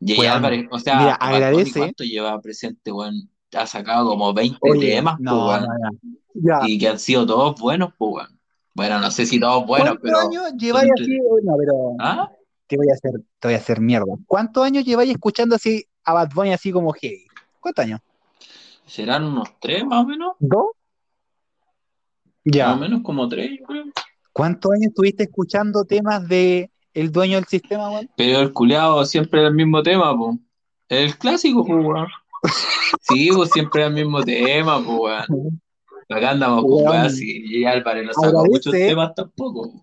[0.00, 1.80] Jay Weón, Álvarez, o sea, mira, agradece.
[1.80, 3.28] ¿cuánto lleva presente, weón?
[3.52, 5.62] Ha sacado como 20 Oye, temas, pues no, weón.
[5.62, 5.90] no, no.
[6.34, 6.60] Ya.
[6.68, 8.38] Y que han sido todos buenos, pues weón.
[8.74, 10.18] Bueno, no sé si todos buenos, ¿Cuántos pero.
[10.20, 11.18] años lleváis así?
[11.42, 12.30] No, pero ¿Ah?
[12.68, 14.14] te voy a hacer, te voy a hacer mierda.
[14.26, 17.26] ¿Cuántos años lleváis escuchando así a Bad Bunny así como heavy?
[17.58, 18.00] ¿Cuántos años?
[18.88, 20.32] ¿Serán unos tres más o menos?
[20.38, 20.66] ¿Dos?
[22.44, 22.72] Más Ya.
[22.72, 23.84] o menos como tres, yo creo.
[24.32, 28.10] ¿Cuántos años estuviste escuchando temas de el dueño del sistema, weón?
[28.16, 30.36] Pero el culeado siempre era el mismo tema, pues.
[30.88, 32.06] El clásico, pues, weón.
[33.02, 35.60] Sí, pues siempre era el mismo tema, pues, weón.
[36.08, 36.88] Acá andamos con Weón.
[36.90, 39.82] weas y, Álvarez no sacó muchos temas tampoco.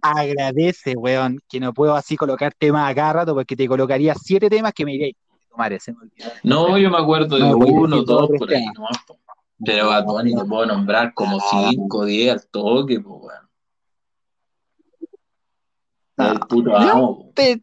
[0.00, 4.48] Agradece, weón, que no puedo así colocar temas a cada rato porque te colocaría siete
[4.50, 5.16] temas que me diréis.
[5.50, 6.30] Tomar, se me olvidó.
[6.42, 8.86] No, yo me acuerdo de No, uno, dos por ahí po.
[9.64, 13.48] Pero Bad Bunny te puedo nombrar como cinco, diez al toque, pues, weón.
[16.16, 16.32] No.
[16.32, 16.90] El puto Ya.
[16.92, 17.30] amo.
[17.34, 17.60] Te-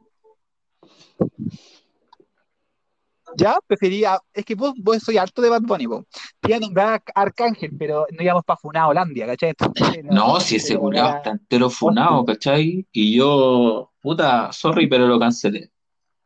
[3.37, 4.17] Ya, prefería.
[4.33, 6.05] Es que vos, vos soy harto de Bad Bunny, po.
[6.39, 9.49] Te iba a nombrar a Arcángel, pero no íbamos para Funado, Holandia, ¿cachai?
[9.49, 12.87] Entonces, No, si ese era- está entero funado, ¿cachai?
[12.93, 15.69] Y yo, puta, sorry, pero lo cancelé.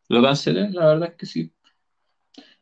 [0.10, 1.52] Lo cancelé, la verdad es que sí.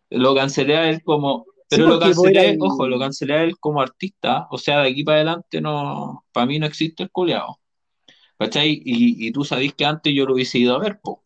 [0.10, 3.82] Lo cancelé a él como, pero Sí, lo cancelé, ojo, lo cancelé a él como
[3.82, 7.60] artista, o sea, de aquí para adelante no, para mí no existe el culiao.
[8.38, 8.70] ¿Cachai?
[8.86, 11.24] Y, y tú sabés que antes yo lo hubiese ido a ver, po.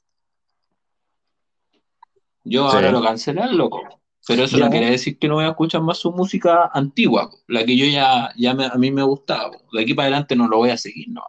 [2.44, 2.76] Yo Sí.
[2.76, 3.82] ahora lo cancelé al loco.
[4.28, 4.66] Pero eso Ya.
[4.66, 7.76] no quiere decir que no voy a escuchar más su música antigua, po, la que
[7.76, 9.52] yo ya, ya me- a mí me gustaba.
[9.52, 9.60] po.
[9.74, 11.24] De aquí para adelante no lo voy a seguir, ¿no?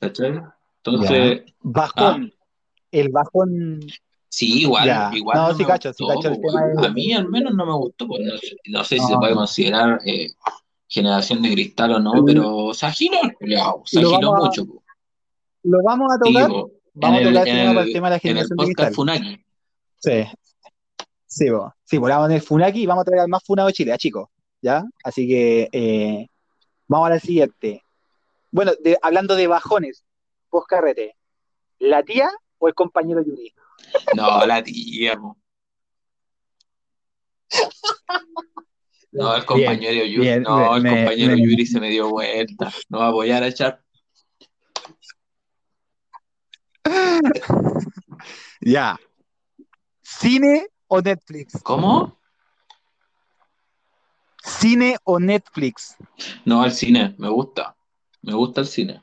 [0.00, 0.40] ¿Cachai?
[0.82, 2.32] Entonces, Bajón.
[2.90, 3.80] El bajón.
[4.30, 5.10] sí, igual, Ya.
[5.14, 7.54] igual No, no sí cacho, sí gustó, cacho el tema de- A mí al menos
[7.54, 10.28] no me gustó, no, sé- no sé si se puede considerar eh,
[10.86, 12.86] generación de cristal o no, pero se
[13.38, 14.66] culiao, se Lo aginó vamos a- mucho.
[14.66, 14.82] po.
[15.64, 16.50] Lo vamos a Sí, tocar.
[16.50, 17.48] Vamos en a tocar
[17.86, 18.56] el- tema de la en el generación
[18.88, 18.94] de.
[18.94, 19.44] Funaki.
[19.96, 20.24] Sí.
[21.26, 21.74] Sí, po.
[21.84, 23.98] Sí, vamos en el Funaki y vamos a traer al más funado de Chile, a
[23.98, 24.28] chicos.
[24.62, 24.82] ¿Ya?
[25.04, 26.26] Así que eh,
[26.88, 27.82] vamos a la siguiente.
[28.50, 30.04] Bueno, de- hablando de bajones,
[30.50, 31.14] vos carrete,
[31.78, 32.28] ¿la tía
[32.58, 33.54] o el compañero Yuri?
[34.14, 35.36] No, la tía, po.
[39.12, 42.70] No, el compañero Yuri, bien, no, el me- compañero me- Yuri se me dio vuelta.
[42.88, 43.82] No va a apoyar a echar.
[48.60, 48.98] Ya.
[50.02, 51.62] ¿Cine o Netflix?
[51.62, 52.18] ¿Cómo?
[54.42, 55.96] ¿Cine o Netflix?
[56.44, 57.76] No, al cine, me gusta.
[58.22, 59.02] Me gusta el cine.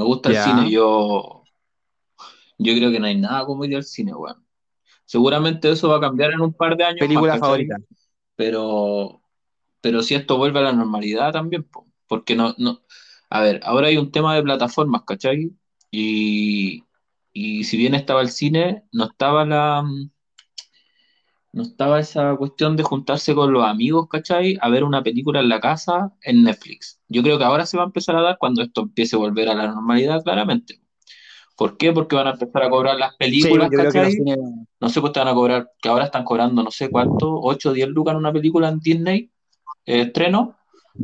[0.00, 1.42] Me gusta el cine, yo,
[2.56, 4.42] yo creo que no hay nada como ir al cine, weón.
[5.04, 7.76] Seguramente eso va a cambiar en un par de años ¿Película más, favorita?
[8.34, 9.20] Pero,
[9.82, 12.80] pero si esto vuelve a la normalidad también, po, porque no, no,
[13.28, 15.50] a ver, ahora hay un tema de plataformas, ¿cachai?
[15.90, 16.82] Y,
[17.34, 19.84] y si bien estaba el cine, no estaba la,
[21.52, 24.56] No estaba esa cuestión de juntarse con los amigos, ¿cachai?
[24.60, 27.00] A ver una película en la casa en Netflix.
[27.08, 29.48] Yo creo que ahora se va a empezar a dar cuando esto empiece a volver
[29.48, 30.80] a la normalidad, claramente.
[31.56, 31.92] ¿Por qué?
[31.92, 34.10] Porque van a empezar a cobrar las películas, ¿cachai?
[34.12, 34.38] cines-
[34.80, 37.70] No sé, pues te van a cobrar, que ahora están cobrando no sé cuánto, 8
[37.70, 39.32] o 10 lucas en una película en Disney,
[39.86, 40.56] eh, estreno.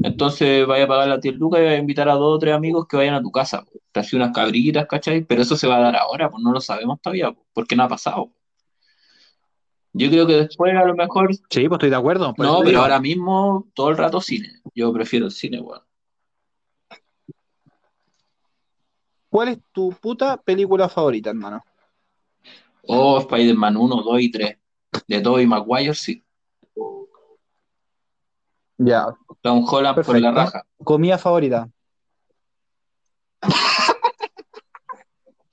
[0.02, 2.54] Entonces vaya a pagar las 10 lucas y vaya a invitar a dos o tres
[2.54, 3.64] amigos que vayan a tu casa.
[3.64, 3.82] pues.
[3.92, 5.24] Te hace unas cabritas, ¿cachai?
[5.24, 7.84] Pero eso se va a dar ahora, pues no lo sabemos todavía, pues, porque no
[7.84, 8.32] ha pasado.
[9.98, 12.34] Yo creo que después a lo mejor, Sí, pues estoy de acuerdo.
[12.36, 12.82] no, pero digo.
[12.82, 14.60] ahora mismo todo el rato cine.
[14.74, 15.80] Yo prefiero el cine, weón.
[19.30, 21.62] ¿Cuál es tu puta película favorita, hermano?
[22.86, 24.58] Oh, Spider-Man 1, 2 y 3.
[25.08, 26.22] De Tobey Maguire, sí.
[28.78, 29.06] Ya.
[29.40, 30.32] Tom Holland por la Perfecto.
[30.32, 30.66] raja.
[30.84, 31.68] Comida favorita.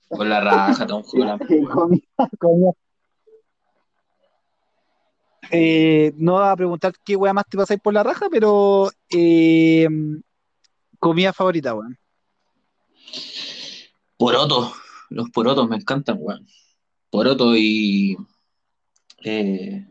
[0.08, 1.40] Por la raja, Tom Holland.
[1.72, 2.02] comida,
[2.38, 2.72] comida.
[5.50, 9.88] Eh, no va a preguntar qué wea más te pasáis por la raja, pero eh,
[10.98, 11.98] comida favorita, weón.
[14.16, 14.72] Porotos.
[15.10, 16.46] Los porotos me encantan, weón.
[17.10, 18.16] Poroto y.
[19.24, 19.86] eh,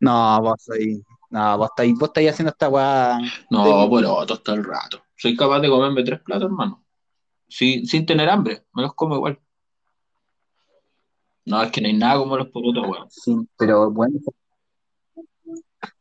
[0.00, 1.02] No, vos ahí.
[1.30, 3.18] No, vos estáis, vos estáis haciendo esta weá.
[3.50, 5.02] no, porotos todo el rato.
[5.16, 6.84] Soy capaz de comerme tres platos, hermano.
[7.48, 8.64] Sí, sin tener hambre.
[8.72, 9.38] Me los como igual.
[11.44, 13.10] No, es que no hay nada como los porotos, weón.
[13.10, 14.18] Sí, pero bueno.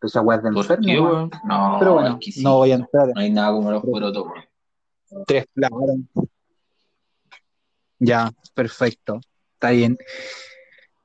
[0.01, 1.31] Esa weá es de ¿Por enfermo, weón.
[1.45, 2.43] No, Pero bueno, es que sí.
[2.43, 3.07] no voy a entrar.
[3.15, 5.25] No hay nada como los porotos, weón.
[5.25, 5.79] Tres platos.
[7.99, 9.19] Ya, perfecto.
[9.53, 9.97] Está bien.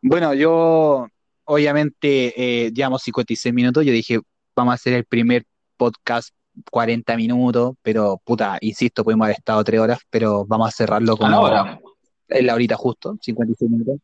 [0.03, 1.07] Bueno, yo,
[1.45, 3.85] obviamente, eh, llevamos 56 minutos.
[3.85, 4.21] Yo dije,
[4.55, 5.45] vamos a hacer el primer
[5.77, 6.31] podcast
[6.71, 11.17] 40 minutos, pero puta, insisto, pudimos haber estado 3 horas, pero vamos a cerrarlo A
[11.17, 11.81] como la hora.
[12.29, 13.97] en la horita justo, 56 minutos.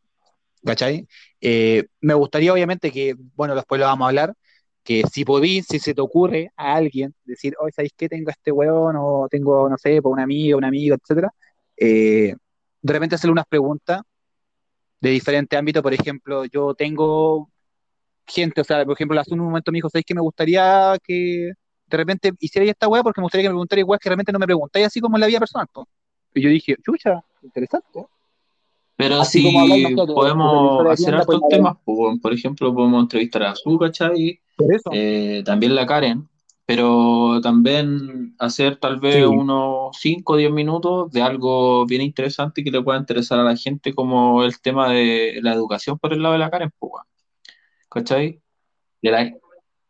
[0.65, 1.07] ¿Cachai?
[1.41, 4.33] Eh, me gustaría, obviamente, que, bueno, después lo vamos a hablar,
[4.83, 8.07] que si podís, si se te ocurre a alguien decir, hoy ¿sabéis qué?
[8.09, 11.31] Tengo a este weón, o tengo, no sé, por una amiga, un amigo, etcétera,
[11.77, 12.35] eh,
[12.81, 14.01] de repente hacerle unas preguntas
[15.01, 15.83] de diferentes ámbitos.
[15.83, 17.49] Por ejemplo, yo tengo
[18.27, 21.53] gente, o sea, por ejemplo, hace un momento me dijo, ¿sabéis que me gustaría que
[21.87, 23.03] de repente hicierais esta weá?
[23.03, 25.21] Porque me gustaría que me preguntarais weas que realmente no me preguntáis así como en
[25.21, 25.67] la vida personal.
[25.73, 25.87] po".
[26.33, 28.07] Y yo dije, chucha, interesante.
[29.03, 33.53] Pero Así si nosotros, podemos hacer hartos pues, temas, pues, por ejemplo, podemos entrevistar a
[33.55, 34.39] Su, ¿cachai?
[34.91, 36.29] Eh, también la Karen,
[36.65, 39.23] pero también hacer tal vez Sí.
[39.23, 43.57] unos 5 o 10 minutos de algo bien interesante que le pueda interesar a la
[43.57, 46.93] gente, como el tema de la educación por el lado de la Karen, pues.
[47.89, 48.39] ¿cachai?
[49.01, 49.33] De la,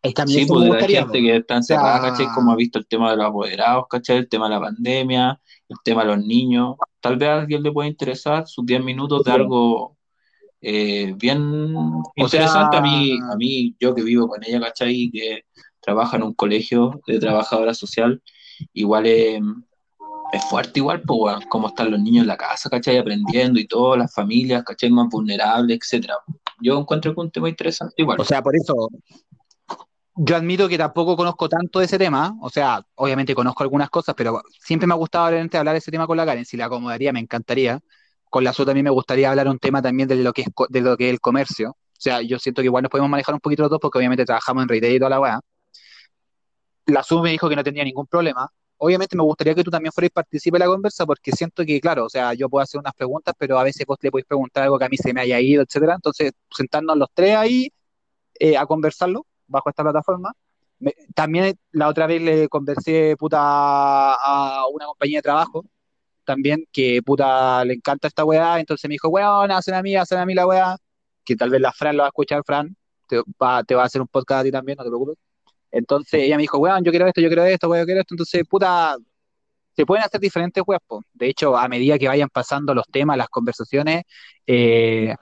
[0.04, 2.28] Es sí, pues de la gente que está encerrada, ¿cachai?
[2.36, 4.18] Como ha visto el tema de los apoderados, ¿cachai?
[4.18, 5.40] El tema de la pandemia,
[5.70, 6.76] el tema de los niños.
[7.00, 9.96] Tal vez a alguien le pueda interesar sus 10 minutos de algo
[10.60, 12.76] eh, bien interesante.
[12.76, 14.94] A mí, a mí, yo que vivo con ella, ¿cachai?
[14.94, 15.46] Y que
[15.80, 18.22] trabaja en un colegio de trabajadora social,
[18.74, 19.42] igual es,
[20.34, 22.98] es fuerte igual, pues, cómo están los niños en la casa, ¿cachai?
[22.98, 24.90] Aprendiendo y todo, las familias, ¿cachai?
[24.90, 26.16] Más vulnerables, etcétera.
[26.62, 28.20] Yo encuentro que un tema interesante igual.
[28.20, 28.90] O sea, por eso,
[30.16, 32.36] yo admito que tampoco conozco tanto de ese tema.
[32.42, 36.08] O sea, obviamente conozco algunas cosas, pero siempre me ha gustado hablar de ese tema
[36.08, 36.46] con la Karen.
[36.46, 37.80] Si la acomodaría, me encantaría.
[38.30, 40.82] Con la Su también me gustaría hablar un tema también de lo que es, de
[40.82, 41.72] lo que es el comercio.
[41.72, 44.26] O sea, yo siento que igual nos podemos manejar un poquito los dos porque obviamente
[44.26, 45.40] trabajamos en retail y toda la weá.
[46.88, 48.50] La Su me dijo que no tenía ningún problema.
[48.78, 52.06] Obviamente me gustaría que tú también fueras partícipe de la conversa porque siento que, claro,
[52.06, 54.78] o sea, yo puedo hacer unas preguntas, pero a veces vos le podéis preguntar algo
[54.78, 55.96] que a mí se me haya ido, etcétera.
[55.96, 57.72] Entonces, sentarnos los tres ahí
[58.40, 60.34] eh, a conversarlo bajo esta plataforma.
[61.16, 65.66] También la otra vez le conversé puta a una compañía de trabajo
[66.24, 70.20] también que puta le encanta esta weá, entonces me dijo, weón, hacen a mí, hacen
[70.20, 70.78] a mí la weá,
[71.24, 72.76] que tal vez la Fran lo va a escuchar, Fran,
[73.08, 75.18] te va, te va a hacer un podcast a ti también, no te preocupes.
[75.72, 78.14] Entonces ella me dijo, weón, yo quiero esto, yo quiero esto, weón, yo quiero esto,
[78.16, 78.98] entonces puta,
[79.76, 81.02] se pueden hacer diferentes weas, po.
[81.14, 84.04] De hecho, a medida que vayan pasando los temas, las conversaciones,
[84.48, 85.16] eh,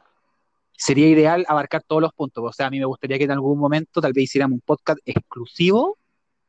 [0.82, 2.44] sería ideal abarcar todos los puntos.
[2.44, 5.00] O sea, a mí me gustaría que en algún momento tal vez hiciéramos un podcast
[5.06, 6.00] exclusivo,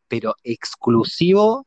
[0.09, 1.67] pero exclusivo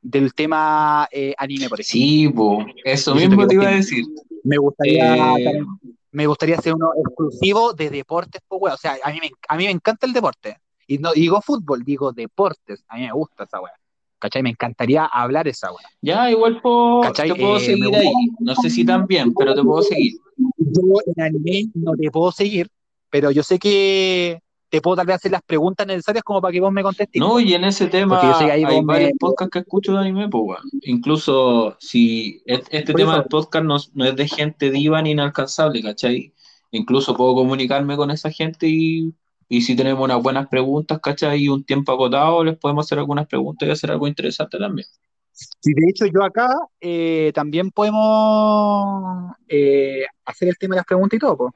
[0.00, 2.58] del tema eh, anime, por ejemplo.
[2.66, 4.04] Sí, eso mismo te iba a decir.
[4.44, 5.64] Me gustaría, Eh,
[6.12, 8.74] me gustaría hacer uno exclusivo de deportes, pues, weón.
[8.74, 10.56] O sea, a mí, me, a mí me encanta el deporte.
[10.86, 12.84] Y no digo fútbol, digo deportes.
[12.86, 13.72] A mí me gusta esa weá.
[14.18, 14.42] ¿Cachai?
[14.42, 15.86] Me encantaría hablar esa weá.
[16.00, 17.30] ya, igual po- ¿Cachai?
[17.32, 18.12] te puedo Eh, seguir me ahí.
[18.40, 20.14] No sé si tan bien, pero te puedo seguir.
[20.56, 20.82] Yo
[21.14, 22.68] en anime no te puedo seguir,
[23.10, 24.40] pero yo sé que
[24.70, 27.20] te puedo tal vez hacer las preguntas necesarias como para que vos me contestes.
[27.20, 29.58] No, y en ese tema Porque yo sé que ahí hay me- varios podcasts que
[29.60, 30.62] escucho de anime, pues, weón.
[30.82, 33.20] Incluso si este Por tema eso.
[33.20, 36.32] del podcast no, no es de gente diva ni inalcanzable, ¿cachai?
[36.72, 39.12] incluso puedo comunicarme con esa gente y,
[39.48, 41.42] y si tenemos unas buenas preguntas, ¿cachai?
[41.44, 44.86] Y un tiempo agotado, les podemos hacer algunas preguntas y hacer algo interesante también.
[45.32, 46.48] Sí, de hecho, yo acá
[46.80, 51.54] eh, también podemos eh, hacer el tema de las preguntas y todo, po.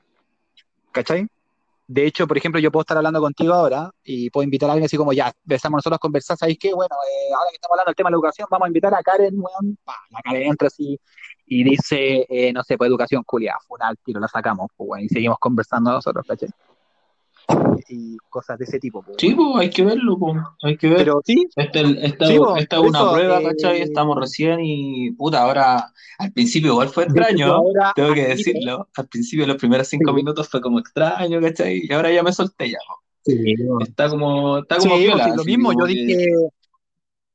[0.90, 1.28] ¿cachai?
[1.86, 4.86] De hecho, por ejemplo, yo puedo estar hablando contigo ahora y puedo invitar a alguien
[4.86, 6.74] así como, ya, empezamos nosotros a conversar, ¿sabéis qué?
[6.74, 9.02] Bueno, eh, ahora que estamos hablando del tema de la educación, vamos a invitar a
[9.02, 9.78] Karen, weón,
[10.10, 11.00] la Karen entra así
[11.46, 15.08] y dice, no sé, pues educación culia, fue al tiro, la sacamos, pues, weón, y
[15.08, 16.50] seguimos conversando nosotros, ¿cachai?
[17.88, 20.98] Y cosas de ese tipo, pues, Sí, pues hay que verlo, pues, hay que ver.
[20.98, 23.80] Pero sí, Esta, esta- sí, po, esta es una eso, prueba, eh, ¿cachai?
[23.82, 28.88] Estamos recién y puta, ahora al principio igual fue extraño, ahora tengo que decirlo.
[28.94, 31.80] Al principio, los primeros cinco sí, minutos fue como extraño, ¿cachai?
[31.88, 32.78] Y ahora ya me solté ya.
[32.86, 33.82] po.
[33.82, 35.94] Está como, está como lo así mismo, como yo que.
[36.06, 36.30] dije,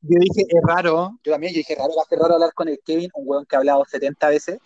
[0.02, 2.68] yo dije, es raro, yo también, yo dije, raro, va a ser raro hablar con
[2.68, 4.60] el Kevin, un weón que ha hablado 70 veces,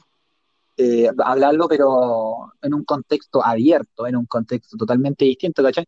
[0.78, 5.86] eh, hablarlo, pero en un contexto abierto, en un contexto totalmente distinto, ¿cachai?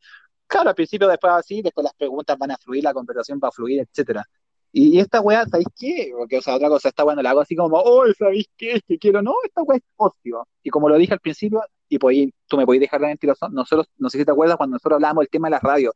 [0.48, 3.52] Claro, al principio después así, después las preguntas van a fluir, la conversación va a
[3.52, 4.26] fluir, etcétera.
[4.72, 6.12] Y, y esta weá, ¿sabéis qué?
[6.18, 8.82] Porque, o sea, otra cosa, esta weá no la hago así como, oh, ¿sabéis qué?
[8.88, 10.48] Que quiero, no, esta weá es ocio.
[10.64, 13.88] Y como lo dije al principio, y ahí tú me podés dejar la mentirosa, nosotros,
[13.98, 15.94] no sé si te acuerdas, cuando nosotros hablábamos del tema de las radios,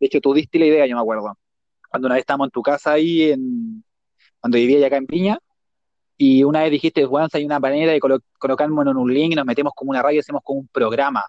[0.00, 1.36] de hecho, tú diste la idea, yo me acuerdo,
[1.90, 3.84] cuando una vez estábamos en tu casa ahí, en,
[4.40, 5.38] cuando vivía ya acá en Piña,
[6.16, 9.34] y una vez dijiste, si hay una manera de colo colocarnos en un link y
[9.34, 11.24] nos metemos como una radio y hacemos como un programa.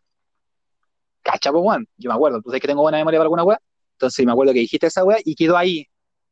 [1.22, 1.88] ¿Cacha, po, weón?
[1.98, 3.60] Yo me acuerdo, tú sabes que tengo buena memoria para alguna weá.
[3.94, 5.88] Entonces me acuerdo que dijiste esa weá y quedó ahí.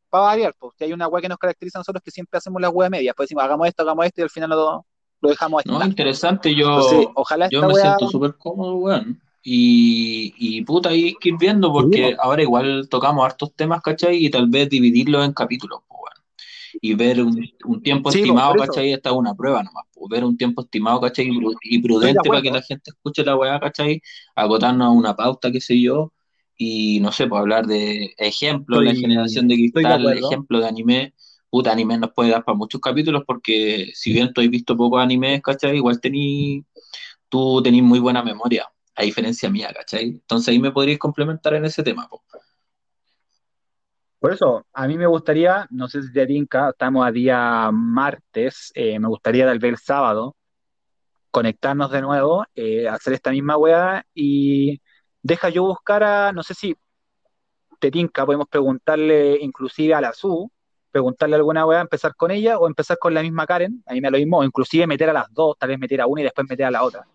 [0.09, 2.61] Para variar, pues, si hay una weá que nos caracteriza a nosotros que siempre hacemos
[2.61, 3.09] la weá media.
[3.09, 4.85] Después decimos, hagamos esto, hagamos esto y al final lo,
[5.21, 5.89] lo dejamos No, estar.
[5.89, 7.81] interesante, Entonces, yo, ojalá yo me weá.
[7.95, 9.19] siento súper cómodo, weón.
[9.41, 12.21] Y, y puta, hay que ir viendo Sí, porque po.
[12.21, 14.23] ahora igual tocamos hartos temas, ¿cachai?
[14.23, 15.92] Y tal vez dividirlos en capítulos, pues.
[16.81, 18.55] Y ver un, un tiempo Sí, estimado.
[18.55, 18.93] ¿cachai?
[18.93, 21.29] Esta es una prueba nomás, ver un tiempo estimado, ¿cachai?
[21.61, 24.01] Y de prudente para que la gente escuche la weá, ¿cachai?
[24.35, 26.13] Acotarnos a una pauta, qué sé yo.
[26.57, 30.27] Y no sé, pues hablar de ejemplos, la generación de de cristal, acuerdo.
[30.29, 31.13] ejemplo de anime.
[31.49, 35.01] Puta, anime nos puede dar para muchos capítulos porque si bien tú has visto pocos
[35.01, 35.75] animes, ¿cachai?
[35.77, 36.65] Igual tení,
[37.29, 40.05] tú tenés muy buena memoria, a diferencia mía, ¿cachai?
[40.05, 42.23] Entonces ahí me podrías complementar en ese tema, po.
[44.23, 48.71] Por eso, a mí me gustaría, no sé si te tinca, estamos a día martes,
[48.73, 50.37] eh, me gustaría tal vez sábado
[51.29, 54.79] conectarnos de nuevo, eh, hacer esta misma weá y
[55.21, 56.73] deja yo buscar a, no sé si
[57.81, 60.49] te tinca, podemos preguntarle inclusive a la SU,
[60.89, 64.09] preguntarle alguna weá, empezar con ella o empezar con la misma Karen, a mí me
[64.09, 66.47] lo mismo, o inclusive meter a las dos, tal vez meter a una y después
[66.49, 67.05] meter a la otra.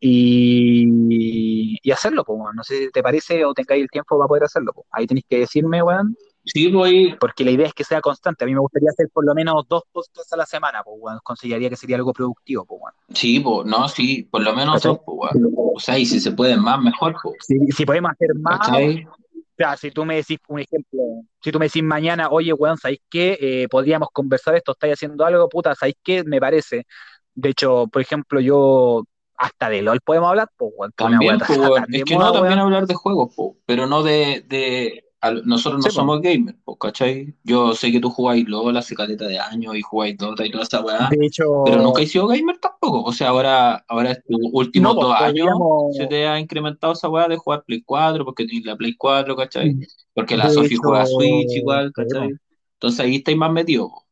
[0.00, 4.44] Y, y hacerlo, pues, no sé si te parece o tengáis el tiempo para poder
[4.44, 4.72] hacerlo.
[4.74, 4.86] pues.
[4.92, 6.16] Ahí tenéis que decirme, weón,
[6.46, 8.44] Sí, ahí, porque la idea es que sea constante.
[8.44, 11.18] A mí me gustaría hacer por lo menos dos podcasts a la semana, pues, weón.
[11.22, 12.94] Consideraría que sería algo productivo, pues, weón.
[13.14, 14.90] sí, pues, no, sí, por lo menos ¿Cachai?
[14.92, 15.54] dos, pues, weón.
[15.56, 19.06] O sea, y si se pueden más, mejor, pues, Si, si podemos hacer más, ¿cachai?
[19.06, 19.14] o
[19.56, 21.00] sea, si tú me decís un ejemplo,
[21.40, 23.38] si tú me decís mañana, oye, weón, ¿sabéis qué?
[23.40, 26.24] Eh, podríamos conversar esto, estáis haciendo algo, puta, ¿sabéis qué?
[26.24, 26.86] Me parece.
[27.34, 29.04] De hecho, por ejemplo, yo
[29.44, 31.84] hasta de LOL podemos hablar, pues, weón, que una También, pues, weón.
[31.92, 32.66] Es que moda, no, también weón.
[32.66, 35.94] hablar de juegos, pues, pero no de, de al- nosotros no Sí, pues.
[35.94, 37.34] somos gamers, pues, ¿cachai?
[37.44, 40.64] Yo sé que tú jugáis LOL hace caleta de años y jugáis Dota y toda
[40.64, 43.02] esa weá, De hecho, pero nunca he sido gamer tampoco.
[43.04, 45.48] O sea, ahora, ahora estos últimos no, pues, dos años
[45.96, 49.36] se te ha incrementado esa weá de jugar Play 4 porque tienes la Play 4,
[49.36, 49.76] ¿cachai?
[50.14, 52.08] Porque la de Sofi juega Switch igual, pues.
[52.12, 52.30] ¿cachai?
[52.74, 53.88] Entonces ahí estáis más metidos.
[53.90, 54.04] po.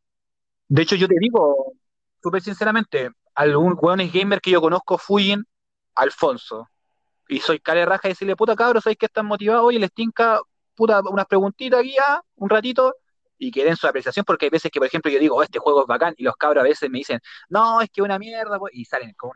[0.68, 1.74] De hecho, yo te digo,
[2.22, 5.44] súper sinceramente, algún weones gamer que yo conozco fuyen
[5.94, 6.68] Alfonso.
[7.28, 9.64] Y soy care raja y decirle, puta cabros, ¿sabéis que están motivados?
[9.64, 10.40] Oye, les tinca,
[10.74, 12.94] puta, unas preguntitas aquí, ah, un ratito,
[13.38, 15.58] y que den su apreciación, porque hay veces que, por ejemplo, yo digo, oh, este
[15.58, 18.58] juego es bacán, y los cabros a veces me dicen, no, es que una mierda,
[18.58, 19.30] pues", y salen con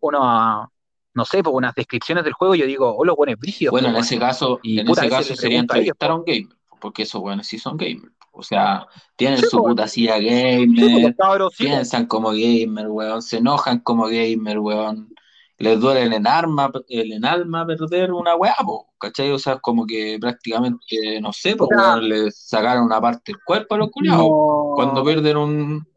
[0.00, 0.68] unas,
[1.14, 3.88] no sé, pues unas descripciones del juego, y yo digo, oh, los buenos brígidos, Bueno,
[3.88, 7.02] pues, en ese caso, Y en puta, ese caso sería entrevistar a un gamer, porque
[7.02, 8.12] esos weones sí son gamers.
[8.32, 11.56] O sea, tienen Sí, su pues, puta silla pues, gamer, sí, pues.
[11.56, 15.12] piensan como gamer, weón, se enojan como gamer, weón.
[15.58, 19.32] Les duele en el alma, en el alma perder una weá, po, ¿cachai?
[19.32, 23.42] O sea, es como que prácticamente, no sé, pues, weón, les sacaron una parte del
[23.44, 24.28] cuerpo a los culiados.
[24.76, 25.88] Cuando no, pierden un...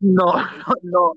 [0.00, 1.12] no, no, no.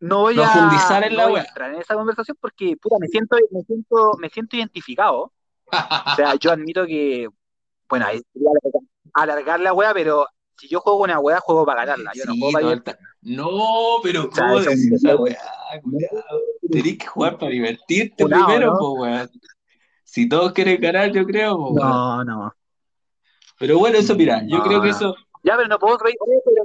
[0.00, 2.96] No voy a, Profundizar en no la voy a entrar en esa conversación porque, puta,
[2.98, 5.32] me siento, me siento, me siento identificado.
[5.66, 7.28] O sea, yo admito que,
[7.88, 8.50] bueno, ahí sería
[9.14, 10.26] alargar, la weá, pero
[10.56, 12.12] si yo juego una weá, juego para ganarla.
[12.14, 15.38] Yo no juego para ta- No, pero ¿cómo decís esa weá?
[16.70, 18.78] Tenés que jugar para divertirte primero, ¿no?
[18.78, 19.30] po, weón.
[20.04, 21.74] Si todos quieren ganar, yo creo, po.
[21.74, 22.52] No, no,
[23.58, 24.96] Pero bueno, eso, mira, yo creo no, que no.
[24.96, 26.16] eso, Ya, pero no puedo reír.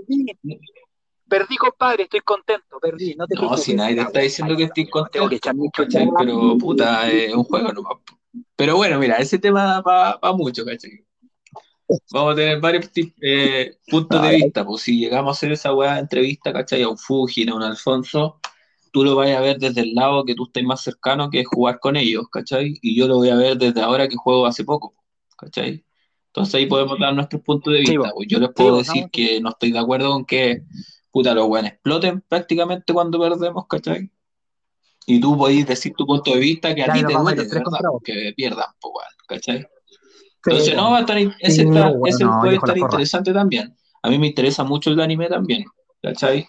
[0.07, 0.25] Sí,
[1.27, 4.89] Perdí, compadre, estoy contento, perdí, no te No, si nadie te está diciendo que que
[4.89, 6.09] contento, mi ¿cachai?
[6.17, 7.97] Pero puta, es un juego nomás.
[8.55, 11.05] Pero bueno, mira, ese tema va, va mucho, ¿cachai?
[12.11, 12.89] Vamos a tener varios
[13.21, 14.65] eh, puntos de vista.
[14.65, 16.83] Pues si llegamos a hacer esa weá de entrevista, ¿cachai?
[16.83, 18.39] A un Fujin, a un Alfonso,
[18.91, 21.47] tú lo vas a ver desde el lado que tú estés más cercano, que es
[21.47, 22.77] jugar con ellos, ¿cachai?
[22.81, 24.93] Y yo lo voy a ver desde ahora que juego hace poco,
[25.37, 25.83] ¿cachai?
[26.27, 28.11] Entonces ahí podemos dar nuestros puntos de Sí, vista.
[28.13, 30.61] Pues yo les puedo decir no, que no estoy de acuerdo con que,
[31.11, 34.11] puta, los weones exploten prácticamente cuando perdemos, ¿cachai?
[35.07, 37.89] Y tú podés decir tu punto de vista que a ti te duele verdad, contra
[37.89, 38.01] vos.
[38.03, 39.67] que pierdan, pues, ¿cachai?
[40.45, 43.75] Entonces, no, va a estar, ese, está, bueno, ese no, puede estar interesante también.
[44.01, 45.65] A mí me interesa mucho el anime también,
[46.01, 46.47] ¿cachai?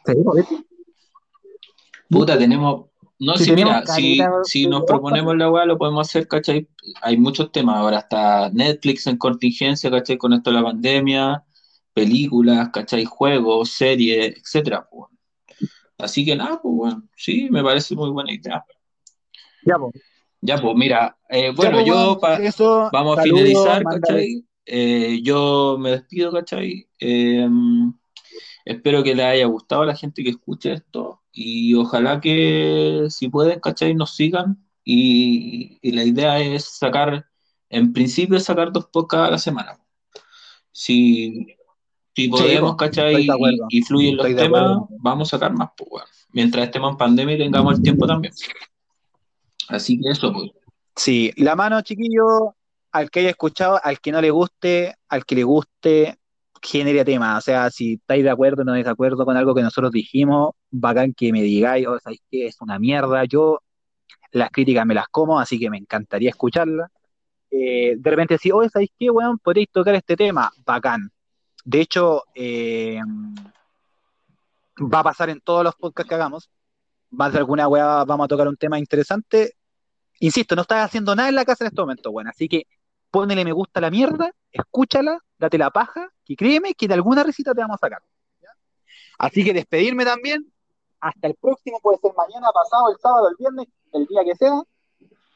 [2.08, 2.86] Puta, tenemos,
[3.18, 6.68] no, Si mira, si, calidad si nos proponemos la weá, lo podemos hacer, ¿cachai?
[7.02, 10.16] Hay muchos temas, ahora está Netflix en contingencia, ¿cachai?
[10.16, 11.44] Con esto de la pandemia,
[11.92, 13.04] películas, ¿cachai?
[13.04, 15.10] Juegos, series, etcétera, pues.
[15.98, 18.64] Así que nada, pues bueno, sí, me parece muy buena idea.
[19.66, 19.92] ya, pues.
[20.40, 23.82] Ya, pues mira, eh, bueno, pues, yo pa- eso, vamos a finalizar.
[23.84, 24.44] ¿cachai?
[24.66, 26.88] Eh, yo me despido, ¿cachai?
[27.00, 27.48] Eh,
[28.64, 33.28] espero que les haya gustado a la gente que escuche esto y ojalá que si
[33.28, 33.94] pueden, ¿cachai?
[33.94, 37.26] Nos sigan y, y la idea es sacar,
[37.68, 39.78] en principio, sacar dos podcasts a la semana.
[40.72, 41.46] Si,
[42.14, 43.26] si Sí, podemos, pues, ¿cachai?
[43.70, 44.88] Y, fluyen los Estoy temas, acuerdo.
[44.98, 46.04] vamos a sacar más, pues.
[46.32, 48.32] Mientras estemos en pandemia y tengamos el tiempo también.
[49.68, 50.50] Así que eso, pues.
[51.02, 52.56] Sí, la mano, chiquillo,
[52.92, 56.18] al que haya escuchado, al que no le guste, al que le guste,
[56.60, 57.38] genere tema.
[57.38, 60.50] O sea, si estáis de acuerdo o no de acuerdo con algo que nosotros dijimos,
[60.70, 63.24] bacán que me digáis, o sabéis que es una mierda.
[63.24, 63.60] Yo
[64.32, 66.90] las críticas me las como, así que me encantaría escucharlas.
[67.50, 69.38] Eh, de repente decir, oye, ¿sabéis qué, weón?
[69.38, 71.10] Podéis tocar este tema, bacán.
[71.64, 73.00] De hecho, eh,
[74.78, 76.50] va a pasar en todos los podcasts que hagamos.
[77.10, 79.54] Más de alguna weá vamos a tocar un tema interesante.
[80.20, 82.30] Insisto, no estás haciendo nada en la casa en este momento, bueno.
[82.30, 82.66] Así que
[83.10, 87.22] ponele me gusta a la mierda, escúchala, date la paja, que créeme que de alguna
[87.22, 88.02] risita te vamos a sacar.
[88.40, 88.50] ¿ya?
[89.18, 90.46] Así que despedirme también.
[91.00, 94.62] Hasta el próximo, puede ser mañana, pasado, el sábado, el viernes, el día que sea.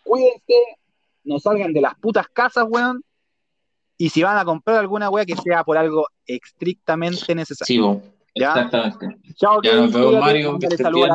[0.05, 0.55] Cuídense,
[1.25, 3.03] no salgan de las putas casas, weón.
[3.97, 7.67] Y si van a comprar alguna weá, que sea por algo estrictamente necesario.
[7.67, 8.03] Sí, po,
[8.35, 8.49] ¿Ya?
[8.49, 9.33] exactamente.
[9.37, 11.09] Chao, Ya nos vemos, Mario, mándale estés saludos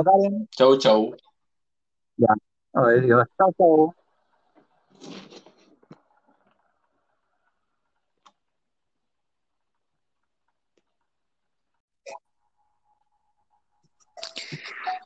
[2.74, 3.08] a chau.
[3.08, 3.28] Ya.
[3.38, 3.96] Chao.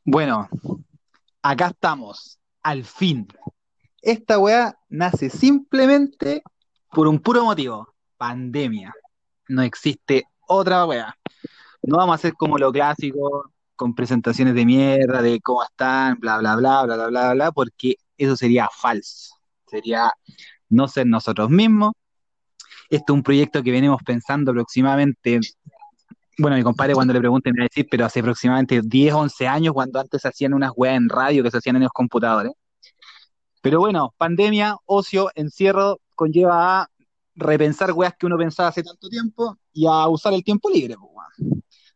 [0.05, 0.49] Bueno,
[1.41, 3.27] acá estamos, al fin.
[4.01, 6.43] Esta weá nace simplemente
[6.91, 8.93] por un puro motivo, pandemia.
[9.47, 11.15] No existe otra weá.
[11.83, 16.37] No vamos a hacer como lo clásico, con presentaciones de mierda, de cómo están, bla,
[16.37, 19.35] bla, bla, bla, bla, bla, bla, porque eso sería falso.
[19.67, 20.11] Sería
[20.69, 21.93] no ser nosotros mismos.
[22.89, 25.39] Este es un proyecto que venimos pensando aproximadamente,
[26.37, 29.47] bueno, mi compadre cuando le pregunten me va a decir, pero hace aproximadamente 10, 11
[29.47, 32.53] años, cuando antes se hacían unas weas en radio que se hacían en los computadores.
[33.61, 36.87] Pero bueno, pandemia, ocio, encierro, conlleva a
[37.35, 40.95] repensar weas que uno pensaba hace tanto tiempo y a usar el tiempo libre.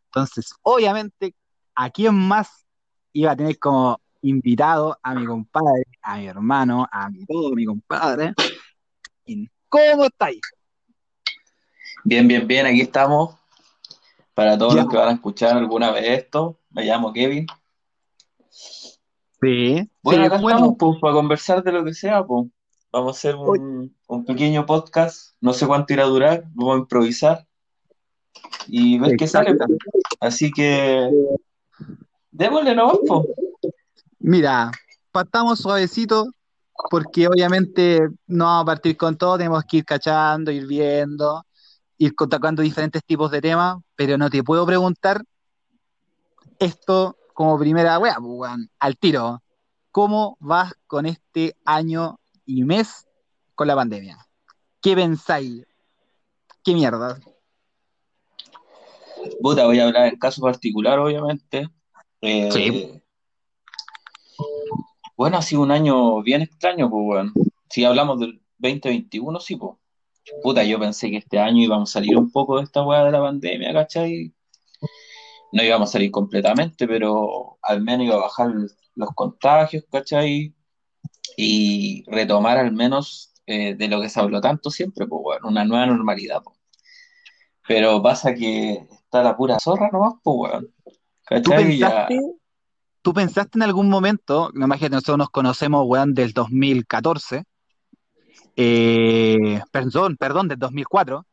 [0.06, 1.36] Entonces, obviamente,
[1.78, 2.66] ¿a quién más
[3.14, 7.66] iba a tener como invitado a mi compadre, a mi hermano, a mi todo, mi
[7.66, 8.34] compadre?
[9.26, 10.42] ¿Y ¿Cómo estáis?
[12.04, 13.36] Bien, bien, bien, aquí estamos.
[14.34, 14.82] Para todos Ya.
[14.82, 17.46] los que van a escuchar alguna vez esto, me llamo Kevin.
[18.50, 22.48] Sí, Bueno, sí, acá bueno, estamos, pues, para conversar de lo que sea, pues.
[22.92, 26.80] Vamos a hacer un, un pequeño podcast, no sé cuánto irá a durar, vamos a
[26.80, 27.46] improvisar
[28.68, 29.56] y ver qué sale.
[29.56, 29.70] pues.
[30.20, 31.10] Así que,
[32.32, 33.26] démosle nomás, pues.
[34.20, 34.72] Mira,
[35.12, 36.28] partamos suavecito,
[36.90, 41.46] porque obviamente no vamos a partir con todo, tenemos que ir cachando, ir viendo,
[41.98, 45.24] ir tocando diferentes tipos de temas, pero no te puedo preguntar
[46.60, 48.18] esto como primera wea,
[48.80, 49.42] al tiro.
[49.92, 53.08] ¿Cómo vas con este año y mes
[53.56, 54.18] con la pandemia?
[54.82, 55.66] ¿Qué pensáis?
[56.64, 57.20] ¿Qué mierda?
[59.42, 61.70] Puta, voy a hablar en caso particular, obviamente.
[62.22, 63.02] Eh, Sí.
[65.16, 67.34] Bueno, ha sido un año bien extraño, pues, weón.
[67.70, 69.76] Si hablamos del 2021, sí, pues.
[70.44, 73.12] Puta, yo pensé que este año íbamos a salir un poco de esta weá de
[73.12, 74.34] la pandemia, ¿cachai?
[75.52, 78.52] No íbamos a salir completamente, pero al menos iba a bajar
[78.96, 80.54] los contagios, ¿cachai?
[81.38, 85.66] Y retomar al menos eh, de lo que se habló tanto siempre, pues, weón, una
[85.66, 86.57] nueva normalidad, pues.
[87.68, 90.74] Pero pasa que está la pura zorra nomás, pues, weón.
[91.44, 92.20] ¿Tú pensaste,
[93.02, 97.44] tú pensaste en algún momento, no imagínate, nosotros nos conocemos, weón, del 2014,
[98.56, 101.26] eh, perdón, perdón, del 2004,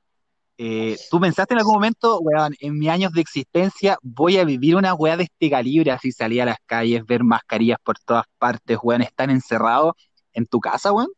[0.59, 4.77] eh, ¿tú pensaste en algún momento, weón, en mis años de existencia voy a vivir
[4.77, 8.79] una weá de este calibre, así salir a las calles, ver mascarillas por todas partes,
[8.83, 9.97] weón, estar encerrado
[10.33, 11.09] en tu casa, weón?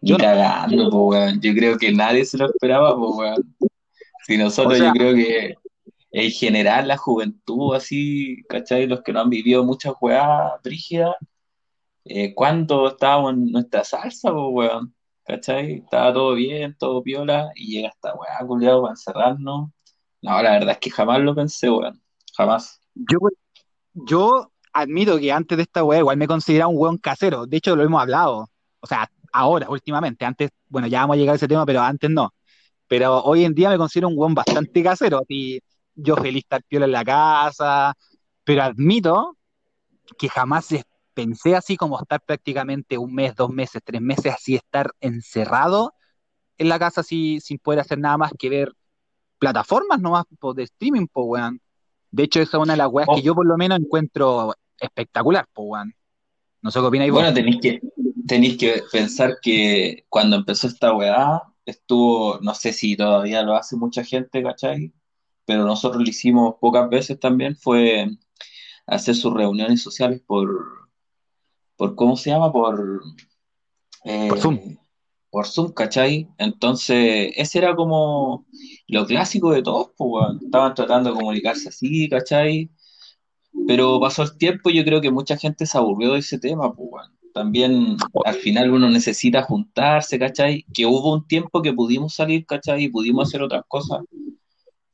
[0.00, 0.24] Yo no.
[0.24, 1.40] cagando, po, weón.
[1.40, 3.56] Yo creo que nadie se lo esperaba, po, weón.
[4.26, 5.54] Si O nosotros, yo creo que
[6.10, 8.88] en general la juventud, así, ¿cachai?
[8.88, 11.14] Los que no han vivido muchas weas brígidas,
[12.04, 14.94] eh, cuando estábamos en nuestra salsa, pues, weón,
[15.24, 15.74] ¿cachai?
[15.74, 19.70] Estaba todo bien, todo piola, y llega esta weá, culiado, para encerrarnos.
[20.22, 22.02] No, la verdad es que jamás lo pensé, weón,
[22.36, 22.80] jamás.
[22.94, 23.18] yo,
[23.92, 27.76] yo admito que antes de esta weá igual me consideraba un weón casero, de hecho
[27.76, 28.50] lo hemos hablado,
[28.80, 32.10] o sea, ahora, últimamente, antes, bueno, ya vamos a llegar a ese tema, pero antes
[32.10, 32.32] no.
[32.88, 35.22] Pero hoy en día me considero un weón bastante casero.
[35.28, 35.60] Y
[35.94, 37.94] yo feliz estar piola en la casa,
[38.44, 39.36] pero admito
[40.18, 40.68] que jamás
[41.14, 45.94] pensé así como estar prácticamente un mes, dos meses, tres meses, así estar encerrado
[46.58, 48.72] en la casa así sin poder hacer nada más que ver
[49.38, 51.60] plataformas nomás po, de streaming, po, weón.
[52.10, 54.54] De hecho, esa es una de las weas que Oh, yo por lo menos encuentro
[54.78, 55.94] espectacular, po, weón.
[56.62, 57.20] No sé qué opináis vos.
[57.20, 57.80] bueno, tenéis que,
[58.26, 63.76] tenéis que pensar que cuando empezó esta weá, estuvo, no sé si todavía lo hace
[63.76, 64.94] mucha gente, ¿cachai?
[65.44, 68.08] Pero nosotros lo hicimos pocas veces también, fue
[68.86, 70.48] hacer sus reuniones sociales por,
[71.76, 72.52] por ¿cómo se llama?
[72.52, 73.02] Por,
[74.28, 74.54] Por Zoom.
[74.56, 74.78] eh,
[75.30, 76.28] por Zoom, ¿cachai?
[76.38, 78.46] Entonces, ese era como
[78.88, 80.24] lo clásico de todos, pues.
[80.42, 82.70] Estaban tratando de comunicarse así, ¿cachai?
[83.66, 86.74] Pero pasó el tiempo y yo creo que mucha gente se aburrió de ese tema,
[86.74, 87.15] pues, weón.
[87.36, 90.64] También al final uno necesita juntarse, ¿cachai?
[90.72, 92.84] Que hubo un tiempo que pudimos salir, ¿cachai?
[92.84, 94.00] Y pudimos hacer otras cosas,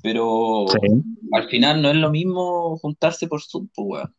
[0.03, 0.89] pero Sí.
[1.31, 4.15] al final no es lo mismo juntarse por Zoom, pues, weón.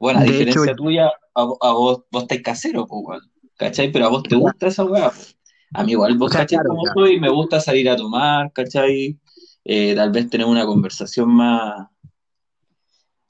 [0.00, 3.22] Bueno, a De hecho, diferencia tuya, a, vo- a vos, vos estáis casero, pues, weón.
[3.56, 3.92] ¿Cachai?
[3.92, 5.36] Pero a vos te gusta esa weá, pues.
[5.74, 9.16] A mí igual vos cachai como soy, me gusta salir a tomar, ¿cachai?
[9.64, 11.86] Eh, tal vez tener una conversación más,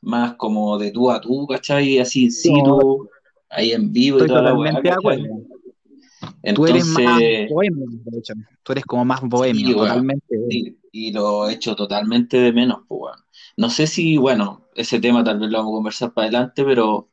[0.00, 1.98] más como de tú a tú, ¿cachai?
[1.98, 3.08] Así in situ,
[3.50, 4.94] ahí en vivo y estoy toda la weá, totalmente de ¿cachai?
[4.94, 5.46] acuerdo.
[6.54, 8.34] Tú eres más Entonces, bohemio, de hecho.
[8.62, 10.40] Tú eres como más bohemio, sí, totalmente.
[10.50, 13.18] Sí, y lo he hecho totalmente de menos, pues, weón.
[13.56, 17.10] No sé si, bueno, ese tema tal vez lo vamos a conversar para adelante, pero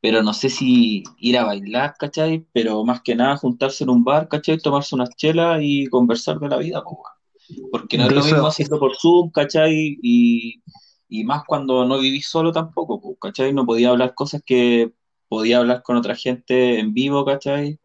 [0.00, 2.46] pero no sé si ir a bailar, ¿cachai?
[2.52, 4.58] Pero más que nada juntarse en un bar, ¿cachai?
[4.58, 7.70] Tomarse unas chelas y conversar de la vida, pues, weón.
[7.70, 9.98] Porque no es lo mismo hacerlo por Zoom, ¿cachai?
[10.02, 10.62] Y,
[11.08, 13.52] y más cuando no vivís solo tampoco, pues, ¿cachai?
[13.52, 14.92] No podía hablar cosas que
[15.28, 17.80] podía hablar con otra gente en vivo, ¿cachai?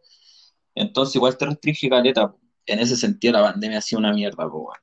[0.75, 2.35] Entonces igual te restringe caleta.
[2.65, 4.79] En ese sentido la pandemia ha sido una mierda, pues,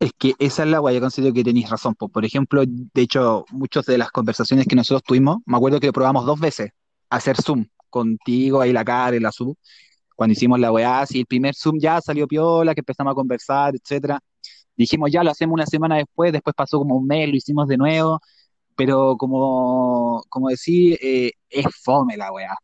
[0.00, 1.94] es que esa es la guay, yo considero que tenéis razón.
[1.94, 2.08] po.
[2.08, 5.92] Por ejemplo, de hecho, muchas de las conversaciones que nosotros tuvimos, me acuerdo que lo
[5.92, 6.70] probamos dos veces,
[7.10, 9.56] hacer Zoom, contigo, ahí la cara, y la sub,
[10.14, 13.74] cuando hicimos la weá, si el primer Zoom ya salió piola, que empezamos a conversar,
[13.74, 14.20] etcétera.
[14.76, 17.76] Dijimos ya lo hacemos una semana después, después pasó como un mes, lo hicimos de
[17.76, 18.20] nuevo,
[18.78, 22.52] pero como, como decía, eh, es fome la weá.
[22.52, 22.56] O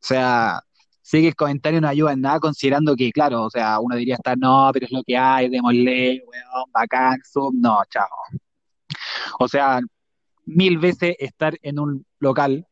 [0.00, 0.60] sea,
[1.02, 4.16] sé que el comentario no ayuda en nada considerando que, claro, o sea, uno diría
[4.16, 8.06] estar, no, pero es lo que hay, démosle, weón, bacán, Zoom, no, chao.
[9.38, 9.80] O sea,
[10.44, 12.66] mil veces estar en un local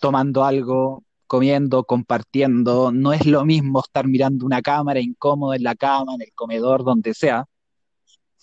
[0.00, 5.74] tomando algo, comiendo, compartiendo, no es lo mismo estar mirando una cámara incómodo en la
[5.74, 7.46] cama, en el comedor, donde sea.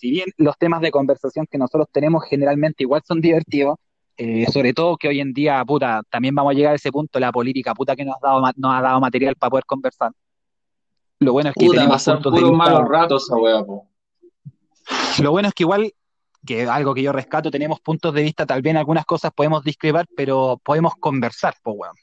[0.04, 3.78] Si bien los temas de conversación que nosotros tenemos generalmente igual son divertidos,
[4.18, 7.18] eh, sobre todo que hoy en día, puta, también vamos a llegar a ese punto,
[7.18, 10.12] la política, puta, que nos ha dado, nos ha dado material para poder conversar.
[11.20, 15.20] Lo bueno es que Puta, tenemos puntos de vista, malos ratos esa weá, pues.
[15.20, 15.90] lo bueno es que igual,
[16.44, 19.64] que algo que yo rescato, tenemos puntos de vista, tal vez en algunas cosas podemos
[19.64, 21.94] discrepar, pero podemos conversar, pues, weón.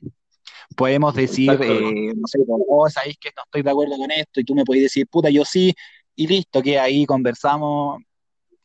[0.76, 4.44] Podemos decir, eh, no sé, oh, sabéis que no estoy de acuerdo con esto, y
[4.44, 5.76] tú me podés decir, puta, yo sí,
[6.22, 8.02] y listo, que ahí conversamos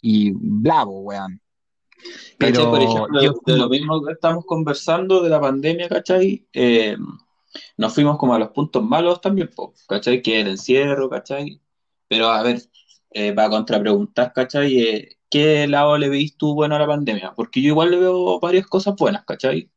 [0.00, 1.40] y bla, pues, weón.
[2.38, 2.64] ¿Cachai?
[2.64, 6.46] Por Pero ejemplo, yo de lo mismo que estamos conversando de la pandemia, ¿cachai?
[6.52, 6.96] Eh,
[7.76, 10.20] nos fuimos como a los puntos malos también, po, ¿cachai?
[10.22, 11.60] Que el encierro, ¿cachai?
[12.08, 12.60] Pero a ver,
[13.10, 14.78] eh, para contrapreguntar, ¿cachai?
[14.78, 17.32] Eh, ¿qué lado le veis tú bueno a la pandemia?
[17.34, 19.70] Porque yo igual le veo varias cosas buenas, ¿cachai?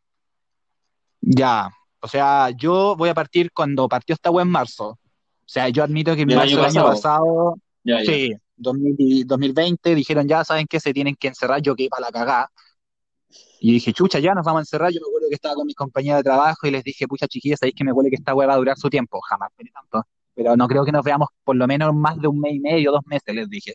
[1.22, 1.70] ya,
[2.02, 4.88] o sea, yo voy a partir cuando partió esta web en marzo.
[4.88, 7.56] O sea, yo admito que en marzo del año pasado.
[7.98, 8.36] Pasado, Ya, ya.
[8.36, 10.80] sí, 2000 y 2020, dijeron ya, ¿saben qué?
[10.80, 12.52] Se tienen que encerrar, yo que para la cagada.
[13.62, 14.92] Y dije, chucha, ya nos vamos a encerrar.
[14.92, 17.60] Yo me acuerdo que estaba con mis compañeras de trabajo y les dije, pucha, chiquillas,
[17.60, 19.20] sabéis que me huele que esta weá va a durar su tiempo.
[19.22, 20.08] Jamás esperé tanto.
[20.34, 22.92] Pero no creo que nos veamos por lo menos más de un mes y medio,
[22.92, 23.74] dos meses, les dije.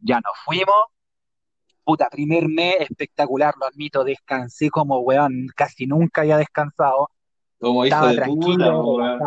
[0.00, 0.74] Ya nos fuimos
[1.84, 7.10] puta, primer mes espectacular, lo admito, descansé como weón, casi nunca había descansado.
[7.58, 9.18] Como hijo Estaba de tranquilo, puta.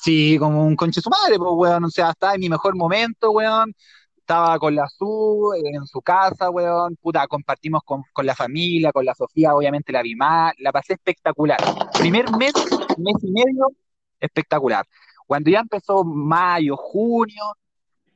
[0.00, 1.84] Sí, como un conche su madre, pues, weón.
[1.84, 3.74] O sea, estaba en mi mejor momento, weón.
[4.16, 6.96] Estaba con la Su, en su casa, weón.
[6.96, 10.52] Puta, compartimos con, con la familia, con la Sofía, obviamente la vi más.
[10.58, 11.58] La pasé espectacular.
[11.98, 12.52] Primer mes,
[12.98, 13.68] mes y medio,
[14.20, 14.84] espectacular.
[15.26, 17.42] Cuando ya empezó mayo, junio,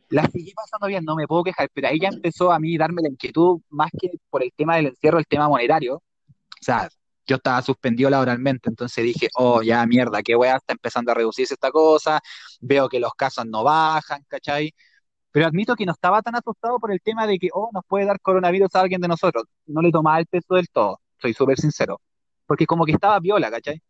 [0.09, 3.03] la seguí pasando bien, no me puedo quejar, pero ahí ya empezó a mí darme
[3.03, 5.97] la inquietud, más que por el tema del encierro, el tema monetario.
[5.97, 6.03] O
[6.61, 6.89] sea,
[7.27, 11.55] yo estaba suspendido laboralmente, entonces dije, oh, ya mierda, qué weá, está empezando a reducirse
[11.55, 12.21] esta cosa,
[12.61, 14.75] veo que los casos no bajan, ¿cachai?
[15.31, 18.05] Pero admito que no estaba tan asustado por el tema de que, oh, nos puede
[18.07, 19.45] dar coronavirus a alguien de nosotros.
[19.67, 22.01] No le tomaba el peso del todo, soy súper sincero.
[22.47, 23.81] Porque como que estaba viola, ¿cachai?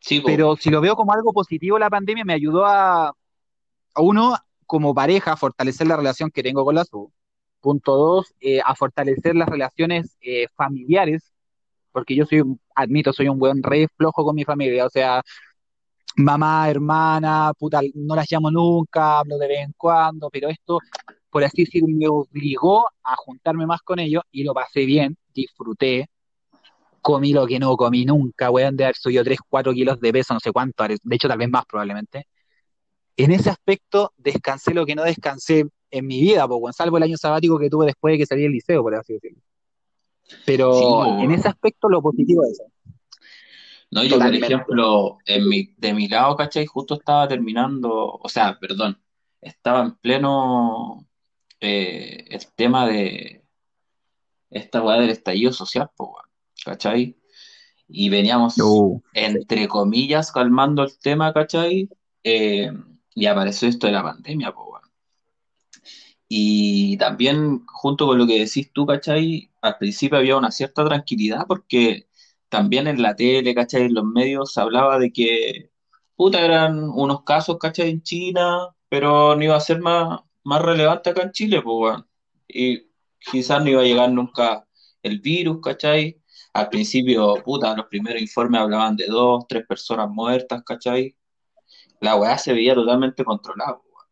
[0.00, 0.22] Sí.
[0.24, 4.94] Pero si lo veo como algo positivo, la pandemia me ayudó a, a uno, como
[4.94, 7.12] pareja, a fortalecer la relación que tengo con la SU.
[7.60, 11.32] Punto dos, eh, a fortalecer las relaciones eh, familiares,
[11.98, 12.42] porque yo soy,
[12.76, 15.20] admito, soy un buen re flojo con mi familia, o sea,
[16.16, 20.78] mamá, hermana, puta, no las llamo nunca, hablo de vez en cuando, pero esto,
[21.28, 26.06] por así decirlo, me obligó a juntarme más con ellos y lo pasé bien, disfruté,
[27.02, 30.34] comí lo que no comí nunca, weón, de haber subido 3 4 kilos de peso,
[30.34, 32.26] no sé cuánto, de hecho tal vez más probablemente.
[33.16, 37.02] En ese aspecto, descansé lo que no descansé en mi vida, po, weón, salvo el
[37.02, 39.42] año sabático que tuve después de que salí del liceo, por así decirlo.
[40.28, 42.64] Sí, Pero en ese aspecto, lo positivo es eso,
[43.90, 46.66] No, yo, por ejemplo, en mi, de mi lado, ¿cachai?
[46.66, 49.00] Justo estaba terminando, o sea, perdón,
[49.40, 51.06] estaba en pleno
[51.60, 53.44] eh, el tema de
[54.50, 56.26] esta weá del estallido social, po, weón,
[56.64, 57.16] ¿cachai?
[57.88, 61.88] Y veníamos, Uh, entre comillas, calmando el tema, ¿cachai?
[62.22, 62.70] Eh,
[63.14, 64.82] y apareció esto de la pandemia, weón.
[66.28, 69.50] Y también, junto con lo que decís tú, ¿cachai?
[69.62, 72.06] Al principio había una cierta tranquilidad porque
[72.48, 73.82] también en la tele, ¿cachai?
[73.84, 75.70] En los medios se hablaba de que,
[76.16, 77.90] puta, eran unos casos, ¿cachai?
[77.90, 82.08] En China, pero no iba a ser más, más relevante acá en Chile, pues, weón.
[82.48, 82.88] Y
[83.30, 84.66] quizás no iba a llegar nunca
[85.02, 86.20] el virus, ¿cachai?
[86.52, 91.16] Al principio, puta, los primeros informes hablaban de dos, tres personas muertas, ¿cachai?
[92.00, 94.06] La weá se veía totalmente controlada, weón.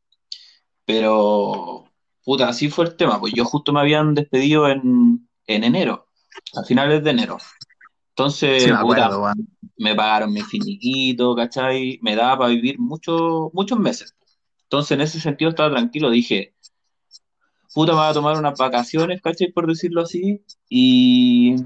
[0.85, 1.85] Pero,
[2.27, 3.21] puta, así fue el tema.
[3.21, 6.09] Pues yo justo me habían despedido en, en enero,
[6.55, 7.39] a finales de enero.
[7.41, 7.57] Sí,
[8.11, 9.49] Entonces, me puta, acuerdo, weón.
[9.79, 11.99] me pagaron mi finiquito, ¿cachai?
[12.03, 14.17] Me daba para vivir muchos muchos meses.
[14.65, 16.11] Entonces, en ese sentido estaba tranquilo.
[16.11, 16.55] Dije,
[17.75, 19.53] puta, me voy a tomar unas vacaciones, ¿cachai?
[19.53, 20.45] Por decirlo así.
[20.69, 21.57] Y,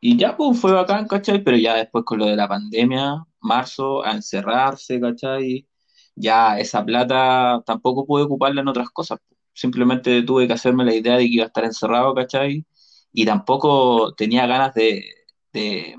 [0.00, 1.42] y ya, pues, fue bacán, ¿cachai?
[1.44, 5.68] Pero ya después con lo de la pandemia, marzo, a encerrarse, ¿cachai?
[6.14, 9.20] Ya esa plata tampoco pude ocuparla en otras cosas.
[9.58, 12.64] Simplemente tuve que hacerme la idea de que iba a estar encerrado, ¿cachai?
[13.12, 15.04] Y tampoco tenía ganas de,
[15.52, 15.96] de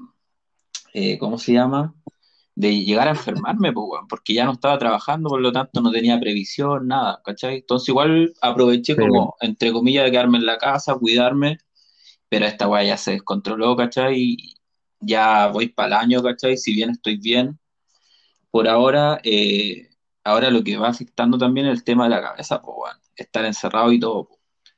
[0.93, 1.93] eh, ¿cómo se llama?
[2.55, 5.91] De llegar a enfermarme, pues, weón, porque ya no estaba trabajando, por lo tanto no
[5.91, 7.57] tenía previsión, nada, ¿cachai?
[7.57, 11.57] Entonces igual aproveché Sí, como, entre comillas, de quedarme en la casa, cuidarme,
[12.29, 14.15] pero esta weá ya se descontroló, ¿cachai?
[14.17, 14.55] Y
[15.01, 16.55] ya voy para el año, ¿cachai?
[16.55, 17.59] Si bien estoy bien,
[18.51, 19.89] por ahora, eh,
[20.23, 23.45] ahora lo que va afectando también es el tema de la cabeza, pues, weón, estar
[23.45, 24.29] encerrado y todo,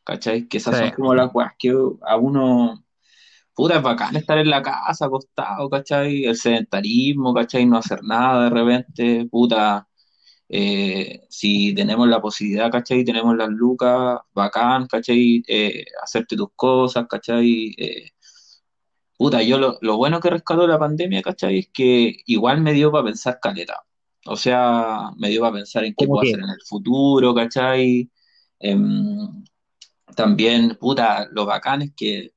[0.03, 0.47] ¿cachai?
[0.47, 0.83] Que esas sí.
[0.83, 2.85] son como las weas que a uno
[3.53, 6.25] Puta, es bacán estar en la casa acostado, ¿cachai?
[6.25, 7.65] El sedentarismo, ¿cachai?
[7.65, 9.87] No hacer nada de repente, puta.
[10.49, 13.03] eh, si tenemos la posibilidad, ¿cachai?
[13.05, 15.43] Tenemos las lucas, bacán, ¿cachai?
[15.47, 17.73] Eh, hacerte tus cosas, ¿cachai?
[17.77, 18.11] Eh,
[19.17, 21.59] puta, yo lo, lo bueno que rescató la pandemia, ¿cachai?
[21.59, 23.83] Es que igual me dio para pensar caleta.
[24.25, 28.09] O sea, me dio para pensar en qué ¿Cómo puedo hacer en el futuro, ¿cachai?
[28.61, 29.43] Em,
[30.15, 32.33] también, puta, lo bacán es que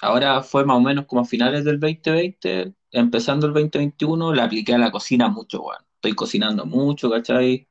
[0.00, 4.74] ahora fue más o menos como a finales del 2020, empezando el 2021, le apliqué
[4.74, 5.82] a la cocina mucho, weón.
[5.94, 7.68] Estoy cocinando mucho, ¿cachai?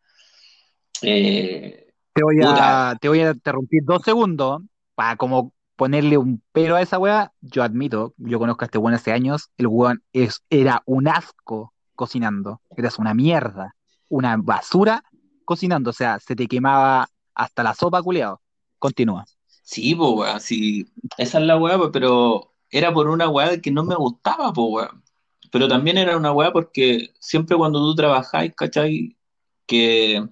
[1.01, 4.61] Eh, Te voy puta, a, te voy a interrumpir dos segundos
[4.95, 7.31] para como ponerle un pero a esa weá.
[7.41, 11.73] Yo admito, yo conozco a este weón hace años, el weón es, era un asco
[11.95, 12.61] cocinando.
[12.75, 13.75] Eras una mierda,
[14.09, 15.03] una basura
[15.45, 15.91] cocinando.
[15.91, 17.07] O sea, se te quemaba
[17.37, 18.41] hasta la sopa, culeado.
[18.79, 19.25] Continúa.
[19.63, 20.85] sí, pues, weón, sí,
[21.17, 25.03] esa es la weá, pero era por una weá que no me gustaba, pues, weón.
[25.51, 29.17] Pero también era una weá porque siempre cuando tú trabajáis, ¿cachai?
[29.65, 30.25] Que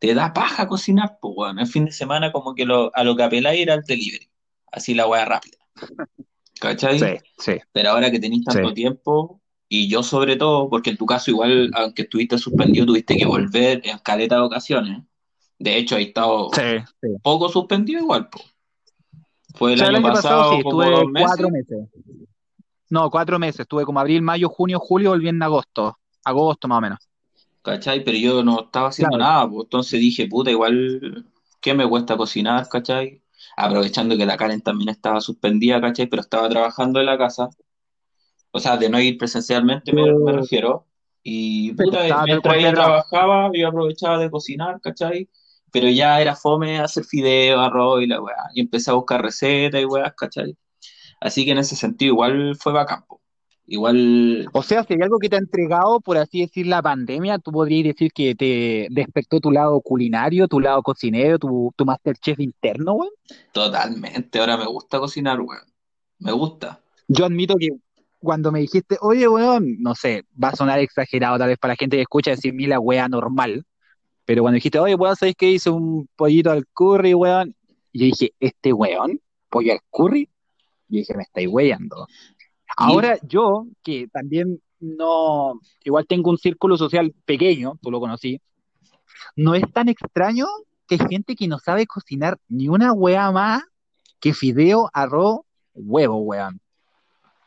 [0.00, 1.58] te da paja cocinar, pues, weón.
[1.60, 4.30] El fin de semana como que lo, a lo que apeláis era el delivery.
[4.72, 5.58] Así la weá rápida,
[6.90, 7.18] Sí, ¿cachai?
[7.38, 11.06] sí, Pero ahora que tenéis sí, tanto tiempo, y yo sobre todo, porque en tu
[11.06, 15.02] caso igual, aunque estuviste suspendido, tuviste que volver en caleta de ocasiones.
[15.62, 17.08] De hecho, he estado sí, sí.
[17.22, 18.40] poco suspendido igual, po.
[19.54, 21.88] Fue el O sea, el año año pasado pasado sí, como dos cuatro meses.
[22.90, 23.60] No, cuatro meses.
[23.60, 25.98] Estuve como abril, mayo, junio, julio, volví en agosto.
[26.24, 26.98] Agosto más o menos.
[27.62, 28.04] ¿cachai?
[28.04, 29.32] Pero yo no estaba haciendo Claro.
[29.32, 31.24] nada, pues entonces dije, puta, igual,
[31.60, 33.22] ¿qué me cuesta cocinar, ¿cachai?
[33.56, 36.06] Aprovechando que la Karen también estaba suspendida, ¿cachai?
[36.06, 37.48] Pero estaba trabajando en la casa,
[38.50, 40.86] o sea, de no ir presencialmente me, me Yo, refiero.
[41.22, 45.28] Y puta, mientras ella trabajaba, yo aprovechaba de cocinar, ¿cachai?
[45.72, 48.50] Pero ya era fome hacer fideo, arroz y la weá.
[48.54, 50.56] Y empecé a buscar recetas y weá, ¿cachai?
[51.20, 53.20] Así que en ese sentido igual fue bacán, po.
[53.64, 57.38] Igual, O sea, si hay algo que te ha entregado, por así decir, la pandemia,
[57.38, 62.40] tú podrías decir que te despertó tu lado culinario, tu lado cocinero, tu, tu MasterChef
[62.40, 63.12] interno, weón.
[63.52, 65.62] totalmente, ahora me gusta cocinar, weón.
[66.18, 66.80] Me gusta.
[67.08, 67.68] Yo admito que
[68.18, 71.76] cuando me dijiste, oye, weón, no sé, va a sonar exagerado tal vez para la
[71.76, 73.64] gente que escucha decir la wea normal,
[74.24, 75.50] pero cuando dijiste, oye, weón, ¿sabes qué?
[75.50, 77.54] Hice un pollito al curry, weón.
[77.92, 79.20] Y yo dije, ¿este weón?
[79.48, 80.28] ¿Pollo al curry?
[80.88, 82.06] Y dije, me estáis weyando.
[82.08, 88.40] Y, Ahora yo, que también no, igual tengo un círculo social pequeño, tú lo conocí,
[89.36, 90.46] no es tan extraño
[90.86, 93.62] que hay gente que no sabe cocinar ni una wea más
[94.20, 95.40] que fideo, arroz,
[95.74, 96.60] huevo, weón.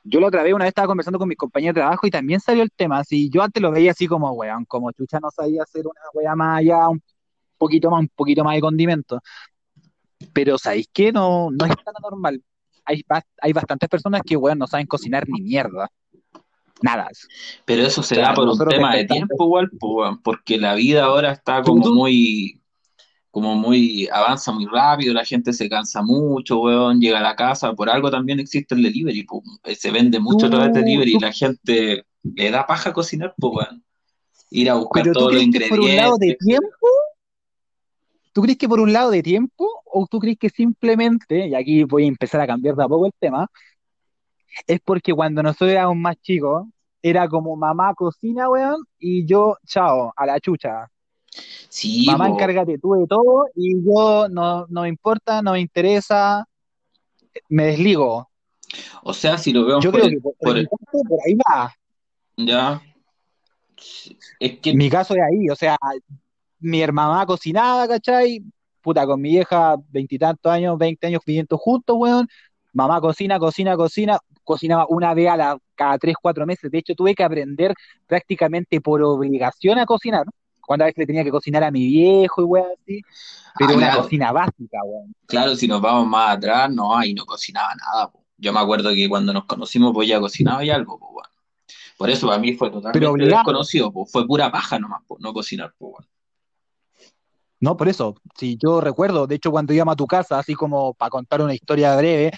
[0.07, 2.40] Yo la otra vez, una vez estaba conversando con mis compañeros de trabajo y también
[2.40, 5.64] salió el tema, así, yo antes lo veía así como, weón, como chucha no sabía
[5.64, 7.02] hacer una wea más allá, un
[7.57, 9.19] poquito más, un poquito más de condimento.
[10.32, 11.11] Pero ¿sabéis qué?
[11.11, 12.40] No, no es tan anormal.
[12.86, 13.03] Hay,
[13.41, 15.90] hay bastantes personas que, weón, no saben cocinar ni mierda.
[16.82, 17.07] Nada.
[17.64, 19.72] pero eso se da por un tema de tiempo igual,
[20.23, 22.61] porque la vida ahora está como muy,
[23.36, 27.74] como muy, avanza muy rápido, la gente se cansa mucho, weón, llega a la casa,
[27.74, 29.44] por algo también existe el delivery, po.
[29.78, 33.36] Se vende mucho a través de tú, delivery y la gente le da paja cocinar,
[33.38, 33.84] pues, weón.
[34.52, 36.88] Ir a buscar pero tú todos los crees que por un lado ingredientes, de tiempo,
[38.32, 41.84] tú crees que por un lado de tiempo, o tú crees que simplemente, y aquí
[41.84, 43.49] voy a empezar a cambiar de a poco el tema,
[44.66, 46.68] es porque cuando nosotros éramos más chicos,
[47.02, 50.90] era como mamá cocina, weón, y yo, chao, a la chucha.
[51.70, 56.45] Sí, Mamá, encárgate tú de todo, y yo no, no me importa, no me interesa,
[57.49, 58.30] me desligo.
[59.03, 61.36] O sea, si lo vemos Yo por creo el, que por, por el- por ahí
[61.36, 61.74] va.
[62.38, 62.82] ya,
[64.40, 65.78] es que, Mi caso es ahí, o sea,
[66.60, 68.44] mi hermana cocinaba, ¿cachai?
[68.82, 72.28] Puta, con mi vieja, veintitantos años, veinte años viviendo juntos, weón.
[72.74, 76.70] Mamá cocina, cocina, cocina, cocinaba una vez a la, cada tres, cuatro meses.
[76.70, 77.74] De hecho, tuve que aprender
[78.06, 80.26] prácticamente por obligación a cocinar.
[80.67, 83.01] A veces le tenía que cocinar a mi viejo y weón así,
[83.47, 85.15] ah, pero una claro, cocina básica, weón.
[85.25, 88.23] claro, si nos vamos más atrás, no, ahí no cocinaba nada, po.
[88.37, 91.29] Yo me acuerdo que cuando nos conocimos, pues ya cocinaba y algo, pues, weón.
[91.97, 95.73] Por eso para mí fue totalmente desconocido, pues fue pura paja nomás, pues, no cocinar,
[95.77, 96.05] pues, weón.
[97.59, 100.93] No, por eso, si yo recuerdo, de hecho, cuando íbamos a tu casa, así como
[100.93, 102.31] para contar una historia breve,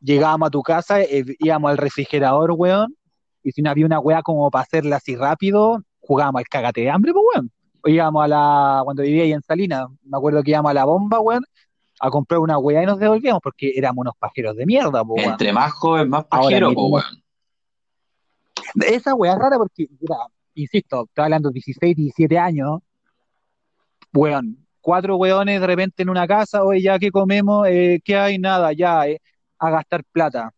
[0.00, 2.94] llegábamos a tu casa, eh, íbamos al refrigerador, weón,
[3.42, 6.90] y si no había una weá como para hacerla así rápido, jugábamos al cagate de
[6.90, 7.50] hambre, pues, weón.
[7.88, 11.20] Íbamos a la, cuando vivía ahí en Salinas, me acuerdo que íbamos a la bomba,
[11.20, 11.44] weón,
[12.00, 15.32] a comprar una weá y nos devolvíamos porque éramos unos pajeros de mierda, pues, weón.
[15.32, 17.22] Entre más joven, más pajero, admitimos, weón.
[18.86, 20.16] esa weá es rara porque, mira,
[20.54, 22.80] insisto, estoy hablando de 16, 17 años,
[24.12, 28.38] weón, cuatro weones de repente en una casa, oye, ya que comemos, eh, ¿qué hay?
[28.38, 29.20] Nada, ya, eh,
[29.58, 30.52] a gastar plata.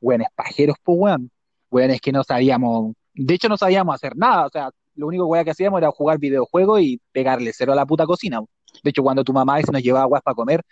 [0.00, 1.30] Weones pajeros, pues, weón.
[1.70, 5.50] Weones que no sabíamos, de hecho no sabíamos hacer nada, o sea, lo único que
[5.50, 8.40] hacíamos era jugar videojuegos y pegarle cero a la puta cocina.
[8.82, 10.62] De hecho, cuando tu mamá a veces nos llevaba weas para comer,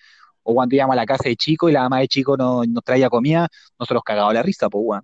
[0.43, 2.83] o cuando íbamos a la casa de chico y la mamá de chico nos, nos
[2.83, 5.03] traía comida, nosotros cagábamos la risa, pues, weón.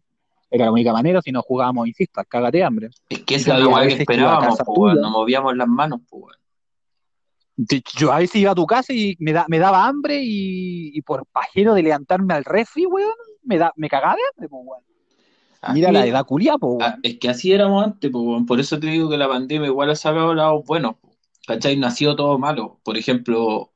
[0.51, 2.89] Era la única manera si no jugábamos, insisto, cágate hambre.
[3.09, 4.95] Es que esa es la que esperábamos, pues, weón.
[4.97, 7.82] tuya, No movíamos las manos, pues, weón.
[7.97, 11.03] yo a veces iba a tu casa y me, da, me daba hambre y, y
[11.03, 13.12] por pajero de levantarme al refri, weón,
[13.43, 14.82] me, da, me cagaba de hambre, pues, weón.
[15.72, 18.47] Mira la edad culia, pues, ah, es que así éramos antes, weón.
[18.47, 20.97] Por eso te digo que la pandemia igual ha sacado lados buenos.
[21.47, 21.76] ¿Cachai?
[21.76, 22.80] No ha sido todo malo.
[22.85, 23.72] Por ejemplo,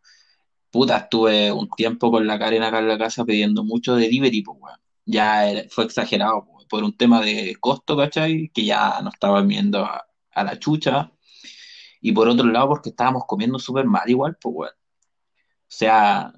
[0.70, 4.58] puta, estuve un tiempo con la Karen acá en la casa pidiendo mucho delivery, pues,
[4.60, 4.78] weón.
[5.06, 8.50] Ya era- fue exagerado, pues, por un tema de costo, ¿cachai?
[8.54, 11.10] Que ya nos estaban viendo a, a la chucha.
[12.00, 14.72] Y por otro lado, porque estábamos comiendo súper mal igual, pues, weón.
[14.74, 16.32] O sea,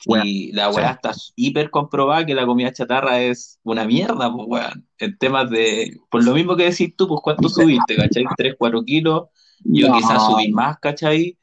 [0.00, 0.76] Si la sí.
[0.76, 4.88] weá está hiper comprobada que la comida chatarra es una mierda, pues, weón.
[4.98, 8.24] En temas de, por lo mismo que decís tú, pues, ¿cuánto subiste, cachai?
[8.34, 9.24] 3, 4 kilos.
[9.62, 11.36] Yo quizás subí No, más, cachai.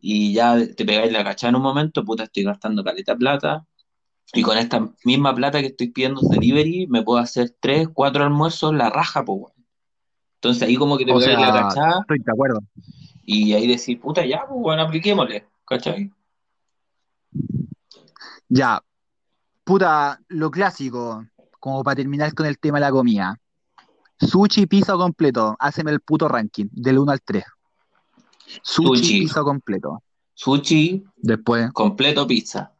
[0.00, 3.64] Y ya te pegáis la cachada en un momento, puta, estoy gastando caleta plata.
[4.32, 8.74] Y con esta misma plata que estoy pidiendo delivery, me puedo hacer 3, 4 almuerzos
[8.74, 9.66] la raja, pues, weón.
[10.34, 12.60] Entonces ahí como que te pegáis la cachada estoy de acuerdo.
[13.24, 16.10] y ahí decís, puta, ya, pues, weón, apliquémosle, ¿cachai?
[18.52, 18.82] Ya,
[19.62, 21.24] puta, lo clásico,
[21.60, 23.36] como para terminar con el tema de la comida.
[24.18, 25.56] Sushi, pizza completo.
[25.58, 27.44] Háceme el puto ranking, del 1 al 3.
[28.62, 29.18] Sushi, Sushi.
[29.20, 30.02] pizza completo.
[30.34, 32.72] Sushi, Después, completo pizza.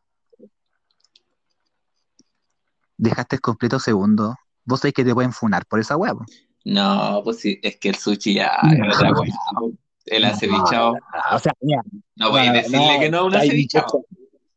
[2.96, 4.34] dejaste el completo segundo.
[4.64, 6.14] Vos sabés que te pueden funar por esa hueá.
[6.14, 6.24] po.
[6.64, 8.50] No, pues sí, es que el sushi ya
[8.88, 9.72] es otra po.
[10.04, 10.96] El acevichado.
[11.32, 11.82] O sea, mira,
[12.16, 14.04] No voy a no, decirle no, que no a un acevichado.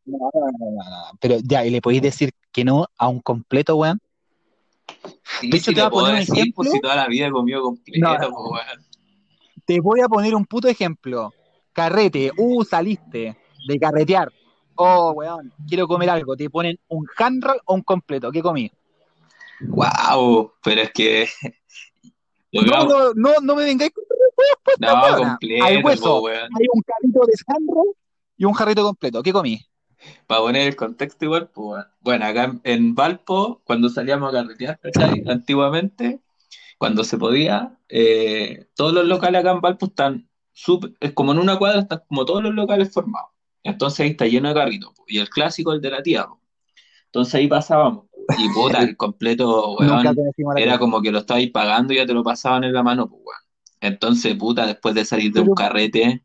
[0.05, 1.17] No, no, no.
[1.19, 3.99] Pero ya, y le podéis decir que no a un completo, weón.
[5.39, 6.53] Sí, De hecho, te voy a poner un decir, ejemplo.
[6.55, 8.85] pues si toda la vida he comido completo, pues, weón.
[9.65, 11.33] Te voy a poner un puto ejemplo.
[11.71, 14.29] Carrete, uh, saliste de carretear.
[14.75, 16.35] Oh, weón, quiero comer algo.
[16.35, 18.31] Te ponen un hand roll o un completo.
[18.31, 18.69] ¿Qué comí?
[19.61, 21.29] Wow, pero es que.
[22.51, 24.03] No, no, no, no me vengáis con
[24.49, 26.03] respuesta, No, completo, hueso.
[26.03, 26.49] po, weón.
[26.59, 27.95] Hay un carrito de hand roll
[28.37, 29.23] y un jarrito completo.
[29.23, 29.65] ¿Qué comí?
[30.27, 35.23] Para poner el contexto igual, pues, bueno, acá en, Valpo, cuando salíamos a carretear, ¿cachai?
[35.27, 36.21] Antiguamente,
[36.77, 41.39] cuando se podía, eh, todos los locales acá en Valpo están súper- es como en
[41.39, 43.29] una cuadra, están como todos los locales formados.
[43.63, 46.39] Entonces ahí está lleno de carritos, po, y el clásico, el de la tía, po.
[47.05, 48.05] Entonces ahí pasábamos,
[48.37, 50.15] y puta, el completo, weón,
[50.57, 53.21] era como que lo estabais pagando y ya te lo pasaban en la mano, pues,
[53.23, 53.39] weón.
[53.81, 56.23] Entonces, puta, después de salir de un carrete,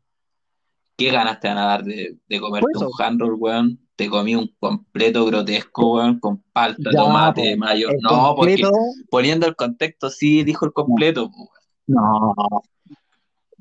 [0.99, 3.79] ¿qué ganas te van a dar de, de comerte un hand roll, weón?
[3.95, 7.89] Te comí un completo grotesco, weón, con palta, Ya, tomate, mayo.
[8.01, 8.61] No, porque
[9.09, 11.31] poniendo el contexto, sí, dijo el completo,
[11.87, 12.35] no.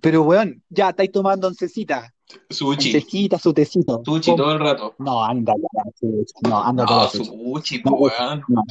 [0.00, 2.12] Pero, weón, ya estáis tomando oncecita.
[2.50, 4.02] Sushi, Oncecita, su tecito.
[4.04, 4.94] sushi todo el rato.
[4.98, 6.08] No, anda, ya,
[6.48, 7.24] no, anda No, todo sushi.
[7.24, 8.42] sushi, po, weón.
[8.48, 8.62] No,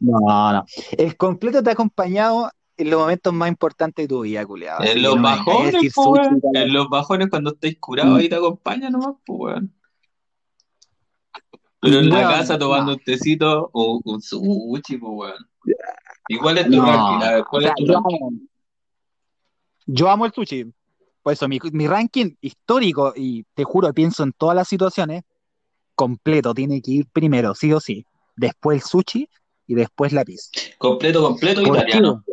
[0.00, 0.64] no, no.
[0.96, 4.82] El completo te ha acompañado en los momentos más importantes de tu vida, culiado.
[4.84, 6.40] En los no bajones, po, weón.
[6.40, 6.62] tal.
[6.62, 8.16] En los bajones cuando estáis curados Mm.
[8.16, 9.72] ahí te acompaña nomás, po, weón.
[11.82, 12.98] Pero en la casa tomando no.
[12.98, 15.48] un tecito o un sushi, po, weón.
[16.28, 17.40] ¿Y cuál es tu ranking?
[17.40, 18.16] O ¿cuál sea, es tu yo ranking?
[18.20, 18.32] amo,
[19.86, 20.72] yo amo el sushi.
[21.22, 25.22] Por eso, mi, mi ranking histórico, y te juro, pienso en todas las situaciones,
[25.94, 28.06] completo, tiene que ir primero, sí o sí.
[28.36, 29.28] Después el sushi
[29.66, 30.50] y después la pizza.
[30.78, 32.24] Completo, completo ¿Por italiano.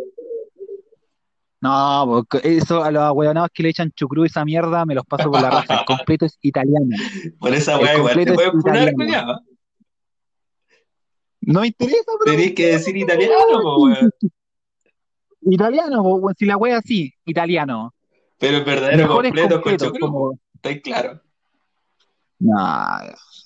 [1.60, 5.32] No, porque eso a los ahueonados que le echan chucrú esa mierda me los paso
[5.32, 5.80] por la raja.
[5.80, 6.96] El completo es italiano.
[7.40, 8.92] Por esa weá igual te pueden italiano.
[8.96, 9.40] culiao.
[11.42, 12.32] No me interesa, bro.
[12.32, 14.12] Tenés que decir italiano, po, weón.
[15.42, 17.94] Italiano, po, weón, si la wea así, italiano.
[18.38, 20.40] Pero el verdadero Mejores completo con completos, choclo, como.
[20.54, 21.22] ¿estáis claro?
[22.40, 22.56] No,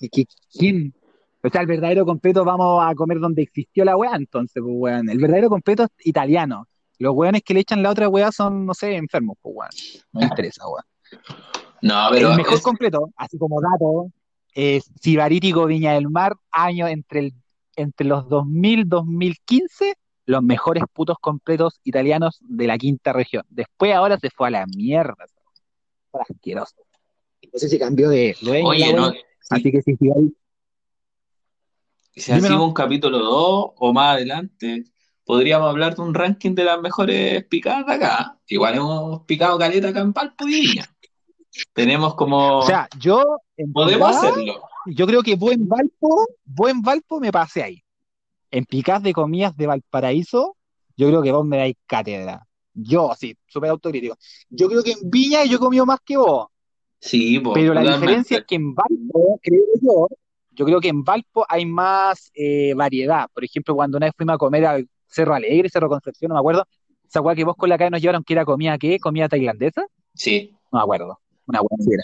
[0.00, 0.94] es que, ¿quién?
[1.42, 5.08] O sea, el verdadero completo vamos a comer donde existió la wea, entonces, pues, weón.
[5.08, 6.68] El verdadero completo es italiano.
[7.02, 9.70] Los weones que le echan la otra wea son, no sé, enfermos, pues, weón.
[10.12, 10.84] No me interesa, weón.
[11.82, 14.10] No, pero el mejor es- completo, así como dato,
[14.54, 17.34] es Sibarítico Viña del Mar, año entre, el,
[17.76, 19.94] entre los 2000 2015,
[20.26, 23.44] los mejores putos completos italianos de la quinta región.
[23.48, 25.16] Después ahora se fue a la mierda.
[26.12, 26.76] Fue asqueroso.
[27.52, 29.20] No sé si cambió de dueño Oye, no, wea,
[29.50, 30.34] así que si Sibarí-
[32.14, 32.64] si hacemos dímelo.
[32.66, 34.84] un capítulo 2 o más adelante,
[35.24, 38.38] podríamos hablar de un ranking de las mejores picadas de acá.
[38.46, 40.84] Igual hemos picado caleta acá en Valpo y Viña.
[41.72, 42.58] Tenemos como...
[42.58, 43.24] O sea, yo
[43.56, 44.62] en podemos hacerlo.
[44.86, 47.82] yo creo que buen Valpo, buen Valpo me pasé ahí.
[48.50, 50.56] En Picás de Comidas de Valparaíso,
[50.96, 52.46] yo creo que vos me dais cátedra.
[52.74, 54.16] Yo, sí, súper autocrítico.
[54.48, 56.48] Yo creo que en Viña yo he comido más que vos,
[56.98, 60.08] Sí, po, pero la diferencia es que en Valpo, creo yo,
[60.52, 63.28] yo creo que en Valpo hay más eh, variedad.
[63.34, 66.40] Por ejemplo, cuando una vez fuimos a comer al Cerro Alegre, Cerro Concepción, no me
[66.40, 66.66] acuerdo,
[67.06, 68.98] esa weá que vos con la cara nos llevaron que era comida, ¿qué?
[68.98, 69.84] ¿Comida tailandesa?
[70.14, 70.50] Sí.
[70.72, 71.20] No me acuerdo.
[71.46, 71.98] Una weá.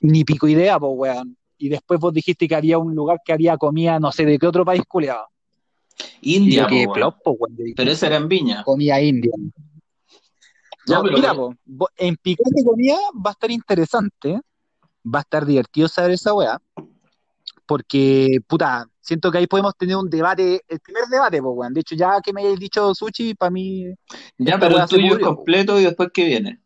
[0.00, 1.36] Ni pico idea, pues, weón.
[1.58, 4.46] Y después vos dijiste que había un lugar que había comida, no sé de qué
[4.46, 5.26] otro país, culiado.
[6.22, 6.92] Y India, po, weón.
[6.94, 7.56] plop, po, weón.
[7.76, 8.64] Pero esa era en Viña.
[8.64, 9.32] comida india.
[10.86, 11.54] Ya, No, pero- mira, po,
[11.98, 14.40] en Picante Comida va a estar interesante,
[15.04, 16.58] va a estar divertido saber esa weá,
[17.66, 21.72] porque, puta, siento que ahí podemos tener un debate, el primer debate, pues, weón.
[21.74, 23.86] De hecho, ya que me hayáis dicho sushi, para mí,
[24.38, 25.34] Ya, pero el tuyo es po.
[25.36, 26.60] completo y después ¿qué viene?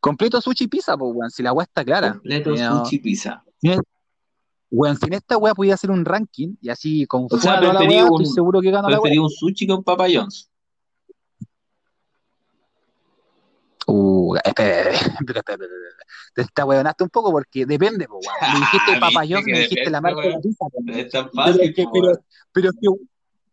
[0.00, 2.12] completo sushi y pizza, pues, weón, si la weá está clara.
[2.12, 3.44] Completo Eh, sushi pizza.
[4.72, 7.88] Weón, si en esta weá podía hacer un ranking y así con O sea, preferí
[7.96, 9.00] weá, un- estoy seguro que gana la.
[9.00, 10.49] Preferí un sushi con Papa John's.
[13.92, 15.42] Uh, espera, espera.
[16.94, 18.20] Te un poco porque depende, po.
[18.40, 20.78] Me dijiste Ah, Papa viste John's, que me dijiste la marca de pizza, po.
[20.86, 22.18] Es tan Pero fácil, que, po, pero,
[22.52, 22.88] pero que,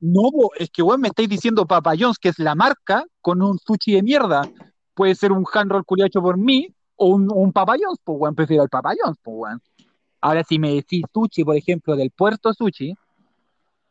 [0.01, 3.41] no, po, es que weón me estáis diciendo Papa John's, que es la marca, con
[3.41, 4.41] un sushi de mierda.
[4.93, 8.17] Puede ser un hand roll culiao hecho por mí, o un, un Papa John's, pues
[8.19, 9.61] weón, prefiero el Papa John's, pues weón.
[10.21, 12.95] Ahora, si me decís sushi, por ejemplo, del puerto sushi,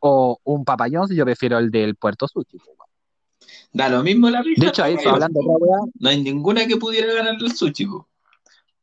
[0.01, 2.59] o un papayón, yo prefiero el del puerto sushi.
[2.59, 2.86] weón.
[3.73, 4.63] Da lo mismo la pizza.
[4.65, 7.87] De hecho, eso, hablando de otra weá, No hay ninguna que pudiera ganar el sushi,
[7.87, 8.09] po.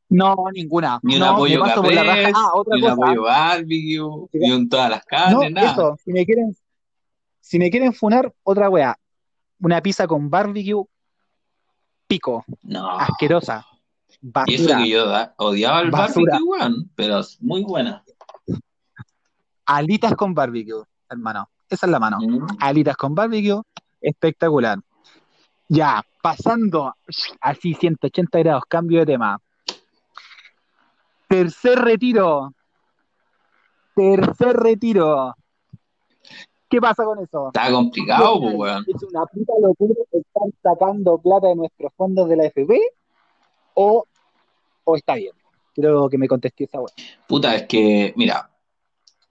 [0.09, 0.99] no, ninguna.
[1.03, 2.31] Ni un No, me apoyo por la raja.
[2.35, 2.93] Ah, otra ni un cosa.
[3.03, 5.71] apoyo barbecue, ni un todas las No, carnes, nada.
[5.71, 6.55] eso, si me quieren,
[7.41, 8.95] si me quieren funar, otra weá.
[9.59, 10.83] Una pizza con barbecue,
[12.07, 12.89] pico, No.
[12.91, 13.65] asquerosa,
[14.45, 16.33] Y eso basura, que yo da- odiaba el basura.
[16.33, 18.03] barbecue, weón, pero es muy buena.
[19.65, 21.49] Alitas con barbecue, hermano.
[21.69, 22.19] Esa es la mano.
[22.19, 22.45] Mm.
[22.59, 23.61] Alitas con barbecue,
[24.03, 24.77] espectacular.
[25.69, 26.93] Ya, pasando
[27.41, 29.39] así 180 grados, cambio de tema.
[31.27, 32.53] Tercer retiro.
[33.95, 35.33] Tercer retiro.
[36.69, 37.47] ¿Qué pasa con eso?
[37.47, 38.85] Está complicado, pues, weón.
[38.87, 42.79] ¿Es una puta locura estar sacando plata de nuestros fondos de la FP?
[43.75, 44.05] ¿O,
[44.83, 45.33] o está bien?
[45.75, 46.93] Quiero que me contestes esa weá.
[47.27, 48.49] Puta, es que, mira,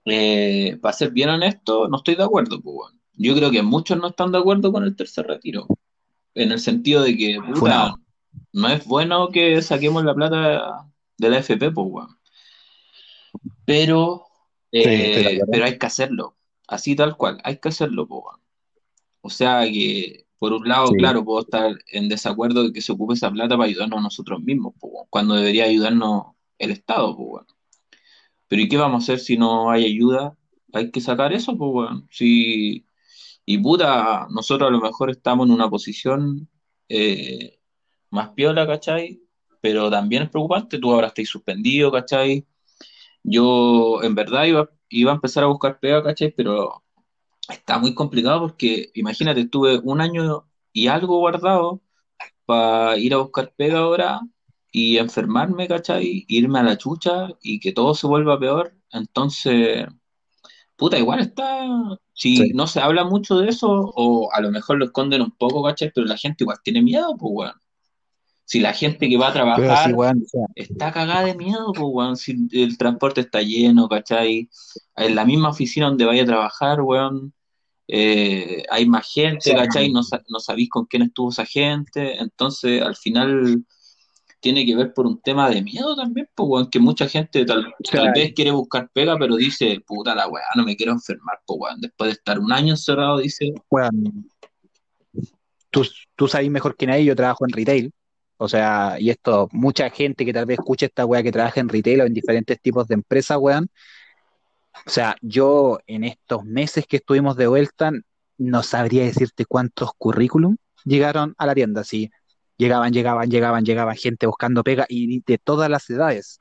[0.05, 2.92] eh, para ser bien honesto, no estoy de acuerdo, pues, weón.
[3.15, 5.67] Yo creo que muchos no están de acuerdo con el tercer retiro.
[6.33, 7.95] En el sentido de que, puta,
[8.51, 10.87] no es bueno que saquemos la plata
[11.17, 12.17] de la FP, pues, weón.
[13.65, 14.23] Pero,
[14.71, 16.35] eh, pero hay que hacerlo.
[16.67, 18.41] Así tal cual, hay que hacerlo, pues, weón.
[19.21, 20.95] O sea que, por un lado, Sí.
[20.95, 24.73] claro, puedo estar en desacuerdo de que se ocupe esa plata para ayudarnos nosotros mismos,
[24.79, 26.25] pues, weón, cuando debería ayudarnos
[26.57, 27.47] el Estado, pues, weón.
[28.47, 30.35] Pero ¿y qué vamos a hacer si no hay ayuda?
[30.73, 32.07] Hay que sacar eso, pues, weón.
[32.11, 32.85] Si,
[33.45, 36.49] y puta, nosotros a lo mejor estamos en una posición
[36.89, 37.59] eh,
[38.09, 39.21] más piola, ¿cachai?
[39.61, 42.47] Pero también es preocupante, tú ahora estás suspendido, ¿cachai?
[43.23, 46.33] Yo en verdad iba, iba a empezar a buscar pega, ¿cachai?
[46.35, 46.83] Pero
[47.49, 51.81] está muy complicado porque, imagínate, estuve un año y algo guardado
[52.45, 54.21] para ir a buscar pega ahora
[54.71, 56.25] y enfermarme, ¿cachai?
[56.27, 58.75] Irme a la chucha y que todo se vuelva peor.
[58.91, 59.87] Entonces,
[60.75, 61.67] puta, igual está.
[62.13, 62.51] Si Sí.
[62.53, 65.91] no se habla mucho de eso, o a lo mejor lo esconden un poco, ¿cachai?
[65.93, 67.53] Pero la gente igual tiene miedo, pues, weón.
[68.45, 71.71] Si la gente que va a sí, trabajar weón, o sea, está cagada de miedo,
[71.73, 72.17] pues, weón.
[72.17, 74.49] Si el transporte está lleno, ¿cachai?
[74.95, 77.33] En la misma oficina donde vaya a trabajar, weón,
[77.87, 79.53] eh, hay más gente.
[79.55, 79.91] ¿cachai?
[79.91, 82.21] No, no sabéis con quién estuvo esa gente.
[82.21, 83.63] Entonces, al final,
[84.43, 87.73] tiene que ver por un tema de miedo también, pues, weón, que mucha gente tal,
[87.89, 91.59] tal vez quiere buscar pega, pero dice, puta la weá, no me quiero enfermar, pues,
[91.61, 91.79] weón.
[91.79, 94.29] Después de estar un año encerrado, dice, weón,
[95.71, 95.87] tú,
[96.17, 97.93] tú sabes mejor que nadie, yo trabajo en retail.
[98.35, 101.69] O sea, y esto, mucha gente que tal vez escuche esta weá que trabaja en
[101.69, 103.69] retail o en diferentes tipos de empresas, weón.
[104.85, 107.91] O sea, yo en estos meses que estuvimos de vuelta,
[108.37, 111.85] no sabría decirte cuántos currículum llegaron a la tienda.
[111.85, 112.11] Sí,
[112.63, 116.39] llegaban, llegaban, llegaban, llegaban gente buscando pega y de todas las edades,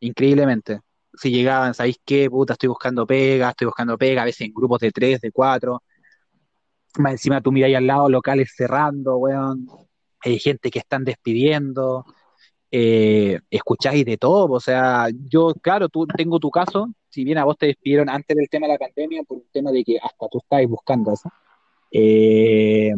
[0.00, 0.80] increíblemente.
[1.14, 2.28] Si llegaban, ¿sabéis qué?
[2.30, 5.82] Puta, estoy buscando pega, estoy buscando pega, a veces en grupos de tres, de cuatro.
[6.98, 9.66] Más encima tú miras al lado locales cerrando, weón.
[10.22, 12.04] Hay gente que están despidiendo.
[12.72, 14.52] Eh, escucháis de todo.
[14.52, 16.88] O sea, yo, claro, tú tengo tu caso.
[17.08, 19.72] Si bien a vos te despidieron antes del tema de la pandemia, por un tema
[19.72, 21.30] de que hasta tú estabas buscando eso.
[21.92, 22.92] Eh,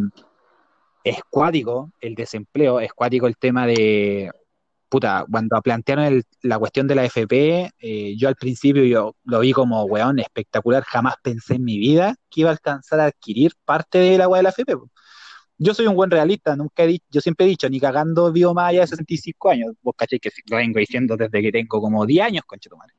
[1.04, 4.30] es cuático el desempleo, es cuático el tema de.
[4.88, 9.40] Puta, cuando plantearon el- la cuestión de la FP, eh, yo al principio yo lo
[9.40, 10.82] vi como, weón, espectacular.
[10.84, 14.40] Jamás pensé en mi vida que iba a alcanzar a adquirir parte de la weá
[14.40, 14.74] de la FP.
[15.58, 18.52] Yo soy un buen realista, nunca he dicho, yo siempre he dicho, ni cagando vivo
[18.54, 19.72] más allá de 65 años.
[19.82, 22.92] Vos caché que lo vengo diciendo desde que tengo como 10 años, conchetumare.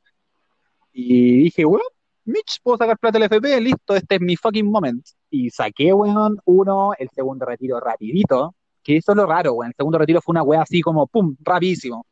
[0.94, 1.84] Y dije, weón,
[2.26, 5.06] Mitch, puedo sacar plata del FP, listo, este es mi fucking moment.
[5.30, 9.72] Y saqué, weón, uno, el segundo retiro rapidito, que eso es lo raro, weón.
[9.72, 12.06] El segundo retiro fue una weá así como, pum, rapidísimo.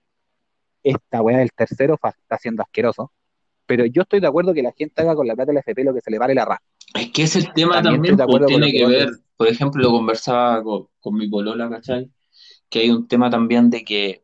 [0.84, 3.12] Esta weá del tercero está siendo asqueroso.
[3.66, 5.94] Pero yo estoy de acuerdo que la gente haga con la plata del FP lo
[5.94, 6.62] que se le vale la raja.
[6.94, 10.88] Es que ese tema También también, pues, tiene que ver, por ejemplo, lo conversaba con,
[11.00, 12.12] con mi polola, ¿cachai?
[12.70, 14.24] Que hay un tema también de que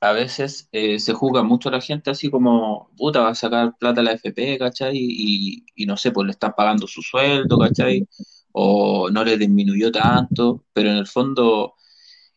[0.00, 3.76] a veces eh, se juzga mucho a la gente así como, puta, va a sacar
[3.78, 4.96] plata a la FP, ¿cachai?
[4.96, 8.08] Y, y no sé, pues le están pagando su sueldo, ¿cachai?
[8.52, 11.74] O no le disminuyó tanto, pero en el fondo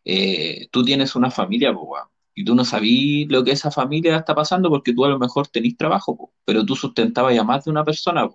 [0.06, 2.03] eh, tú tienes una familia, pues,
[2.35, 5.48] y tú no sabís lo que esa familia está pasando porque tú a lo mejor
[5.48, 8.27] tenés trabajo, pero tú sustentabas a más de una persona,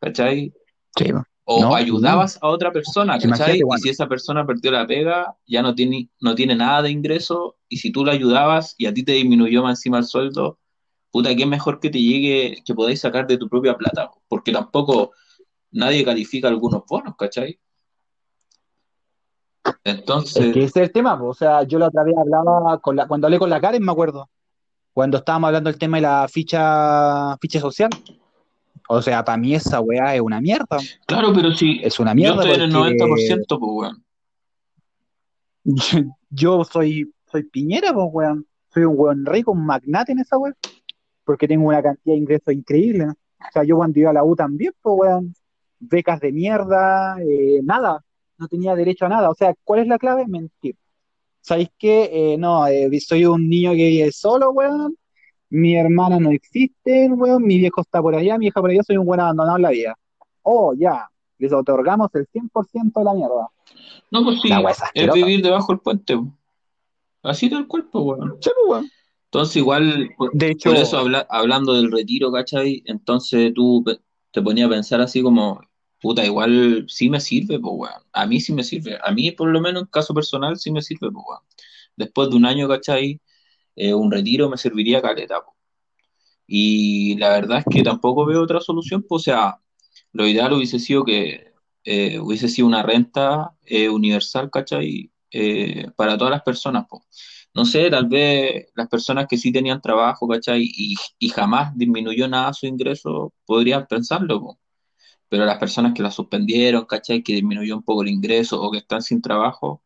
[0.00, 0.52] ¿cachai?
[0.96, 1.12] Sí.
[1.48, 3.60] O No, ayudabas a otra persona, ¿cachai?
[3.60, 7.56] Y si esa persona perdió la pega, ya no tiene, no tiene nada de ingreso,
[7.68, 10.58] y si tú la ayudabas y a ti te disminuyó más encima el sueldo,
[11.12, 15.12] puta, qué mejor que te llegue, que podáis sacar de tu propia plata, porque tampoco
[15.70, 17.60] nadie califica algunos bonos, ¿cachai?
[19.64, 21.28] Es Entonces, que ese es el tema, po.
[21.28, 23.92] O sea, yo la otra vez hablaba con la, cuando hablé con la Karen, me
[23.92, 24.28] acuerdo.
[24.92, 27.90] cuando estábamos hablando del tema de la ficha, ficha social.
[28.88, 30.78] O sea, para mí esa weá es una mierda.
[31.06, 31.80] Claro, pero sí.
[31.82, 34.04] Es una Yo mierda estoy en el porque 90%, pues, weón.
[36.30, 38.46] yo soy, soy piñera, pues weón.
[38.72, 40.54] Soy un weón rico, un magnate en esa weá.
[41.24, 43.06] Porque tengo una cantidad de ingresos increíble.
[43.06, 45.34] O sea, yo cuando iba a la U también, pues weón.
[45.78, 48.02] Becas de mierda, eh, nada.
[48.38, 49.30] No tenía derecho a nada.
[49.30, 50.26] O sea, ¿cuál es la clave?
[50.26, 50.76] Mentir.
[51.40, 52.10] ¿Sabéis qué?
[52.12, 54.96] Eh, no, eh, soy un niño que vive solo, weón.
[55.48, 57.44] Mi hermana no existe, weón.
[57.44, 58.82] Mi viejo está por allá, mi hija por allá.
[58.82, 59.98] Soy un buen abandonado en la vida.
[60.42, 61.08] Oh, ya.
[61.38, 63.48] Les otorgamos el 100% de la mierda.
[64.10, 64.48] No, pues sí,
[64.94, 66.18] es vivir debajo del puente.
[67.22, 68.36] Así tal cual, pues, weón.
[68.40, 68.90] Sí, pues, weón.
[69.26, 72.82] Entonces, igual, por, De hecho, por eso habla- hablando del retiro, ¿cachai?
[72.86, 73.84] Entonces tú
[74.30, 75.60] te ponías a pensar así como,
[76.00, 78.02] puta, igual sí me sirve, pues, weón.
[78.12, 78.98] A mí sí me sirve.
[79.02, 81.42] A mí, por lo menos, en caso personal, sí me sirve, pues, weón.
[81.96, 83.20] Después de un año, ¿cachai?
[83.76, 85.54] Eh, un retiro me serviría caleta, po.
[86.46, 89.60] Y la verdad es que tampoco veo otra solución, o sea,
[90.12, 91.52] lo ideal hubiese sido que
[91.84, 95.10] eh, hubiese sido una renta eh, universal, ¿cachai?
[95.30, 97.02] Eh, para todas las personas, pues.
[97.54, 100.62] No sé, tal vez las personas que sí tenían trabajo, ¿cachai?
[100.64, 104.58] Y, y jamás disminuyó nada su ingreso, podrían pensarlo, po.
[105.28, 107.22] Pero las personas que la suspendieron, ¿cachai?
[107.22, 109.82] Que disminuyó un poco el ingreso o que están sin trabajo,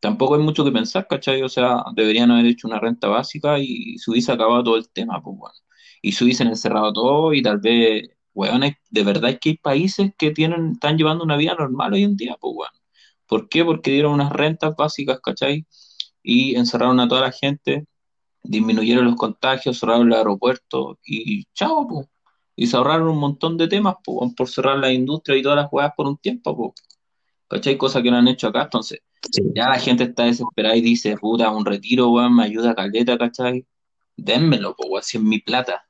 [0.00, 1.42] tampoco hay mucho que pensar, ¿cachai?
[1.42, 5.22] O sea, deberían haber hecho una renta básica y se hubiese acabado todo el tema,
[5.22, 5.54] pues, bueno.
[6.02, 9.56] Y se hubiesen encerrado todo y tal vez, weón, hay- de verdad es que hay
[9.58, 12.72] países que tienen, están llevando una vida normal hoy en día, pues, bueno.
[13.26, 13.64] ¿Por qué?
[13.64, 15.66] Porque dieron unas rentas básicas, ¿cachai?
[16.22, 17.86] Y encerraron a toda la gente,
[18.42, 22.08] disminuyeron los contagios, cerraron el aeropuerto y chao, pues.
[22.56, 25.68] Y se ahorraron un montón de temas, pues, por cerrar la industria y todas las
[25.72, 26.72] weas por un tiempo, pues.
[27.48, 27.78] ¿Cachai?
[27.78, 29.00] Cosas que no han hecho acá, entonces.
[29.30, 29.42] Sí.
[29.54, 33.66] Ya la gente está desesperada y dice, puta, un retiro, weón, me ayuda caleta, ¿cachai?
[34.16, 35.84] Dénmelo, weón, si es mi plata.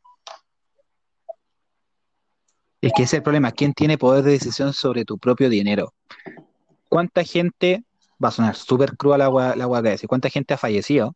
[2.80, 3.52] Es que ese es el problema.
[3.52, 5.92] ¿Quién tiene poder de decisión sobre tu propio dinero?
[6.88, 7.84] ¿Cuánta gente,
[8.22, 11.14] va a sonar súper cruda la agua, la agua que decir, cuánta gente ha fallecido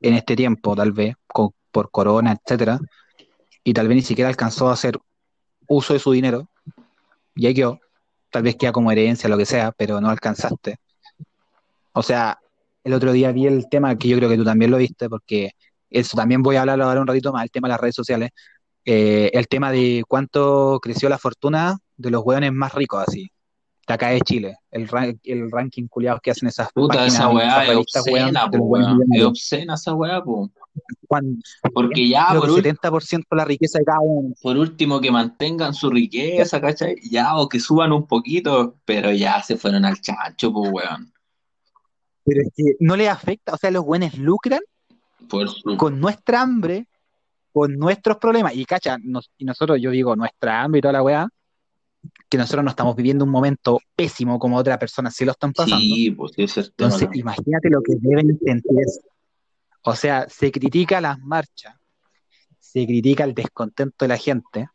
[0.00, 2.78] en este tiempo, tal vez, co- por corona, etcétera,
[3.62, 4.98] y tal vez ni siquiera alcanzó a hacer
[5.68, 6.48] uso de su dinero,
[7.34, 7.78] y ahí quedó,
[8.30, 10.78] tal vez queda como herencia, lo que sea, pero no alcanzaste.
[11.92, 12.38] O sea,
[12.84, 15.52] el otro día vi el tema que yo creo que tú también lo viste, porque
[15.90, 18.30] eso también voy a hablar ahora un ratito más, el tema de las redes sociales,
[18.84, 23.30] eh, el tema de cuánto creció la fortuna de los hueones más ricos, así,
[23.86, 27.34] de acá de Chile, el, ra- el ranking culiados que hacen esas Puta, esa páginas,
[27.34, 29.00] weá esas es weón, obscena, weón.
[29.12, 30.22] Es obscena esa weá.
[31.08, 31.42] Cuando
[31.74, 34.34] Porque ya, por, ul- 70% de la riqueza de cada uno.
[34.40, 36.96] por último, que mantengan su riqueza, ¿cachai?
[37.10, 41.12] Ya, o que suban un poquito, pero ya se fueron al chancho, pues, weón.
[42.30, 44.60] Pero es que no les afecta, o sea, los buenos lucran
[45.28, 46.86] Por con nuestra hambre,
[47.52, 48.54] con nuestros problemas.
[48.54, 51.28] Y cacha, nos- y nosotros, yo digo, nuestra hambre y toda la weá,
[52.28, 55.80] que nosotros no estamos viviendo un momento pésimo como otras personas sí lo están pasando.
[55.80, 56.86] Sí, pues ese es tema.
[56.86, 57.16] Entonces, ¿no?
[57.16, 58.86] imagínate lo que deben sentir.
[59.82, 61.74] O sea, se critica las marchas,
[62.60, 64.68] se critica el descontento de la gente,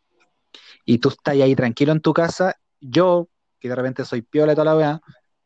[0.84, 2.54] y tú estás ahí tranquilo en tu casa.
[2.82, 3.30] Yo,
[3.62, 5.02] que de repente soy piola y toda la weá,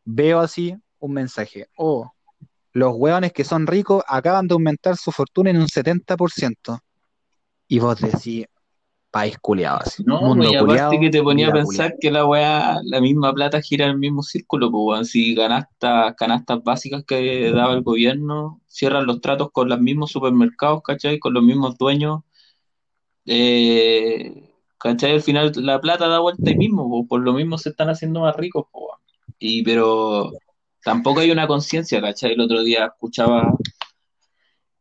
[0.06, 1.68] veo así un mensaje.
[1.78, 2.12] Oh,
[2.74, 6.80] los hueones que son ricos acaban de aumentar su fortuna en un 70%.
[7.68, 8.46] Y vos decís,
[9.12, 10.04] país culiado así.
[10.06, 13.62] No, mundo y aparte que te ponía a pensar que la weá, la misma plata
[13.62, 18.62] gira en el mismo círculo, pues weón, si canastas, canastas básicas que daba el gobierno,
[18.68, 21.20] cierran los tratos con los mismos supermercados, ¿cachai?
[21.20, 22.22] Con los mismos dueños,
[23.26, 25.14] eh, ¿cachai?
[25.14, 28.22] Al final la plata da vuelta ahí mismo, pues, por lo mismo se están haciendo
[28.22, 29.00] más ricos, pues, weón.
[29.38, 30.32] Y pero
[30.84, 32.34] tampoco hay una conciencia, ¿cachai?
[32.34, 33.54] El otro día escuchaba,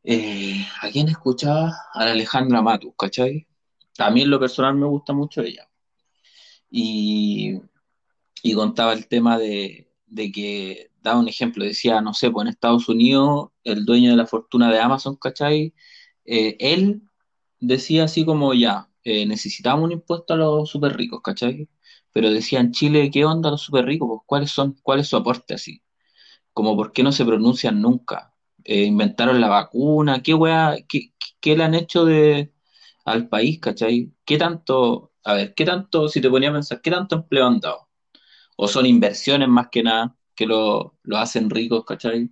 [0.04, 1.74] eh, ¿a quién escuchaba?
[1.94, 3.46] A la Alejandra Matus, ¿cachai?
[3.98, 5.68] A mí en lo personal me gusta mucho ella.
[6.70, 7.60] Y,
[8.42, 12.50] y contaba el tema de, de que, daba un ejemplo, decía, no sé, pues en
[12.50, 15.74] Estados Unidos, el dueño de la fortuna de Amazon, ¿cachai?
[16.24, 17.02] Eh, él
[17.60, 21.68] decía así como, ya, eh, necesitamos un impuesto a los súper ricos, ¿cachai?
[22.12, 24.08] Pero decía en Chile, ¿qué onda los súper ricos?
[24.08, 25.82] Pues, ¿cuáles son, cuál es su aporte así?
[26.58, 28.34] Como, ¿por qué no se pronuncian nunca?
[28.64, 32.52] Eh, inventaron la vacuna, ¿qué weá, qué, qué le han hecho de,
[33.04, 34.12] al país, ¿cachai?
[34.24, 37.60] ¿Qué tanto, a ver, qué tanto, si te ponía a pensar, qué tanto empleo han
[37.60, 37.88] dado?
[38.56, 42.30] ¿O son inversiones más que nada que lo, lo hacen ricos, ¿cachai?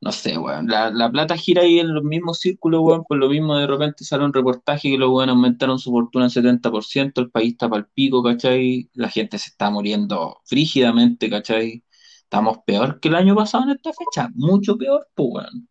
[0.00, 0.68] No sé, weón.
[0.68, 3.04] La, la plata gira ahí en los mismos círculos, weón.
[3.04, 6.30] Por lo mismo, de repente sale un reportaje que los weones aumentaron su fortuna en
[6.30, 8.88] 70%, el país está pal pico, ¿cachai?
[8.94, 11.82] La gente se está muriendo frígidamente, ¿cachai?
[12.30, 15.68] Estamos peor que el año pasado en esta fecha, mucho peor, pues, weón.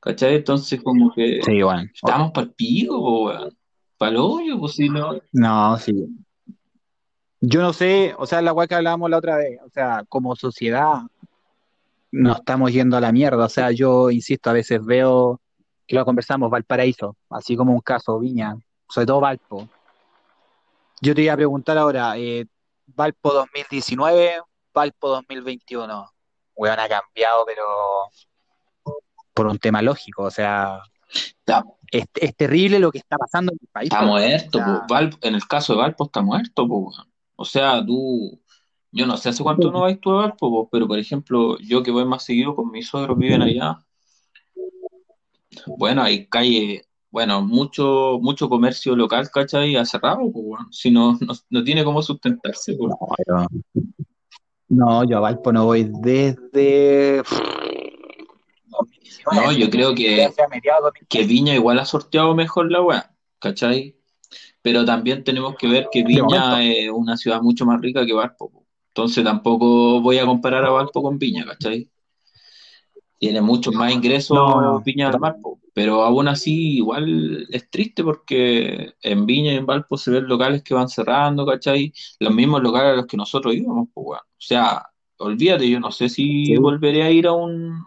[0.00, 0.36] ¿Cachai?
[0.36, 1.82] Entonces, como que Sí, bueno.
[1.92, 3.54] estamos para el pico, weón.
[3.98, 5.20] Para el hoyo, pues si no.
[5.32, 6.06] No, sí.
[7.40, 10.34] Yo no sé, o sea, la weá que hablábamos la otra vez, o sea, como
[10.34, 11.02] sociedad
[12.10, 13.44] nos estamos yendo a la mierda.
[13.44, 15.38] O sea, yo insisto, a veces veo
[15.86, 18.56] que lo conversamos, Valparaíso, así como un caso, Viña,
[18.88, 19.68] sobre todo Valpo.
[21.02, 22.46] Yo te iba a preguntar ahora, eh,
[22.86, 24.40] Valpo 2019,
[24.74, 26.10] Valpo 2021.
[26.56, 27.64] Weón, ha cambiado, pero
[29.32, 30.80] por un tema lógico, o sea,
[31.90, 33.90] es, es terrible lo que está pasando en el país.
[33.92, 37.12] está muerto, O sea, en el caso de Valpo está muerto, po, weón.
[37.36, 38.40] O sea, tú,
[38.92, 41.82] yo no sé hace cuánto no vais tú a Valpo, po, pero por ejemplo, yo
[41.82, 43.78] que voy más seguido con mis suegros viven allá,
[45.78, 49.76] bueno, hay calle, bueno, mucho, mucho comercio local, ¿cachai?
[49.76, 50.72] Ha cerrado, weón.
[50.72, 52.96] Si no, no, no tiene cómo sustentarse, no,
[53.26, 53.46] yo,
[54.74, 57.40] no, yo a Valpo no voy desde pff,
[58.68, 60.28] 2019, No, yo creo que,
[61.08, 63.96] que Viña igual ha sorteado mejor la weá, ¿cachai?
[64.62, 66.02] Pero también tenemos que ver que.
[66.02, 68.66] Viña es una ciudad mucho más rica que Valpo, po.
[68.88, 71.88] Entonces tampoco voy a comparar a Valpo con Viña, ¿cachai?
[73.24, 75.18] Tiene muchos más ingresos no, Viña del.
[75.18, 80.28] Valpo, pero aún así igual es triste porque en Viña y en Valpo se ven
[80.28, 81.90] locales que van cerrando, ¿cachai?
[82.20, 84.20] Los mismos locales a los que nosotros íbamos, pues, weón.
[84.20, 84.86] O sea,
[85.16, 87.82] olvídate, yo no sé si Sí, volveré a ir a un,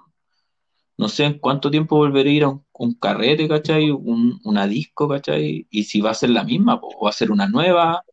[0.97, 3.91] no sé en cuánto tiempo volveré a ir a un, un carrete, ¿cachai?
[3.91, 5.67] Un, una disco, ¿cachai?
[5.69, 8.03] Y si va a ser la misma, o va a ser una nueva,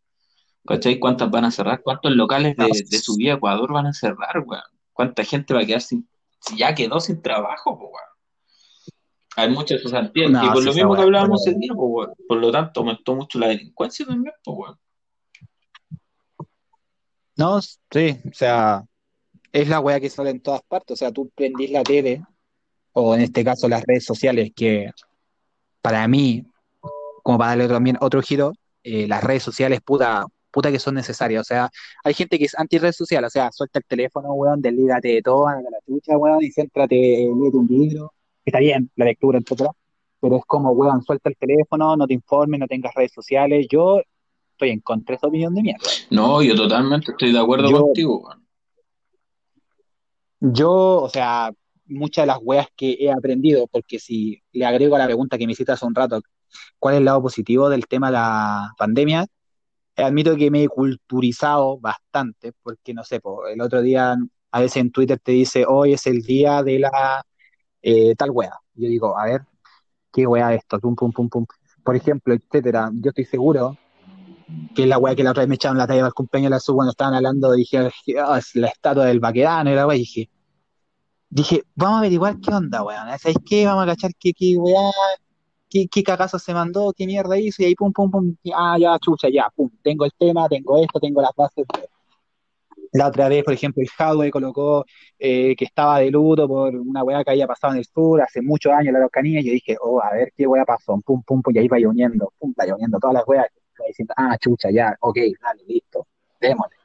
[0.66, 0.98] ¿cachai?
[0.98, 1.80] ¿Cuántas van a cerrar?
[1.82, 4.62] ¿Cuántos locales de, de su vida Ecuador van a cerrar, weón?
[4.92, 6.06] ¿Cuánta gente va a quedar sin,
[6.46, 8.14] si ya quedó sin trabajo, po, weón?
[9.36, 10.26] Hay mucha cesantía.
[10.26, 12.14] Y no, por sí, lo mismo que weá, pero hablábamos ese día, pues, weón.
[12.28, 14.78] Por lo tanto, aumentó mucho la delincuencia también, pues, weón.
[17.36, 18.84] no, sí, o sea,
[19.52, 20.94] es la weá que sale en todas partes.
[20.94, 22.22] O sea, tú prendís la tele,
[22.92, 24.90] o en este caso las redes sociales, que
[25.80, 26.46] para mí,
[27.22, 28.52] como para darle también otro giro,
[28.82, 31.40] eh, las redes sociales, puta, puta que son necesarias.
[31.40, 31.68] O sea,
[32.04, 35.48] hay gente que es anti-red social, o sea, suelta el teléfono, weón, deslígate de todo,
[35.48, 38.12] anda a la chucha, weón, y céntrate, eh, léete un libro,
[38.44, 39.70] está bien, la lectura, etcétera,
[40.20, 43.66] pero es como, weón, suelta el teléfono, no te informes, no tengas redes sociales.
[43.68, 44.00] Yo
[44.52, 45.88] estoy en contra de esa opinión de mierda.
[46.10, 48.46] No, yo totalmente estoy de acuerdo Yo, contigo, weón.
[50.40, 51.52] yo, o sea,
[51.86, 55.46] muchas de las weas que he aprendido, porque si le agrego a la pregunta que
[55.46, 56.20] me hiciste hace un rato,
[56.78, 59.26] ¿cuál es el lado positivo del tema de la pandemia?
[59.96, 63.20] Admito que me he culturizado bastante, porque no sé,
[63.52, 64.16] el otro día
[64.50, 67.24] a veces en Twitter te dice, hoy es el día de la
[67.82, 68.52] eh, tal wea.
[68.74, 69.42] Yo digo, a ver,
[70.12, 70.80] ¿qué wea es esto?
[70.80, 71.46] Pum, pum, pum, pum.
[71.84, 72.90] Por ejemplo, etcétera.
[72.94, 73.76] Yo estoy seguro
[74.74, 76.60] que la wea que la otra vez me echaron la talla del cumpleaños de la
[76.60, 77.78] sub cuando estaban hablando, dije,
[78.20, 80.30] "Ah, es la estatua del Baquedano y la wea, dije,
[81.34, 83.06] dije, vamos a averiguar qué onda, weón.
[83.18, 83.66] ¿Sabes qué?
[83.66, 84.56] Vamos a cachar qué, qué
[85.74, 88.76] qué, qué cagazo se mandó, qué mierda hizo, y ahí pum, pum, pum, y, ah,
[88.78, 91.66] ya, chucha, ya, pum, tengo el tema, tengo esto, tengo las bases.
[92.92, 94.84] La otra vez, por ejemplo, el Hadwe colocó
[95.18, 98.40] eh, que estaba de luto por una weá que había pasado en el sur hace
[98.40, 101.20] muchos años en la Araucanía, y yo dije, oh, a ver qué weá pasó, pum,
[101.24, 103.46] pum, pum, y ahí va uniendo, pum, va uniendo todas las weas,
[103.82, 106.06] va diciendo, ah, chucha, ya, ok, dale, listo,
[106.40, 106.76] démosle.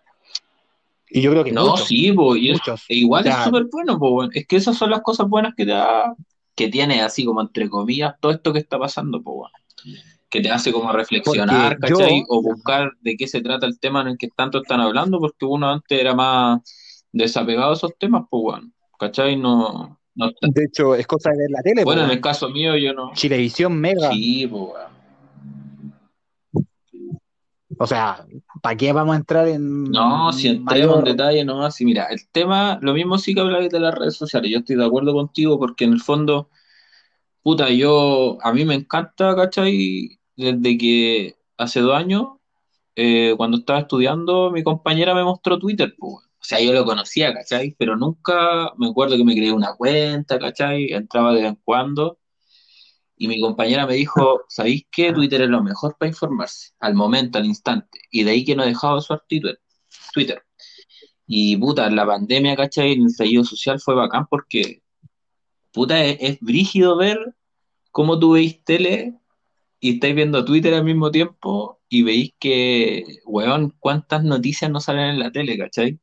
[1.11, 3.65] Y yo creo que No, muchos, sí, pues, y es- muchos, e igual es súper
[3.71, 4.29] bueno, pues, weón.
[4.33, 6.15] Es que esas son las cosas buenas que te da,
[6.59, 9.49] que tiene así como entre comillas todo esto que está pasando, pues.
[10.29, 12.25] Que te hace como porque reflexionar, yo, ¿cachai?
[12.27, 15.45] O buscar de qué se trata el tema en el que tanto están hablando, porque
[15.45, 16.59] uno antes era más
[17.13, 18.73] desapegado a esos temas, pues, weón.
[18.99, 19.37] ¿Cachai?
[19.37, 22.49] No, no está- de hecho, es cosa de ver la tele, Bueno, en el caso
[22.49, 23.13] mío yo no.
[23.13, 24.73] Chilevisión Mega, Sí, pues.
[27.81, 28.25] O sea,
[28.61, 32.27] ¿para qué vamos a entrar No, si en entremos en detalle, no, así mira, el
[32.29, 35.57] tema, lo mismo sí que habláis de las redes sociales, yo estoy de acuerdo contigo
[35.57, 36.49] porque en el fondo,
[37.41, 40.19] puta, yo, a mí me encanta, ¿cachai?
[40.35, 42.27] Desde que hace dos años,
[42.97, 46.15] eh, cuando estaba estudiando, mi compañera me mostró Twitter, pues.
[46.15, 47.75] O sea, yo lo conocía, ¿cachai?
[47.77, 50.91] Pero nunca me acuerdo que me creé una cuenta, ¿cachai?
[50.91, 52.18] Entraba de vez en cuando.
[53.19, 55.13] Y mi compañera me dijo, ¿sabéis qué?
[55.13, 57.99] Twitter es lo mejor para informarse, al momento, al instante.
[58.09, 59.59] Y de ahí que no he dejado de usar Twitter.
[61.27, 62.93] Y puta, la pandemia, ¿cachai?
[62.93, 64.83] El estallido social fue bacán porque,
[65.71, 67.35] puta, es, es brígido ver
[67.91, 69.19] cómo tú veis tele
[69.79, 75.11] y estáis viendo Twitter al mismo tiempo y veis que, weón, cuántas noticias no salen
[75.11, 75.99] en la tele, ¿cachai?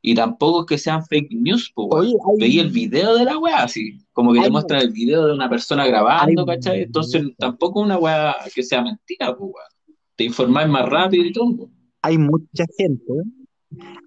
[0.00, 2.16] Y tampoco es que sean fake news, pues, weón.
[2.24, 4.92] Oye, Veía el hay, video de la weá, así, como que te hay, muestran el
[4.92, 6.82] video de una persona hay, grabando, ¿cachai?
[6.82, 9.96] Entonces tampoco es una weá que sea mentira, pues, weón.
[10.16, 11.70] Te informáis más rápido y todo.
[12.02, 13.12] hay mucha gente,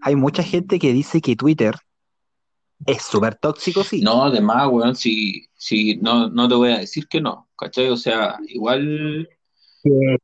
[0.02, 1.76] hay mucha gente que dice que Twitter
[2.86, 4.02] Es súper tóxico, sí.
[4.02, 7.90] No, además, weón, si, si no, no te voy a decir que no, ¿cachai?
[7.90, 9.30] O sea, igual,
[9.84, 10.18] Que,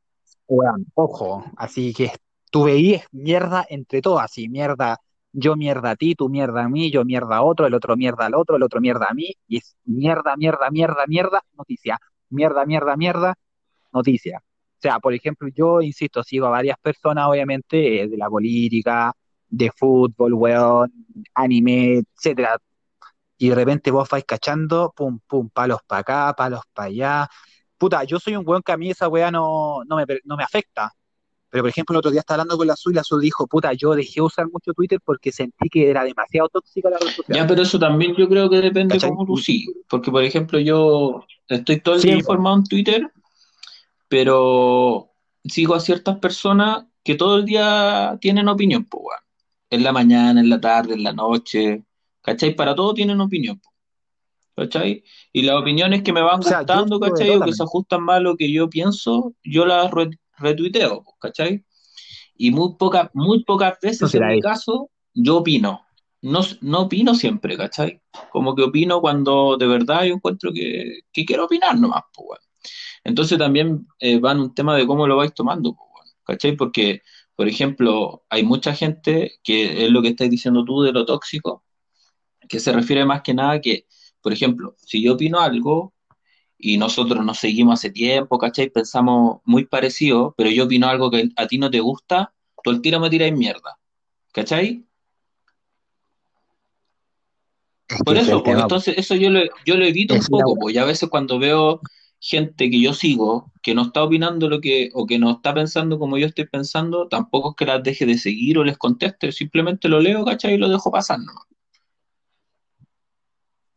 [0.48, 2.12] weón, ojo, así que
[2.50, 4.98] tú veías mierda entre todos, así, mierda,
[5.32, 8.26] yo mierda a ti, tú mierda a mí, yo mierda a otro, el otro mierda
[8.26, 11.98] al otro, el otro mierda a mí, y es mierda, mierda, mierda, mierda, noticia,
[12.30, 13.34] mierda, mierda, mierda,
[13.92, 14.38] noticia.
[14.78, 19.12] O sea, por ejemplo, yo insisto, sigo a varias personas, obviamente, eh, de la política,
[19.48, 20.92] de fútbol, weón,
[21.34, 22.58] anime, etcétera,
[23.38, 27.28] y de repente vos vais cachando, pum, pum, palos para acá, palos para allá.
[27.78, 30.44] Puta, yo soy un weón que a mí esa weá no, no me, no me
[30.44, 30.92] afecta.
[31.50, 33.46] Pero, por ejemplo, el otro día estaba hablando con la Azul y la Azul dijo,
[33.46, 37.38] puta, yo dejé usar mucho Twitter porque sentí que era demasiado tóxica la red social.
[37.38, 39.10] ya, pero eso también yo creo que depende ¿Cachai?
[39.10, 39.66] cómo tú sí.
[39.88, 43.10] Porque, por ejemplo, yo estoy todo el día Sí, informado en Twitter,
[44.08, 45.10] pero
[45.44, 49.20] sigo a ciertas personas que todo el día tienen opinión, pues, weón.
[49.70, 51.84] En la mañana, en la tarde, en la noche,
[52.22, 52.54] ¿cachai?
[52.54, 53.70] Para todo tienen opinión, po,
[54.56, 55.04] ¿cachai?
[55.32, 57.30] Y las opiniones que me van O sea, gustando, ¿cachai?
[57.36, 61.16] O que se ajustan más a lo que yo pienso, yo las re- retuiteo, po,
[61.20, 61.64] ¿cachai?
[62.36, 65.84] Y muy pocas, muy pocas No veces sé, en mi caso, yo opino.
[66.20, 68.02] No, no opino siempre, ¿cachai?
[68.30, 72.40] Como que opino cuando de verdad yo encuentro que, que quiero opinar nomás, pues, weón.
[73.04, 76.56] Entonces también eh, va en un tema de cómo lo vais tomando, pues, weón, ¿cachai?
[76.56, 77.02] Porque,
[77.36, 81.64] por ejemplo, hay mucha gente que es lo que estás diciendo tú de lo tóxico,
[82.48, 83.86] que se refiere más que nada que,
[84.20, 85.94] por ejemplo, si yo opino algo
[86.58, 88.70] y nosotros nos seguimos hace tiempo, ¿cachai?
[88.70, 92.82] Pensamos muy parecido, pero yo opino algo que a ti no te gusta, tú al
[92.82, 93.78] tiro me tiras mierda,
[94.32, 94.84] ¿cachai?
[97.88, 98.60] Es Por eso, tema.
[98.62, 101.38] entonces eso yo lo, yo lo evito un Es poco, pues y a veces cuando
[101.38, 101.80] veo
[102.20, 105.98] gente que yo sigo, que no está opinando lo que, o que no está pensando
[105.98, 109.88] como yo estoy pensando, tampoco es que las deje de seguir o les conteste, simplemente
[109.88, 110.54] lo leo, ¿cachai?
[110.54, 111.32] Y lo dejo pasar, ¿no?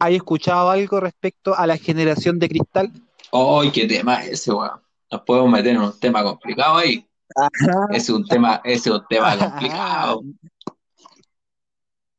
[0.02, 2.91] ¿Has escuchado algo respecto a la generación de cristal?
[3.32, 4.82] ¡Ay, qué tema es ese, weón!
[5.11, 7.07] Nos podemos meter en un tema complicado ahí.
[7.36, 7.86] Ajá.
[7.91, 10.23] Ese es un tema, ese es un tema complicado.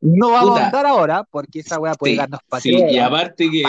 [0.01, 3.51] No vamos a andar ahora porque esa weá puede sí, darnos para sí, y aparte
[3.51, 3.63] que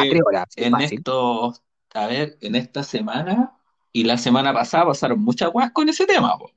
[0.58, 0.98] en fácil.
[1.00, 1.64] estos,
[1.96, 3.58] a ver, en esta semana
[3.92, 6.52] y la semana pasada pasaron muchas weas con ese tema, po.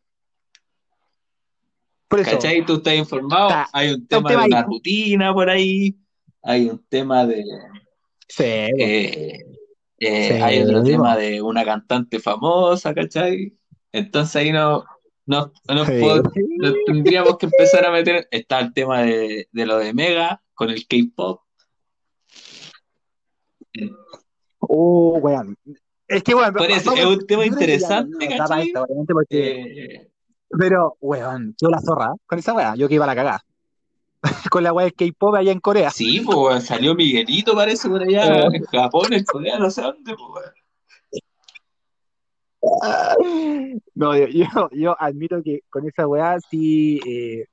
[2.08, 2.66] Por eso, ¿Cachai?
[2.66, 4.46] Tú estás informado, está, hay un tema de ahí.
[4.46, 5.96] una rutina por ahí,
[6.46, 7.44] hay un tema de,
[8.28, 9.38] Sí, eh,
[9.98, 13.56] eh, sí, hay otro tema de una cantante famosa, ¿cachai?
[13.92, 14.84] Entonces ahí no,
[15.26, 15.52] no,
[15.86, 16.02] sí.
[16.86, 20.86] tendríamos que empezar a meter, está el tema de, de lo de Mega con el
[20.86, 21.42] K-pop.
[24.60, 25.56] Uh, weón.
[26.08, 28.72] Es que, weón, Por eso, es vamos, un tema interesante, ¿cachai?
[28.74, 30.10] obviamente, porque, Eh,
[30.58, 33.45] pero, weón, yo la zorra, con esa weá, yo que iba a la cagada,
[34.50, 35.90] con la weá del K-pop allá en Corea.
[35.90, 40.14] sí, pues salió Miguelito, parece, por allá Eh, en Japón, en Corea, no sé dónde,
[40.14, 40.46] pues.
[43.94, 47.46] No, yo, yo, yo admito que con esa weá sí eh,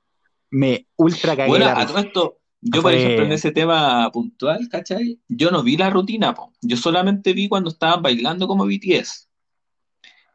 [0.50, 4.68] me ultra cagué Bueno, la a todo esto, yo por ejemplo en ese tema puntual,
[4.70, 5.20] ¿cachai?
[5.28, 6.52] Yo no vi la rutina, po.
[6.62, 9.28] Yo solamente vi cuando estaban bailando como BTS,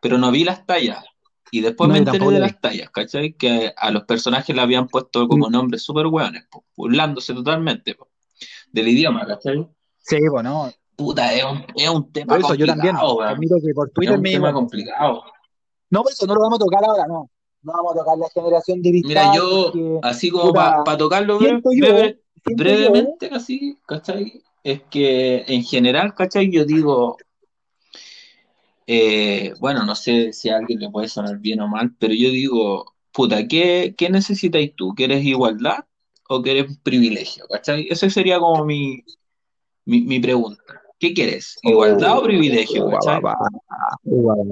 [0.02, 1.04] pero no vi las tallas.
[1.52, 3.34] Y después no, me enteré de las tallas, ¿cachai?
[3.34, 8.08] Que a los personajes le habían puesto Mm, como nombres súper hueones, burlándose totalmente, po,
[8.72, 9.68] del idioma, ¿cachai?
[9.98, 10.72] Sí, pues no.
[10.96, 13.94] Puta, es un, es un tema Por eso yo también complicado, admito que por Es
[13.94, 15.24] Twitter un me tema complicado.
[15.90, 17.30] No, por eso no lo vamos a tocar ahora, no.
[17.62, 21.40] No vamos a tocar la generación de Mira, yo, porque, así como para puta, tocarlo
[21.40, 24.42] breve- yo, breve- siento yo, brevemente, así, ¿cachai?
[24.64, 26.52] Es que en general, ¿cachai?
[26.52, 27.18] Yo digo,
[28.92, 32.32] eh, bueno, no sé si a alguien le puede sonar bien o mal, pero yo
[32.32, 34.96] digo, puta, ¿qué, qué necesitas tú?
[34.96, 35.86] ¿Quieres igualdad
[36.28, 37.46] o quieres privilegio?
[37.48, 37.86] ¿Cachai?
[37.88, 39.04] Esa sería como mi,
[39.86, 40.64] mi, mi pregunta.
[40.98, 41.60] ¿Qué quieres?
[41.62, 42.90] ¿Igualdad o oh, privilegio?
[44.06, 44.48] guau.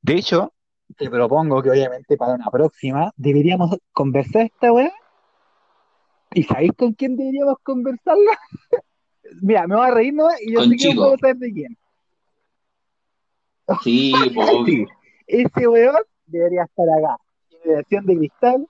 [0.00, 0.54] De hecho,
[0.96, 4.94] te propongo que obviamente para una próxima deberíamos conversar esta weá.
[6.32, 8.38] ¿Y sabéis con quién deberíamos conversarla?
[9.42, 11.20] Mira, me voy a reír nomás y yo sé que puedo chicos.
[11.20, 11.78] saber de quién.
[13.82, 14.12] Sí,
[14.66, 14.86] Sí,
[15.26, 15.96] ese weón
[16.26, 17.16] debería estar acá.
[17.62, 18.66] Generación de cristal,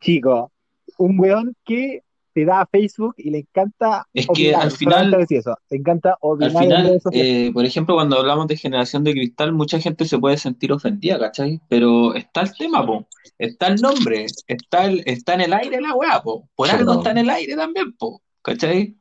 [0.00, 0.52] chico,
[0.98, 2.02] un weón que
[2.34, 6.16] te da a Facebook y le encanta Es que al final, eso, le encanta al
[6.20, 10.36] opinar final, eh, por ejemplo, cuando hablamos de generación de cristal, mucha gente se puede
[10.36, 11.60] sentir ofendida, ¿cachai?
[11.68, 13.06] Pero está el tema, po.
[13.38, 16.48] Está el nombre, está el, está en el aire la weá, po.
[16.56, 18.20] Por algo está en el aire también, po.
[18.42, 18.96] ¿Cachai?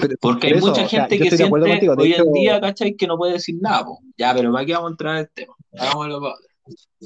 [0.00, 1.94] Pero, Porque por hay eso, mucha o sea, gente que siente contigo.
[1.98, 2.96] Hoy hecho, en día, ¿cachai?
[2.96, 4.00] Que no puede decir nada, po.
[4.16, 5.54] Ya, pero ¿para qué vamos a entrar en el tema?
[5.78, 6.54] Hagámoslo pa' otra.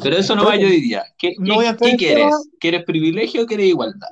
[0.03, 1.05] Pero eso nomás eso, yo diría.
[1.19, 1.97] ¿Qué, no voy a qué, tema.
[1.97, 2.35] quieres?
[2.61, 4.09] ¿Quieres privilegio o quieres igualdad?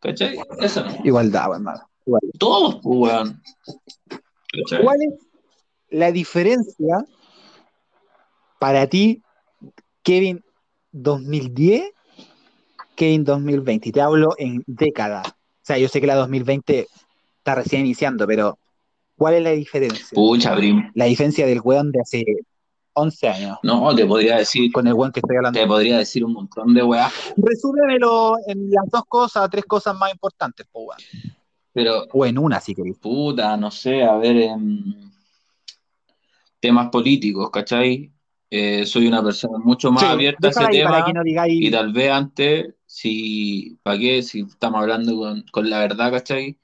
[0.00, 0.38] ¿Cachai?
[0.60, 0.96] Eso no.
[1.04, 1.80] Igualdad, hermano.
[2.06, 2.22] Igual.
[2.38, 3.42] Todos, weón.
[4.08, 4.82] ¿Cachai?
[4.82, 5.14] ¿Cuál es
[5.90, 7.04] la diferencia
[8.58, 9.22] para ti,
[10.02, 10.44] Kevin
[10.92, 11.90] 2010,
[12.94, 13.88] Kevin 2020?
[13.88, 15.28] Y te hablo en décadas.
[15.28, 16.88] O sea, yo sé que la 2020
[17.42, 18.56] está recién iniciando, pero
[19.16, 20.06] ¿cuál es la diferencia?
[20.14, 20.90] Pucha, Brim.
[20.94, 22.24] La diferencia del weón de hace
[22.94, 25.58] 11 años No, te podría decir, con el weón que estoy hablando.
[25.58, 30.12] te podría decir un montón de weas, Resúmemelo en las dos cosas, tres cosas más
[30.12, 31.00] importantes, po, weón.
[31.72, 32.96] pero O en una, si querés.
[32.98, 34.94] puta, no sé, a ver, em,
[36.60, 38.10] temas políticos, ¿cachai?
[38.50, 41.54] Eh, soy una persona mucho más Sí, abierta a ese ahí tema que no digáis.
[41.60, 44.22] y tal vez antes, si, ¿para qué?
[44.22, 46.58] Si estamos hablando con, con la verdad, ¿cachai?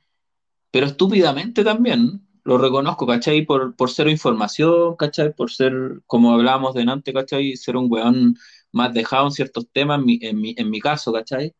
[0.71, 3.45] Pero estúpidamente también, lo reconozco, ¿cachai?
[3.45, 5.35] Por, por ser información, ¿cachai?
[5.35, 7.57] Por ser, como hablábamos delante, ¿cachai?
[7.57, 8.37] Ser un weón
[8.73, 11.55] más dejado en ciertos temas, en mi, en mi, en mi caso, ¿cachai?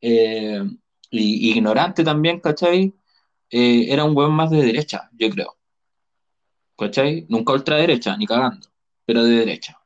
[0.00, 0.62] Eh,
[1.10, 2.94] y, ignorante también, ¿cachai?
[3.50, 5.56] Eh, era un weón más de derecha, yo creo.
[6.76, 7.26] ¿Cachai?
[7.28, 8.68] Nunca ultraderecha, ni cagando,
[9.04, 9.80] pero de derecha.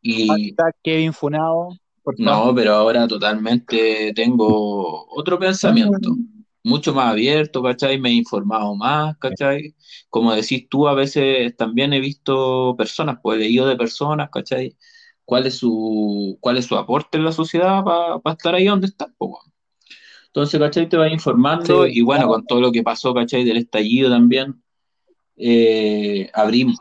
[0.00, 1.76] Y Kevin Funado.
[2.02, 6.16] por no, pero ahora totalmente tengo otro pensamiento,
[6.64, 7.98] mucho más abierto, ¿cachai?
[7.98, 9.74] Me he informado más, ¿cachai?
[10.10, 14.76] Como decís tú, a veces también he visto personas, pues he leído de personas, ¿cachai?
[15.24, 19.08] ¿Cuál es su, cuál es su aporte en la sociedad para estar ahí donde está,
[19.18, 19.32] pues.
[20.26, 20.88] Entonces, ¿cachai?
[20.88, 22.32] Te vas informando Sí, y bueno, claro.
[22.34, 23.44] con todo lo que pasó, ¿cachai?
[23.44, 24.62] Del estallido también,
[25.36, 26.76] eh, abrimos.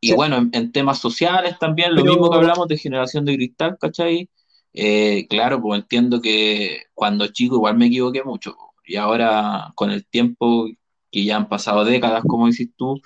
[0.00, 0.14] Y Sí.
[0.14, 4.28] bueno, en, en temas sociales también, lo mismo que hablamos de generación de cristal, ¿cachai?
[4.74, 8.56] Eh, claro, pues entiendo que cuando chico igual me equivoqué mucho.
[8.84, 10.68] Y ahora, con el tiempo,
[11.10, 13.00] que ya han pasado décadas, como dices tú,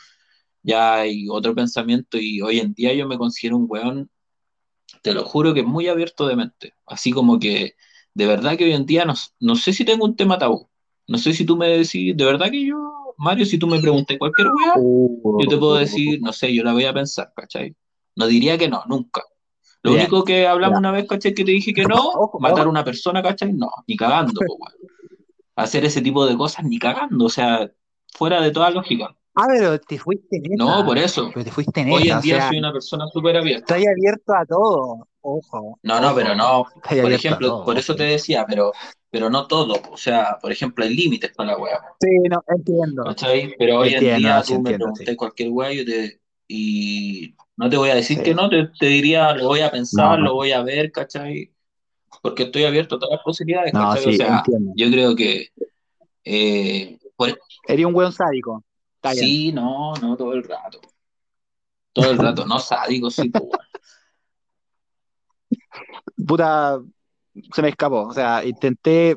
[0.62, 4.11] ya hay otro pensamiento y hoy en día yo me considero un weón,
[5.03, 6.74] te lo juro que muy abierto de mente.
[6.86, 7.74] Así como que,
[8.15, 10.69] de verdad que hoy en día no, no sé si tengo un tema tabú.
[11.07, 14.16] No sé si tú me decís, de verdad que yo, Mario, si tú me preguntas
[14.19, 17.77] cualquier weá, yo te puedo decir, no sé, yo la voy a pensar, ¿cachai?
[18.16, 19.23] No diría que no, nunca.
[19.82, 21.32] Lo único que hablamos una vez, ¿cachai?
[21.32, 23.53] Que te dije que no, Ojo, matar a una persona, ¿cachai?
[23.53, 24.95] No, ni cagando, weón.
[25.56, 27.70] Hacer ese tipo de cosas, ni cagando, o sea,
[28.14, 29.16] fuera de toda lógica.
[29.34, 30.86] Ah, pero te fuiste en No, esa.
[30.86, 31.30] por eso.
[31.32, 32.12] Pero te fuiste en Hoy esa.
[32.12, 33.74] en O día sea, soy una persona súper abierta.
[33.76, 35.08] estás abierto a todo.
[35.20, 35.78] Ojo.
[35.82, 36.16] No, no, ojo.
[36.16, 37.64] pero no, Estás por ejemplo, todo.
[37.64, 38.72] por eso te decía, pero,
[39.10, 43.04] pero no todo, o sea, por ejemplo, hay límites para la weá, Sí, no, entiendo.
[43.04, 43.54] ¿cachai?
[43.58, 45.16] Pero hoy en Entiendo, día no, tú me entiendo, preguntas sí.
[45.16, 48.22] cualquier weá yo te- y no te voy a decir Sí.
[48.22, 51.52] que no, te, te diría, lo voy a pensar, No, lo voy a ver, ¿cachai?
[52.28, 54.07] Porque estoy abierto a todas las posibilidades, no, ¿cachai?
[54.07, 54.73] O sí, sea, entiendo.
[54.77, 55.48] yo creo que
[56.24, 57.39] eh, por-
[57.69, 58.65] Eres un weón sádico.
[59.15, 60.81] Sí, no, no, todo el rato.
[61.93, 63.44] Todo el rato, no sádico, sí, pues.
[66.27, 66.81] Puta,
[67.55, 68.09] se me escapó.
[68.09, 69.16] O sea, intenté.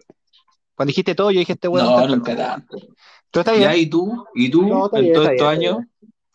[0.75, 2.77] Cuando dijiste todo, yo dije este weón No, está nunca tanto.
[3.31, 3.85] Pero está Ya, bien.
[3.85, 4.25] ¿y tú?
[4.35, 5.77] ¿Y tú No, en todos estos años?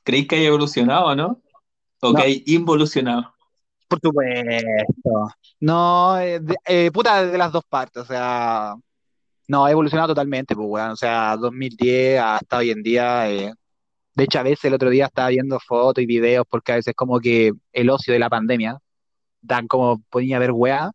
[0.02, 1.40] ¿Creéis que hay evolucionado, no?
[2.00, 2.14] ¿O No.
[2.16, 3.33] que hay involucionado?
[3.94, 5.28] Por supuesto.
[5.60, 8.02] No, eh, eh, puta, de las dos partes.
[8.02, 8.74] O sea,
[9.48, 10.90] no, ha evolucionado totalmente, pues, weón.
[10.92, 13.30] O sea, 2010 hasta hoy en día.
[13.30, 13.52] eh,
[14.14, 16.94] de hecho, a veces el otro día estaba viendo fotos y videos porque a veces
[16.96, 18.78] como que el ocio de la pandemia
[19.42, 20.92] dan como ponía a ver weá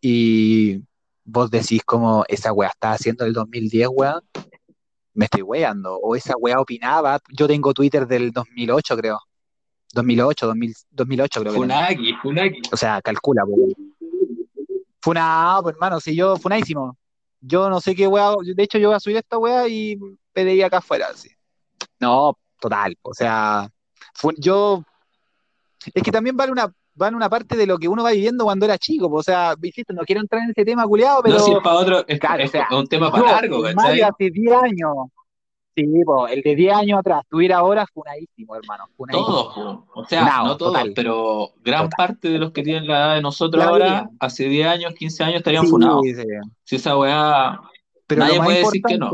[0.00, 0.82] y
[1.24, 4.22] vos decís como esa weá estaba haciendo el 2010, weón.
[5.14, 5.96] Me estoy weando.
[5.98, 7.18] O esa weá opinaba.
[7.30, 9.18] Yo tengo Twitter del 2008, creo.
[9.92, 11.74] 2008, 2000, 2008 creo que tengo.
[11.74, 12.60] Funaki, Funaki.
[12.72, 13.74] O sea, calcula, pues.
[15.00, 16.96] Funado, pues hermano, si yo, funadísimo.
[17.40, 19.98] Yo no sé qué weá, de hecho yo voy a subir esta weá y
[20.32, 21.30] pediría acá afuera, así.
[22.00, 23.70] No, total, o sea,
[24.38, 24.82] yo,
[25.94, 28.64] es que también vale una, vale una parte de lo que uno va viviendo cuando
[28.64, 31.44] era chico, pues, o sea, insisto, no quiero entrar en ese tema, culiado, pero, No,
[31.44, 34.00] si es para otro, es, claro, es o sea, un tema yo, para largo, ¿cachai?
[34.00, 34.96] Hace 10 años,
[35.84, 39.26] sí, po, el de 10 años atrás, tuviera ahora funadísimo, hermano, funadísimo.
[39.26, 40.00] Todos, po.
[40.00, 40.92] o sea, Funado, no todos, total.
[40.94, 41.96] pero gran Total.
[41.96, 45.22] parte de los que tienen la edad de nosotros La ahora, hace 10 años, 15
[45.24, 46.02] años estarían Sí, funados.
[46.04, 46.14] sí.
[46.64, 47.60] Si esa weá,
[48.06, 49.10] Pero nadie puede decir que no.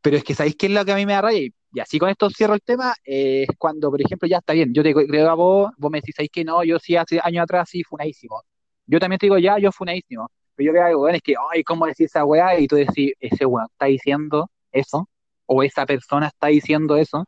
[0.00, 1.40] pero es que ¿sabéis qué es lo que a mí me da rabia?
[1.40, 4.54] Y- Y así con esto cierro el tema, eh, es cuando, por ejemplo, ya está
[4.54, 6.64] bien, yo te creo a vos, vos me decís, ¿sabéis que no?
[6.64, 8.40] Yo sí hace años atrás sí funadísimo.
[8.86, 10.30] Yo también te digo, ya, yo funadísimo.
[10.56, 12.58] Pero yo veo algo, weón, es que, ay, ¿cómo decir esa weá?
[12.58, 15.08] Y tú decís, ese weón está diciendo eso,
[15.46, 17.24] o esa persona está diciendo eso,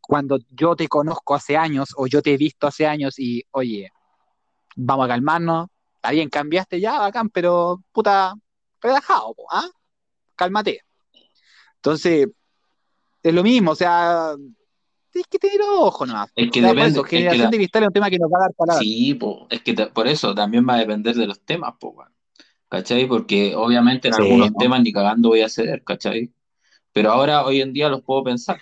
[0.00, 3.90] cuando yo te conozco hace años, o yo te he visto hace años, y, oye,
[4.76, 8.34] vamos a calmarnos, está bien, cambiaste ya, bacán, pero, puta,
[8.82, 9.68] relajado, ¿ah?
[10.36, 10.80] Cálmate.
[11.76, 12.28] Entonces,
[13.22, 14.34] es lo mismo, o sea,
[15.10, 16.30] tienes que tener ojo nomás.
[16.34, 18.10] Es que O sea, depende, eso, es que generación la- de cristal es un tema
[18.10, 18.84] que nos va a dar palabras.
[18.84, 22.04] sí, po, es que te- por eso también va a depender de los temas, po.
[22.74, 23.06] ¿Cachai?
[23.06, 24.58] Porque obviamente en Sí, algunos no.
[24.58, 26.32] temas ni cagando voy a ceder, ¿cachai?
[26.92, 28.60] Pero ahora, hoy en día, los puedo pensar,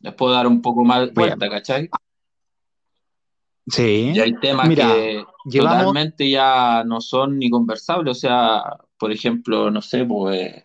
[0.00, 1.14] les puedo dar un poco más Bien.
[1.14, 1.88] vuelta, ¿cachai?
[3.68, 4.12] Sí.
[4.14, 5.80] Y hay temas Mira, que llevamos.
[5.80, 8.62] totalmente ya no son ni conversables, o sea,
[8.98, 10.64] por ejemplo, no sé, pues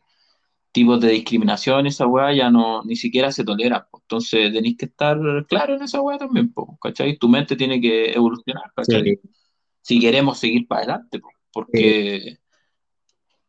[0.71, 3.89] tipos de discriminación, esa weá ya no, ni siquiera se tolera.
[3.93, 7.17] Entonces tenéis que estar claro en esa weá también, po, ¿cachai?
[7.17, 9.03] Tu mente tiene que evolucionar, ¿cachai?
[9.03, 9.19] Sí,
[9.81, 12.37] Si queremos seguir para adelante, po, porque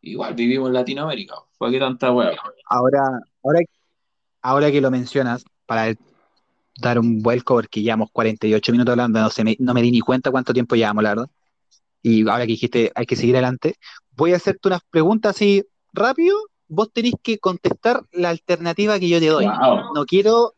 [0.01, 2.37] igual vivimos en Latinoamérica, ¿para qué tanta weá?
[2.67, 3.61] Ahora, ahora,
[4.43, 5.95] ahora que lo mencionas, para
[6.81, 10.01] dar un vuelco, porque llevamos 48 minutos hablando, no, se me, no me di ni
[10.01, 11.31] cuenta cuánto tiempo llevamos, la verdad.
[12.03, 13.77] Y ahora que dijiste hay que seguir adelante,
[14.17, 16.37] voy a hacerte unas preguntas así rápido.
[16.69, 19.45] Vos tenés que contestar la alternativa que yo te doy.
[19.45, 19.95] Wow.
[19.95, 20.55] No quiero,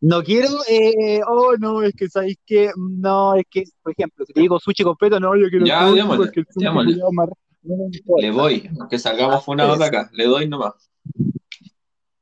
[0.00, 4.32] no quiero, eh, oh no, es que sabéis que, no, es que, por ejemplo, si
[4.32, 6.96] te digo sushi completo, no, yo quiero Ya, sushi démosle, porque el sushi démosle.
[6.96, 7.08] no.
[8.18, 9.84] Le voy, aunque salgamos de Eso.
[9.84, 10.74] acá, le doy nomás.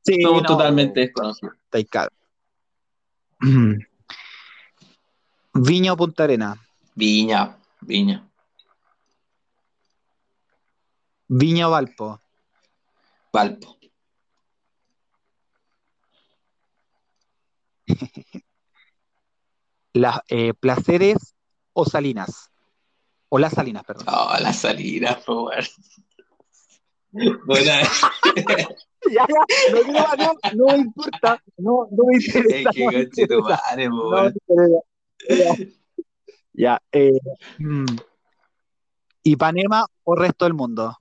[0.03, 1.55] Sí, Somos no, totalmente desconocidos.
[1.71, 2.11] está caro.
[5.53, 6.55] Viña o Punta Arena.
[6.95, 8.27] Viña, Viña,
[11.27, 12.19] Viña o Valpo.
[13.31, 13.76] Valpo,
[19.93, 21.35] Las eh, Placeres
[21.73, 22.51] o Salinas.
[23.29, 24.05] O Las Salinas, perdón.
[24.07, 25.63] oh, la salida, por favor.
[27.45, 27.81] Buena,
[29.11, 32.69] Ya, ya, no, no, no me importa, no, no me interesa.
[32.75, 34.29] interesa, madre, no.
[35.29, 35.55] Ya,
[36.53, 37.19] ya, eh,
[37.59, 37.85] mm,
[39.23, 40.97] Ipanema o resto del mundo.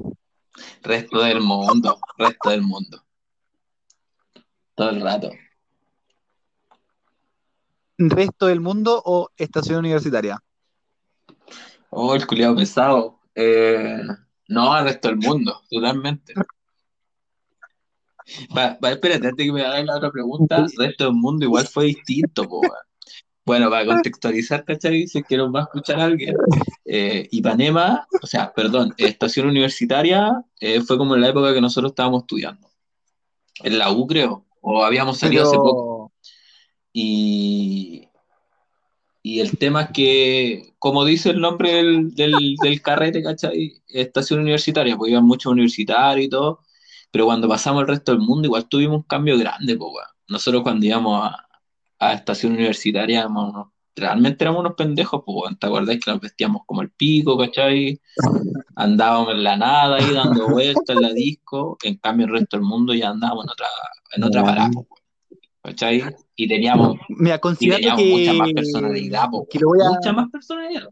[0.82, 3.02] Resto del mundo, resto del mundo.
[4.74, 5.30] Todo el rato.
[7.98, 10.42] Resto del mundo o estación universitaria.
[11.90, 13.20] Oh, el culiado pesado.
[13.34, 14.00] Eh,
[14.48, 16.34] no, el resto del mundo, totalmente.
[18.56, 21.86] Va, va, espérate, antes que me hagas la otra pregunta, resto del mundo igual fue
[21.86, 22.60] distinto, po.
[23.44, 25.06] Bueno, para contextualizar, ¿cachai?
[25.06, 26.34] Si es que nos va a escuchar alguien.
[26.84, 31.92] Eh, Ipanema, o sea, perdón, estación universitaria eh, fue como en la época que nosotros
[31.92, 32.68] estábamos estudiando.
[33.62, 35.95] En la U, creo, o habíamos salido hace poco.
[36.98, 38.08] Y,
[39.22, 43.82] y el tema es que, como dice el nombre del, del, del carrete, ¿cachai?
[43.86, 46.60] Estación universitaria, pues iban muchos universitarios y todo,
[47.10, 50.08] pero cuando pasamos al resto del mundo igual tuvimos un cambio grande, pues, weón.
[50.28, 51.46] Nosotros cuando íbamos a,
[51.98, 55.58] a estación universitaria, éramos unos- realmente éramos unos pendejos, pues, weón.
[55.58, 58.00] ¿Te acordás que nos vestíamos como el pico, ¿cachai?
[58.74, 62.64] Andábamos en la nada ahí dando vueltas en la disco, en cambio el resto del
[62.64, 63.66] mundo ya andábamos en otra,
[64.16, 64.95] en otra parada, pues.
[65.66, 66.02] ¿Cachai?
[66.36, 70.12] Y teníamos mira, y teníamos mucha que, más personalidad, po, que lo voy a, mucha
[70.12, 70.88] más personalidad.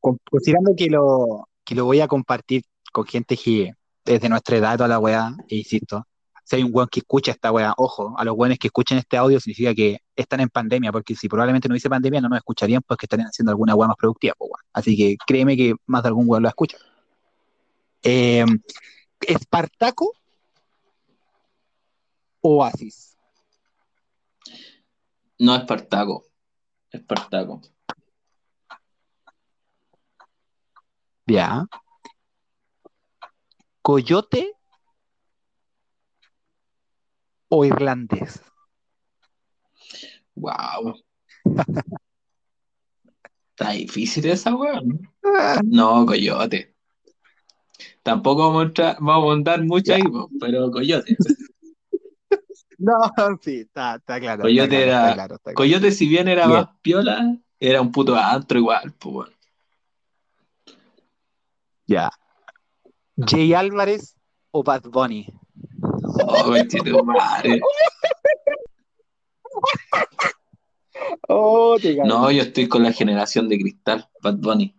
[0.00, 2.62] con- considerando que lo, que lo voy a compartir
[2.92, 3.72] con gente que
[4.04, 6.04] es de nuestra edad, toda la weá, e insisto,
[6.42, 9.16] si hay un weón que escucha esta weá, ojo, a los weones que escuchen este
[9.18, 12.82] audio significa que están en pandemia, porque si probablemente no hubiese pandemia no nos escucharían,
[12.86, 14.50] pues que estarían haciendo alguna weá más productiva, pues.
[14.72, 16.78] Así que créeme que más de algún weón lo escucha.
[18.02, 18.44] Eh,
[19.20, 20.12] ¿Espartaco?
[22.40, 23.07] Oasis.
[25.38, 26.24] No Espartaco,
[26.90, 27.60] Espartaco.
[31.26, 31.66] Ya.
[33.82, 34.52] ¿Coyote
[37.48, 38.40] o irlandés?
[40.34, 40.94] Wow.
[43.50, 44.98] Está difícil esa weá, ¿no?
[45.64, 46.74] No, coyote.
[48.02, 50.02] Tampoco vamos a, vamos a andar mucho ahí,
[50.40, 51.16] pero coyote.
[52.80, 52.94] No,
[53.42, 54.42] sí, está, está claro.
[54.42, 55.56] Coyote está claro, era- está claro, está claro.
[55.56, 56.60] Coyote, si bien era Bien.
[56.60, 59.32] más piola, era un puto antro igual, pues bueno.
[61.86, 62.10] Ya.
[63.16, 64.14] Jay Álvarez
[64.52, 65.26] o Bad Bunny.
[65.82, 67.60] Oh, conchetumare.
[71.28, 74.74] Oh, te No, yo estoy con la generación de cristal, Bad Bunny.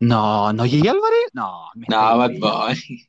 [0.00, 1.30] No, no, Jay Álvarez.
[1.32, 2.30] No, me No, Bad.
[2.38, 3.08] Bunny.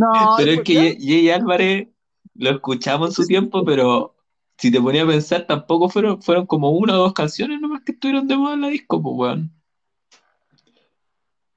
[0.00, 0.96] No, Pero es ¿por que?
[0.98, 1.88] Jay Álvarez
[2.34, 4.14] lo escuchamos en su tiempo, pero
[4.56, 7.92] si te ponía a pensar, tampoco fueron, fueron como una o dos canciones nomás que
[7.92, 9.52] estuvieron de moda en la disco, pues weón.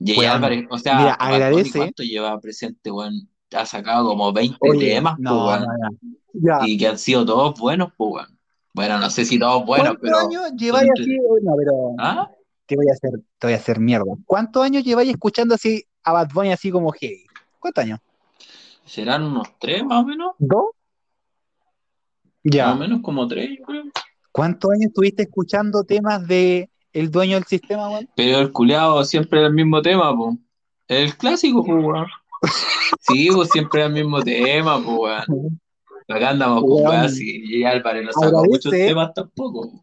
[0.05, 1.77] Jay Weón, Álvarez, o sea, mira, Bad Bunny, agradece.
[1.79, 3.29] ¿cuánto lleva presente, weón?
[3.55, 5.61] Ha sacado como 20 Oye, temas, pues no, weón.
[5.61, 5.97] no, no.
[6.33, 6.59] Ya.
[6.67, 8.39] Y que han sido todos buenos, pues weón.
[8.73, 10.17] Bueno, no sé si todos buenos, ¿Cuántos pero.
[10.17, 11.17] años lleváis así?
[11.43, 12.29] No, pero ¿Ah?
[12.65, 14.11] te voy a hacer, te voy a hacer mierda.
[14.25, 17.25] ¿Cuántos años lleváis escuchando así a Bad Bunny así como heavy?
[17.59, 17.99] ¿Cuántos años?
[18.85, 20.31] ¿Serán unos tres más o menos?
[20.37, 20.65] ¿Dos?
[22.43, 22.75] Más o Ya.
[22.75, 23.83] menos como tres, yo creo.
[24.31, 28.09] ¿Cuántos años estuviste escuchando temas de el dueño del sistema, weón.
[28.15, 30.37] Pero el culeado siempre es el mismo tema, po.
[30.87, 32.07] El clásico, weón.
[32.99, 35.59] Sí, pues siempre es el mismo tema, pues, weón.
[36.07, 39.81] Acá andamos con sí, y Álvarez no sacó muchos temas tampoco.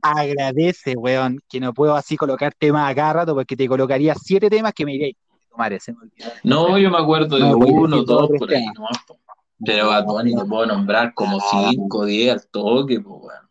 [0.00, 4.48] Agradece, weón, que no puedo así colocar temas a cada rato porque te colocaría siete
[4.48, 5.16] temas que me diréis.
[5.56, 6.30] Madre, se me olvidó.
[6.42, 9.18] No, yo me acuerdo de No, a uno, dos, por ahí nomás, po.
[9.64, 13.50] Pero Bad Bunny te puedo nombrar como cinco, diez al toque, pues, weón.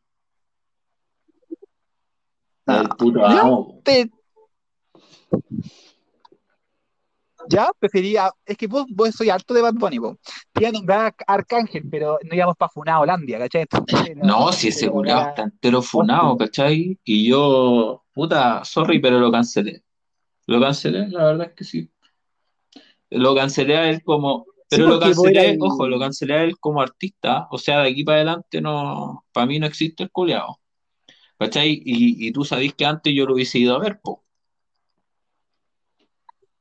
[2.65, 4.09] No, El puto amo, te-
[7.49, 8.31] Ya, prefería.
[8.45, 10.17] Es que vos, vos soy harto de Bad Bunny, po.
[10.53, 13.63] Te iba a nombrar a Arcángel, pero no íbamos para Funado Holandia, ¿cachai?
[13.63, 16.97] Entonces, no, No, si ese ya- está entero funado, ¿cachai?
[17.03, 19.83] Y yo, puta, sorry, pero lo cancelé.
[20.45, 21.89] Lo cancelé, la verdad es que sí.
[23.15, 26.57] Lo cancelé a él como, pero Sí, lo cancelé, el- ojo, lo cancelé a él
[26.59, 27.47] como artista.
[27.51, 30.59] O sea, de aquí para adelante no, para mí no existe el culiao.
[31.37, 31.71] ¿Cachai?
[31.83, 34.23] Y, y tú sabés que antes yo lo hubiese ido a ver, po.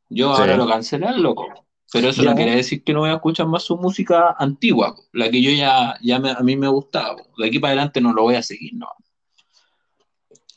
[0.09, 0.41] Yo Sí.
[0.43, 1.47] ahora lo cancelé al loco.
[1.93, 2.31] Pero eso Ya.
[2.31, 5.43] no quiere decir que no voy a escuchar más su música antigua, po, la que
[5.43, 7.17] yo ya, ya me- a mí me gustaba.
[7.17, 7.25] po.
[7.37, 8.89] De aquí para adelante no lo voy a seguir, no.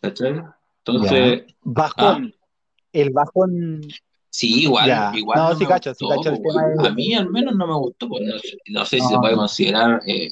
[0.01, 0.41] ¿Cachai?
[0.85, 2.33] Entonces, Bajón.
[2.93, 3.81] El bajón.
[4.37, 5.11] Sí, igual, Ya.
[5.15, 7.55] igual No, no sí cacho, sí cacho el po, tema de- A mí al menos
[7.55, 9.09] no me gustó, pues, no sé, no sé si No.
[9.09, 10.29] se puede considerar eh,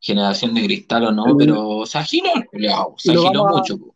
[0.00, 1.36] generación de cristal o no, Mm.
[1.38, 2.32] pero agiló
[3.32, 3.78] vamos a- mucho.
[3.78, 3.94] po.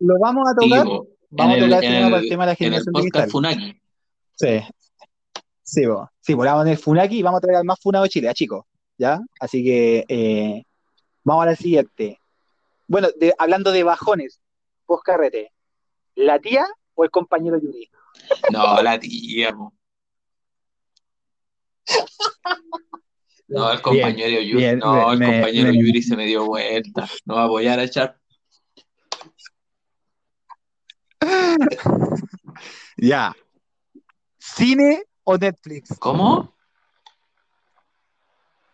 [0.00, 0.86] Lo vamos a Sí, tocar.
[0.86, 1.06] po.
[1.30, 3.30] Vamos a tocar el el- tema de la en el generación de podcast cristal.
[3.30, 3.80] Funaki.
[4.36, 4.60] Sí.
[5.62, 6.10] Sí, po.
[6.20, 8.28] Sí, pues vamos en el Funaki y vamos a traer al más funado de Chile,
[8.28, 8.64] a chicos.
[8.98, 9.20] ¿Ya?
[9.40, 10.64] Así que eh,
[11.24, 12.18] vamos a la siguiente.
[12.86, 14.40] Bueno, de- hablando de bajones,
[14.86, 15.52] post carrete,
[16.16, 17.88] ¿la tía o el compañero Yuri?
[18.50, 19.72] No, la tía, po.
[23.48, 24.56] No, el compañero Yuri.
[24.62, 27.08] bien, no, el me- compañero me- Yuri se me dio vuelta.
[27.24, 28.16] No va a apoyar a echar.
[32.96, 33.34] Ya.
[34.38, 35.98] ¿Cine o Netflix?
[35.98, 36.54] ¿Cómo?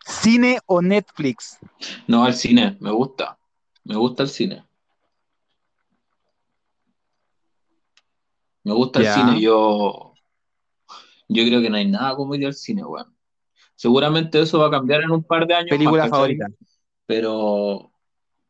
[0.04, 1.58] ¿Cine o Netflix?
[2.08, 3.38] No, al cine, me gusta.
[3.84, 4.65] Me gusta el cine.
[8.66, 9.40] Me gusta el cine.
[9.40, 10.12] Yo,
[11.28, 13.16] yo creo que no hay nada como ir al cine, weón.
[13.76, 16.48] Seguramente eso va a cambiar en un par de años ¿Película favorita?
[17.06, 17.92] Pero,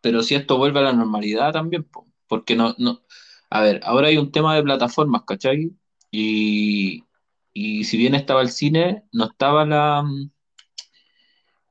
[0.01, 3.03] pero si esto vuelve a la normalidad también, po, porque no, no,
[3.51, 5.71] a ver, ahora hay un tema de plataformas, ¿cachai?
[6.11, 7.05] Y,
[7.53, 10.03] y si bien estaba el cine, no estaba la,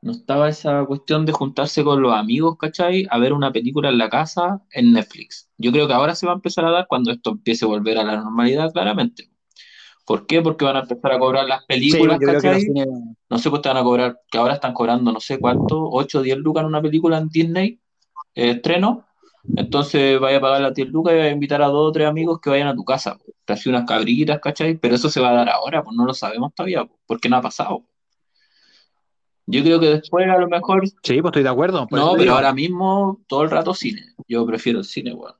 [0.06, 3.08] no estaba esa cuestión de juntarse con los amigos, ¿cachai?
[3.10, 5.50] A ver una película en la casa en Netflix.
[5.58, 7.98] Yo creo que ahora se va a empezar a dar cuando esto empiece a volver
[7.98, 9.32] a la normalidad, claramente.
[10.06, 10.42] ¿Por qué?
[10.44, 12.66] Porque van a empezar a cobrar las Sí, películas, los ¿cachai?
[13.30, 16.22] No sé cuánto van a cobrar, que ahora están cobrando no sé cuánto, 8 o
[16.22, 17.82] 10 lucas en una película en Disney,
[18.36, 19.06] eh, estreno.
[19.56, 22.08] Entonces vaya a pagar las 10 lucas y vaya a invitar a dos o tres
[22.08, 23.18] amigos que vayan a tu casa.
[23.18, 23.26] po.
[23.46, 24.78] Te hace unas cabritas, ¿cachai?
[24.78, 27.38] Pero eso se va a dar ahora, pues no lo sabemos todavía, po, porque no
[27.38, 27.86] ha pasado.
[29.48, 31.82] Yo creo que después a lo mejor, Sí, pues estoy de acuerdo.
[31.92, 32.34] no, pero digo.
[32.34, 34.02] ahora mismo todo el rato cine.
[34.28, 35.36] Yo prefiero el cine, weón.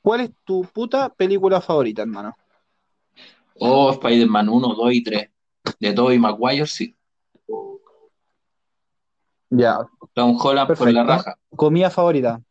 [0.00, 2.34] ¿Cuál es tu puta película favorita, hermano?
[3.58, 5.30] O Spider-Man 1, 2 y 3.
[5.80, 6.94] De Tobey Maguire, sí.
[9.50, 9.78] Ya.
[10.12, 11.38] Tom Holland por la raja.
[11.54, 12.42] Comida favorita.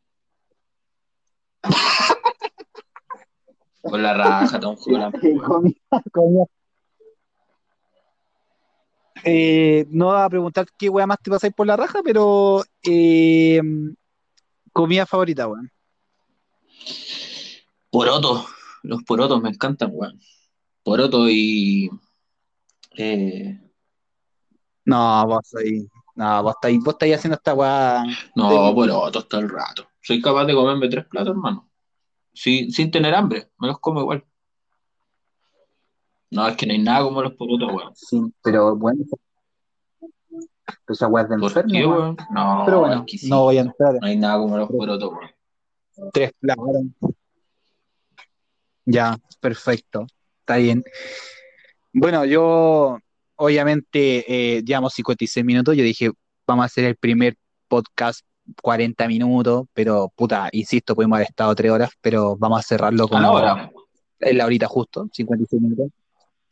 [3.81, 5.13] Por la raja, Tom Holland.
[5.45, 5.75] comida,
[6.11, 6.45] comida.
[9.25, 13.61] Eh, no voy a preguntar qué wea más te pasáis por la raja, pero eh,
[14.71, 15.71] comida favorita, weón.
[17.89, 18.45] Porotos,
[18.83, 20.19] los porotos me encantan, weón.
[20.83, 21.89] Poroto y.
[22.97, 23.59] eh,
[24.85, 25.89] No, vos soy.
[26.15, 28.03] No, vos estáis, vos estáis haciendo esta weá.
[28.35, 28.73] no, Sí.
[28.75, 29.87] porotos todo el rato.
[30.01, 31.69] Soy capaz de comerme tres platos, hermano.
[32.33, 34.25] Sin, sin tener hambre, me los como igual.
[36.33, 37.95] No, es que no hay nada como los porotos, weón.
[37.95, 39.03] Sí, pero bueno.
[40.87, 42.17] Esa weá es de ¿Por enfermo, weón.
[42.33, 43.29] No, Pero bueno, es que sí.
[43.29, 43.93] no voy a entrar.
[44.01, 46.11] No hay nada como los porotos, weón.
[46.11, 46.65] Tres platos.
[48.85, 50.07] Ya, perfecto.
[50.39, 50.83] Está bien.
[51.93, 52.97] Bueno, yo
[53.35, 54.25] obviamente
[54.57, 55.75] eh, llevamos 56 minutos.
[55.77, 56.11] Yo dije,
[56.47, 57.37] vamos a hacer el primer
[57.67, 58.21] podcast
[58.61, 63.07] 40 minutos, pero puta, insisto, pudimos haber estado 3 horas, pero vamos a cerrarlo A
[63.07, 63.71] como la hora.
[64.19, 65.87] en la horita justo, 56 minutos.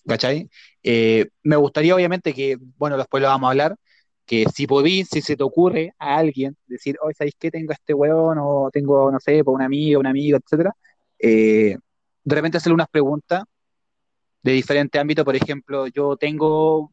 [0.08, 0.50] ¿Cachai?
[0.84, 3.76] Eh, me gustaría obviamente que, bueno, después lo vamos a hablar,
[4.26, 7.52] que si podís, si se te ocurre a alguien decir, hoy ¿sabéis qué?
[7.52, 10.74] Tengo a este weón o tengo, no sé, por una amiga, un amigo, etcétera,
[11.20, 11.78] eh,
[12.24, 13.44] de repente hacerle unas preguntas
[14.44, 15.26] de diferentes ámbitos.
[15.26, 16.92] Por ejemplo, yo tengo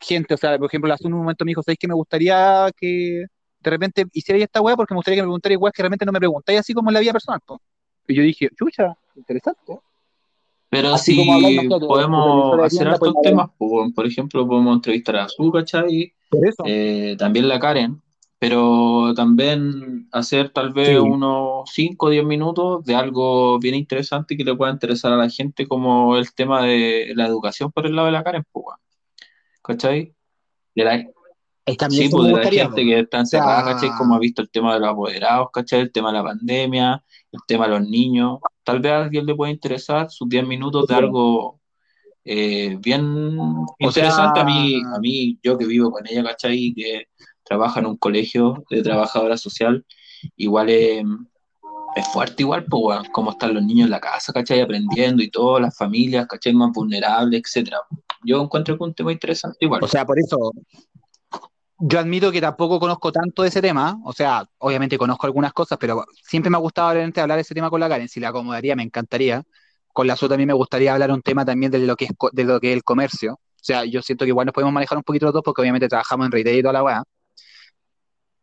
[0.00, 1.88] gente, o sea, por ejemplo, hace un momento me dijo, ¿sabéis qué?
[1.88, 3.24] Me gustaría que
[3.60, 6.12] de repente hiciera esta weá porque me gustaría que me preguntara igual que realmente no
[6.12, 7.40] me preguntáis así como en la vida personal.
[7.46, 7.60] Po.
[8.08, 9.78] Y yo dije, chucha, interesante.
[10.72, 15.28] Pero Así si de podemos hacer hartos pues, temas, pues, por ejemplo, podemos entrevistar a
[15.28, 16.14] Su, ¿cachai?
[16.64, 18.00] Eh, también la Karen,
[18.38, 20.94] pero también hacer tal vez Sí.
[20.96, 25.28] unos 5 o 10 minutos de algo bien interesante que le pueda interesar a la
[25.28, 28.64] gente, como el tema de la educación por el lado de la Karen, pues.
[29.60, 30.14] ¿cachai?
[30.74, 30.98] De la,
[31.90, 32.74] sí, pues de la gente po.
[32.76, 33.90] que está encerrada, sea- ¿cachai?
[33.98, 35.80] Como ha visto el tema de los apoderados, ¿cachai?
[35.80, 38.38] El tema de la pandemia, el tema de los niños.
[38.64, 41.60] Tal vez a alguien le pueda interesar sus 10 minutos de algo
[42.24, 44.40] eh, bien interesante.
[44.40, 46.72] A mí, a mí, yo que vivo con ella, ¿cachai?
[46.74, 47.08] Que
[47.42, 49.84] trabaja en un colegio de trabajadora social,
[50.36, 51.04] igual es,
[51.96, 54.60] es fuerte igual, pues, cómo están los niños en la casa, ¿cachai?
[54.60, 56.52] Aprendiendo y todo, las familias, ¿cachai?
[56.54, 57.78] Más vulnerables, etcétera.
[58.24, 59.82] Yo encuentro que un tema interesante igual.
[59.82, 60.52] O sea, por eso
[61.78, 64.00] yo admito que tampoco conozco tanto de ese tema.
[64.04, 67.70] O sea, obviamente conozco algunas cosas, pero siempre me ha gustado hablar de ese tema
[67.70, 68.08] con la Karen.
[68.08, 69.42] Si la acomodaría, me encantaría.
[69.92, 72.44] Con la Su también me gustaría hablar un tema también de lo que es, de
[72.44, 73.34] lo que es el comercio.
[73.34, 75.88] O sea, yo siento que igual nos podemos manejar un poquito los dos porque obviamente
[75.88, 77.04] trabajamos en retail y toda la weá.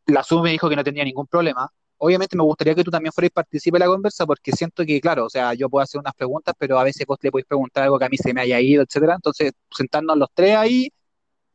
[0.08, 1.70] La Su me dijo que no tenía ningún problema.
[1.98, 5.26] Obviamente me gustaría que tú también fueras partícipe de la conversa porque siento que, claro,
[5.26, 8.00] o sea, yo puedo hacer unas preguntas, pero a veces vos le podéis preguntar algo
[8.00, 9.16] que a mí se me haya ido, etcétera.
[9.16, 10.90] Entonces, sentarnos los tres ahí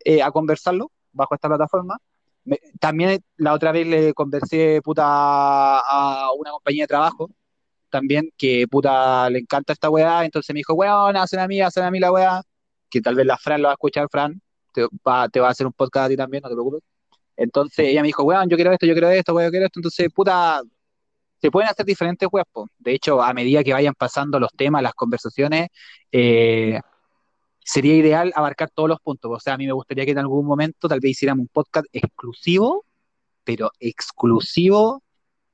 [0.04, 1.98] eh, a conversarlo bajo esta plataforma.
[2.44, 5.04] Me- también la otra vez le conversé puta
[5.80, 7.30] a una compañía de trabajo
[7.90, 11.84] también que puta le encanta esta weá, entonces me dijo, weón, hacen a mí, hacen
[11.84, 12.42] a mí la weá,
[12.90, 14.40] que tal vez la Fran lo va a escuchar, Fran,
[14.72, 16.80] te va, te va a hacer un podcast a ti también, no te preocupes.
[17.36, 19.78] Entonces ella me dijo, weón, yo quiero esto, yo quiero esto, weón, yo quiero esto,
[19.78, 20.60] entonces puta,
[21.40, 22.68] se pueden hacer diferentes weas, po.
[22.78, 25.68] De hecho, a medida que vayan pasando los temas, las conversaciones,
[26.10, 26.80] eh,
[27.64, 29.30] sería ideal abarcar todos los puntos.
[29.34, 31.86] O sea, a mí me gustaría que en algún momento tal vez hiciéramos un podcast
[31.92, 32.84] exclusivo,
[33.42, 35.02] pero exclusivo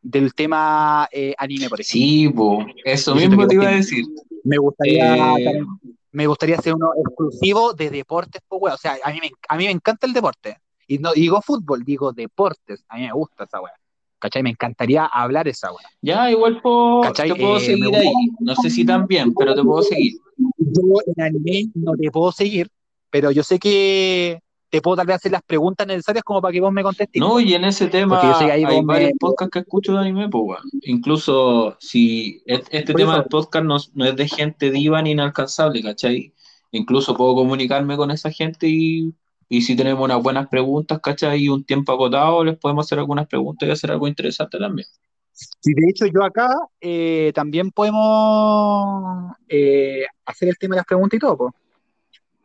[0.02, 2.06] del tema eh, anime, por ejemplo.
[2.06, 4.04] Sí, po, eso Yo mismo te iba a decir.
[4.44, 5.64] Me gustaría, Eh,
[6.12, 8.74] me gustaría hacer uno exclusivo de deportes, pues, weón.
[8.74, 10.56] O sea, a mí, me, a mí me encanta el deporte.
[10.86, 12.84] Y no digo fútbol, digo deportes.
[12.88, 13.74] A mí me gusta esa weá.
[14.20, 14.42] ¿Cachai?
[14.42, 15.88] Me encantaría hablar esa weá.
[16.02, 18.12] Ya, igual po- te puedo Eh, seguir ahí.
[18.38, 20.14] No sé si tan bien, pero te puedo seguir.
[20.58, 20.82] Yo
[21.16, 22.68] en anime no te puedo seguir,
[23.10, 26.60] pero yo sé que te puedo tal vez hacer las preguntas necesarias como para que
[26.60, 27.18] vos me contestes.
[27.18, 29.94] No, y en ese tema yo sé que ahí hay me- varios podcasts que escucho
[29.94, 30.62] de anime, pues, weón.
[30.82, 35.10] Incluso si este Por tema eso- del podcast no, no es de gente diva ni
[35.12, 36.32] inalcanzable, ¿cachai?
[36.72, 39.12] Incluso puedo comunicarme con esa gente y,
[39.52, 41.42] y si tenemos unas buenas preguntas, ¿cachai?
[41.42, 44.86] Y un tiempo acotado, les podemos hacer algunas preguntas y hacer algo interesante también.
[45.32, 46.48] Sí, de hecho, yo acá
[46.80, 51.54] eh, también podemos eh, hacer el tema de las preguntas y todo, po.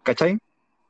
[0.02, 0.40] ¿cachai?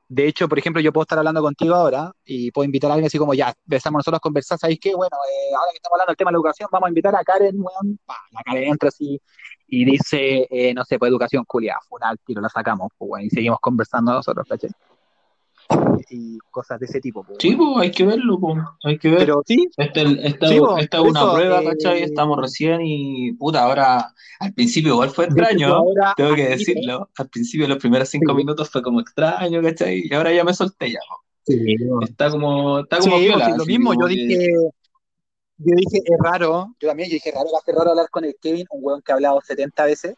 [0.08, 3.08] De hecho, por ejemplo, yo puedo estar hablando contigo ahora y puedo invitar a alguien
[3.08, 4.96] así como ya, empezamos nosotros a conversar, ¿sabéis qué?
[4.96, 7.24] Bueno, eh, ahora que estamos hablando del tema de la educación, vamos a invitar a
[7.26, 8.00] Karen, weón.
[8.32, 9.20] La Karen entra así
[9.68, 13.30] y dice, no sé, pues educación culiada, fue al tiro, la sacamos, pues, weón, y
[13.30, 14.70] seguimos conversando nosotros, ¿cachai?
[16.10, 19.20] Y cosas de ese tipo, Sí, pues hay que verlo, pues, hay que ver.
[19.20, 22.04] Pero sí, esta Sí, po, esta es una eso, prueba, eh, ¿cachai?
[22.04, 27.10] Estamos recién y puta, ahora al principio igual fue extraño, ahora tengo que decirlo.
[27.18, 28.38] Al principio los primeros cinco Sí.
[28.38, 30.04] minutos fue como extraño, ¿cachai?
[30.06, 31.00] Y ahora ya me solté ya.
[31.10, 31.16] po.
[31.48, 31.76] Sí.
[32.02, 34.52] Está como, está como lo mismo, como yo que- dije,
[35.58, 38.26] yo dije, es raro, yo también, yo dije, raro, va a ser raro hablar con
[38.26, 40.16] el Kevin, un weón que ha hablado 70 veces,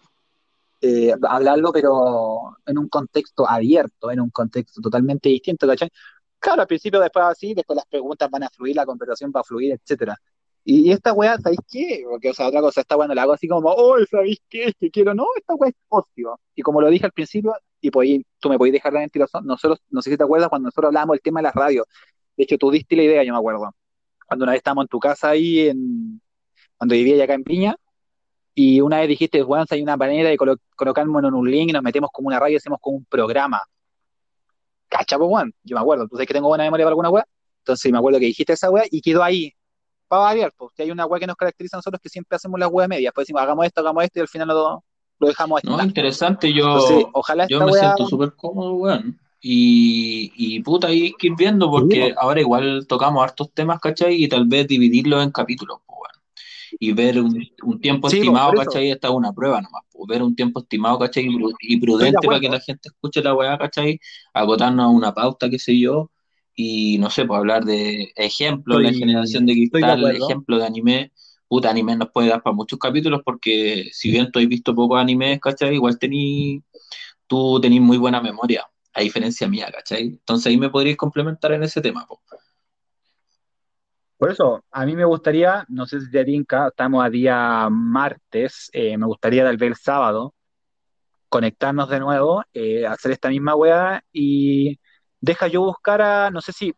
[0.82, 5.90] eh, hablarlo, pero en un contexto abierto, en un contexto totalmente distinto, ¿cachai?
[6.40, 9.44] Claro, al principio después así, después las preguntas van a fluir, la conversación va a
[9.44, 10.16] fluir, etcétera.
[10.64, 12.04] Y, y esta weá, ¿sabéis qué?
[12.10, 14.74] Porque, o sea, otra cosa, esta weá no la hago así como, oh, ¿sabéis qué?
[14.80, 16.40] Que quiero, no, esta weá es ocio.
[16.56, 19.80] Y como lo dije al principio, y podí- tú me podías dejar de mentiroso, nosotros,
[19.90, 21.86] no sé si te acuerdas, cuando nosotros hablábamos del tema de la radio,
[22.36, 23.72] de hecho, tú diste la idea, yo me acuerdo.
[24.28, 26.22] Cuando una vez estábamos en tu casa ahí, en,
[26.78, 27.76] cuando vivía acá en Piña,
[28.60, 31.74] y una vez dijiste, si hay una manera de colo- colocarnos en un link y
[31.74, 33.62] nos metemos como una radio y hacemos como un programa.
[34.90, 35.54] ¿Cacha, po, weón?
[35.62, 37.28] Yo me acuerdo, tú sabes que tengo buena memoria para alguna weá.
[37.60, 39.54] Entonces me acuerdo que dijiste esa weá y quedó ahí.
[40.08, 42.70] Para variar, pues, hay una weá que nos caracteriza a nosotros que siempre hacemos las
[42.72, 43.14] weas medias.
[43.14, 44.84] Pues decimos, hagamos esto, hagamos esto y al final lo,
[45.20, 45.86] lo dejamos No, estar.
[45.86, 49.20] interesante, yo, Entonces, ojalá yo me siento súper cómodo, weón.
[49.40, 54.16] Y, y puta, hay que ir viendo porque Sí, ahora igual tocamos hartos temas, ¿cachai?
[54.24, 55.87] Y tal vez dividirlos en capítulos, pues.
[56.80, 58.56] Y ver un, un tiempo Sí, po, estimado.
[58.56, 58.92] ¿cachai?
[58.92, 61.26] Esta es una prueba nomás, pues, ver un tiempo estimado, ¿cachai?
[61.26, 64.00] Y pru- Y prudente para que la gente escuche la weá, ¿cachai?
[64.34, 66.12] Agotarnos a una pauta, qué sé yo.
[66.56, 70.16] Y no sé, pues hablar de ejemplos, la generación de de cristal, acuerdo.
[70.16, 71.12] ejemplo de anime.
[71.48, 75.00] Puta, anime nos puede dar para muchos capítulos porque si bien tú has visto pocos
[75.00, 75.76] animes, ¿cachai?
[75.76, 76.62] Igual tení,
[77.28, 80.04] tú tenés muy buena memoria, a diferencia mía, ¿cachai?
[80.08, 82.22] Entonces ahí me podrías complementar en ese tema, po.
[84.18, 88.70] Por eso, a mí me gustaría, no sé si te tinca, estamos a día martes,
[88.74, 90.34] eh, me gustaría tal vez el sábado
[91.30, 94.80] conectarnos de nuevo, eh, hacer esta misma weá y
[95.22, 96.74] deja yo buscar a, no sé si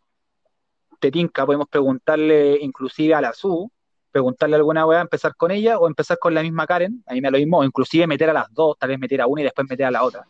[0.99, 3.71] te tinca, podemos preguntarle inclusive a la SU,
[4.11, 7.31] preguntarle alguna weá, empezar con ella o empezar con la misma Karen, a mí me
[7.31, 9.65] lo mismo, o inclusive meter a las dos, tal vez meter a una y después
[9.69, 10.27] meter a la otra.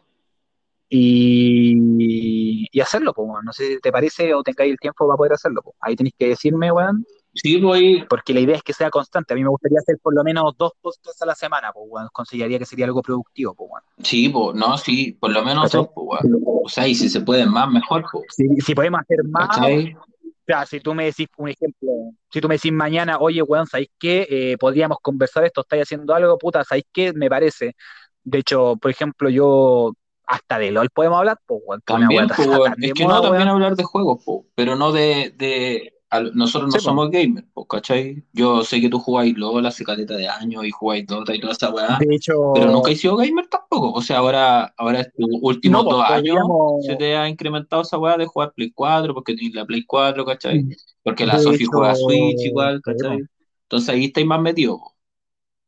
[0.89, 5.33] Y, y hacerlo, pues, no sé si te parece o tengáis el tiempo para poder
[5.33, 5.61] hacerlo.
[5.61, 5.75] po.
[5.79, 9.33] Ahí tenéis que decirme, weón, Sí, voy, porque la idea es que sea constante.
[9.33, 12.07] A mí me gustaría hacer por lo menos dos podcasts a la semana, pues, weón.
[12.11, 13.83] Consideraría que sería algo productivo, pues, weón.
[14.03, 15.81] sí, po, no, sí, por lo menos ¿Cachai?
[15.81, 16.41] dos, po, weón.
[16.63, 19.93] O sea, y si se pueden más, mejor, po, Si, si podemos hacer más, ¿cachai?
[19.93, 20.01] o
[20.45, 21.89] sea, si tú me decís, un ejemplo,
[22.31, 24.27] si tú me decís mañana, oye, weón, ¿sabéis qué?
[24.29, 27.13] Eh, podríamos conversar esto, estáis haciendo algo, puta, ¿sabéis qué?
[27.13, 27.75] Me parece.
[28.23, 29.93] De hecho, por ejemplo, yo
[30.29, 33.75] hasta de LOL podemos hablar, pues, weá También, tan Es que moda, no, también hablar
[33.75, 36.83] de juegos, po, pero no de, de al- nosotros no Sí, pues.
[36.83, 38.23] somos gamers, po, ¿cachai?
[38.31, 41.53] Yo sé que tú jugáis LOL hace caleta de años y jugáis Dota y toda
[41.53, 42.15] esa weá, De
[42.51, 43.91] pero nunca hecho, has sido gamer tampoco.
[43.93, 47.97] O sea, ahora, ahora estos últimos no, pues dos años se te ha incrementado esa
[47.97, 50.67] weá de jugar Play 4 porque tienes la Play 4, ¿cachai?
[51.03, 52.83] Porque la de Sofi juega hecho, Switch igual, pues.
[52.83, 53.27] ¿cachai?
[53.63, 54.79] Entonces ahí estáis más metidos.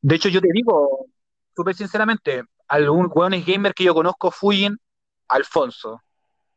[0.01, 1.05] De hecho, yo te digo,
[1.55, 3.11] súper sinceramente, algún
[3.45, 4.77] gamer que yo conozco, Fujin,
[5.27, 6.01] Alfonso.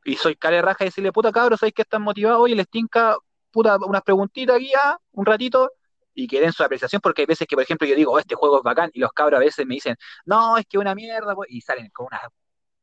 [0.04, 2.40] Y soy cara de raja y decirle, puta cabros, ¿sabéis que están motivados?
[2.40, 3.16] Oye, les tinca,
[3.50, 5.72] puta, unas preguntitas aquí, ah, un ratito,
[6.14, 8.36] y que den su apreciación, porque hay veces que, por ejemplo, yo digo, oh, este
[8.36, 11.34] juego es bacán, y los cabros a veces me dicen, no, es que una mierda,
[11.34, 12.22] pues", y salen con unas,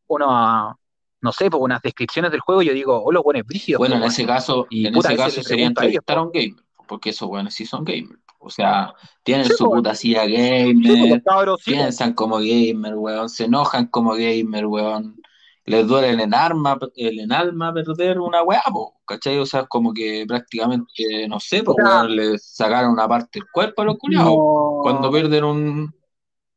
[0.08, 0.76] unos,
[1.22, 3.95] no sé, pues unas descripciones del juego, y yo digo, oh, los buenos brígidos, Bueno,
[3.95, 7.12] pues, en ese caso, Y en puta, ese caso sería entrevistar a un gamer, porque
[7.12, 8.20] esos weones sí son gamers.
[8.42, 8.94] O sea,
[9.24, 9.84] tienen Sí, su los
[10.28, 11.22] gamer,
[11.58, 15.22] sí, piensan como gamer, weón, se enojan como gamer, weón.
[15.66, 19.38] Les duele en el alma, el alma perder una weá, po, ¿cachai?
[19.38, 23.84] O sea, como que prácticamente, no sé, pues weón, les sacaron una parte del cuerpo
[23.84, 24.44] a los culiados.
[24.80, 25.96] Cuando no, pierden un.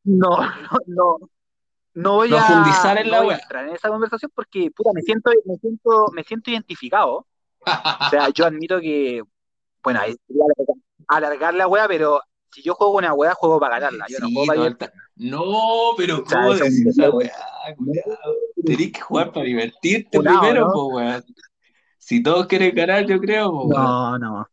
[0.05, 0.31] no,
[0.87, 1.19] no,
[1.95, 3.39] no voy Profundizar a, en no la voy a weá.
[3.39, 7.27] entrar en esa conversación porque, puta, me siento, me siento, me siento identificado.
[8.01, 9.23] O sea, yo admito que,
[9.83, 10.74] bueno, ahí sería alargar,
[11.09, 12.21] alargar la wea, pero
[12.53, 14.07] si yo juego una wea, juego para ganarla.
[14.09, 15.03] Yo no juego para divertirme.
[15.17, 17.33] No, pero ¿cómo decís esa weá?
[18.65, 20.73] Tenés que jugar para divertirte primero, ¿no?
[20.73, 21.25] po, weón.
[21.99, 23.69] Si todos quieren ganar, yo creo, po.
[23.69, 24.49] No, no,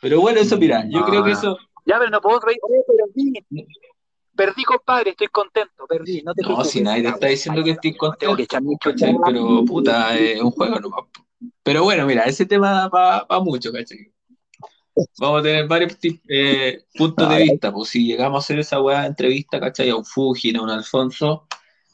[0.00, 1.38] Pero bueno, eso, mira, yo creo que no.
[1.38, 1.58] eso.
[1.86, 2.58] Ya, pero no puedo reír.
[2.86, 3.32] Perdí,
[4.36, 7.96] perdí, compadre, estoy contento, perdí, no te No, si nadie te está diciendo que que
[7.96, 8.36] contento,
[8.80, 9.16] ¿cachai?
[9.24, 11.04] Pero puta, es un juego nomás.
[11.62, 14.11] Pero bueno, mira, ese tema va, va mucho, ¿cachai?
[15.18, 15.96] Vamos a tener varios
[16.28, 19.88] eh, puntos de vista, pues si llegamos a hacer esa weá de entrevista, ¿cachai?
[19.88, 21.46] A un Fujin, a un Alfonso,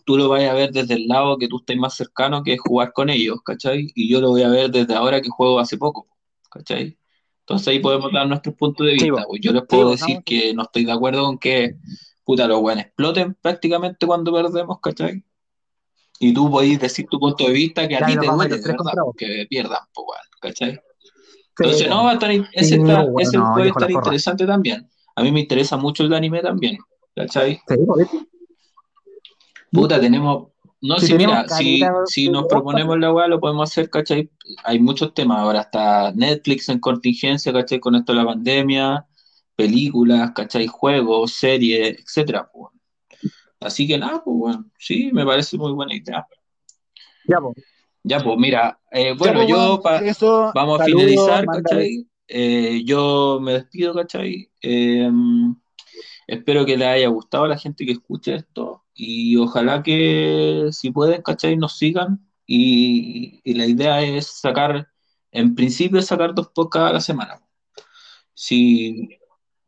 [0.05, 2.61] tú lo vas a ver desde el lado que tú estés más cercano, que es
[2.61, 3.93] jugar con ellos, ¿cachai?
[3.95, 6.09] Y yo lo voy a ver desde ahora que juego hace poco,
[6.51, 6.99] ¿cachai?
[7.41, 9.25] Entonces ahí podemos dar nuestros puntos de vista.
[9.29, 11.77] Pues yo les puedo decir no, que no estoy de acuerdo con que,
[12.25, 15.23] puta, los weones exploten prácticamente cuando perdemos, ¿cachai?
[16.21, 18.61] Y tú podés decir tu punto de vista que a ti te duele,
[19.17, 20.81] que pierdan, pues, ¿cachai?
[21.59, 24.89] Entonces, no, va a estar, ese, Sí, está, bueno, ese no, puede estar interesante también.
[25.17, 26.79] A mí me interesa mucho el anime también,
[27.15, 27.61] ¿cachai?
[27.69, 27.77] Sí.
[29.73, 30.49] Puta, tenemos...
[30.81, 31.45] No, Si mira,
[32.07, 34.31] si, nos proponemos la weá, lo podemos hacer, ¿cachai?
[34.63, 37.81] Hay muchos temas, ahora está Netflix en contingencia, ¿cachai?
[37.81, 39.05] Con esto de la pandemia,
[39.57, 40.69] películas, ¿cachai?
[40.69, 42.73] Juegos, series, etcétera, pues.
[43.59, 46.25] Así que nada, pues, bueno, sí, me parece muy buena idea.
[47.27, 47.53] ya, po.
[48.09, 51.45] Ya, pues mira, eh, bueno, pues, yo pa- eso, vamos a finalizar.
[51.47, 52.07] ¿cachai?
[52.27, 54.51] Eh, yo me despido, ¿cachai?
[54.63, 55.11] Eh,
[56.27, 60.91] espero que les haya gustado a la gente que escuche esto y ojalá que si
[60.91, 61.57] pueden, ¿cachai?
[61.57, 64.89] Nos sigan y, y la idea es sacar,
[65.33, 67.41] en principio, sacar dos podcasts a la semana.
[68.35, 69.09] Si,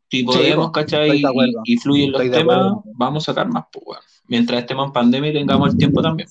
[0.09, 1.17] si Sí, podemos, po, ¿cachai?
[1.23, 3.99] estoy de Y, y fluyen los temas, vamos a sacar más, pues.
[4.27, 6.27] Mientras estemos en pandemia y tengamos el tiempo también.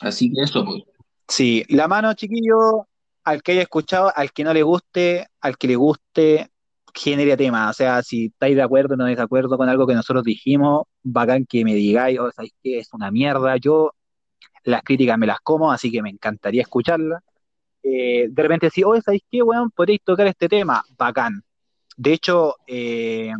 [0.00, 0.82] Así que eso, pues.
[1.26, 2.86] Sí, la mano, chiquillo,
[3.24, 6.50] al que haya escuchado, al que no le guste, al que le guste,
[6.94, 7.70] genere tema.
[7.70, 10.84] O sea, si estáis de acuerdo o no de acuerdo con algo que nosotros dijimos,
[11.02, 13.56] bacán que me digáis, o sabéis que es una mierda.
[13.56, 13.92] Yo
[14.64, 17.22] las críticas me las como, así que me encantaría escucharlas.
[17.82, 19.70] Eh, de repente decir, oye, ¿sabéis qué, weón?
[19.70, 21.42] Podéis tocar este tema, bacán.
[21.96, 23.32] De hecho, eh,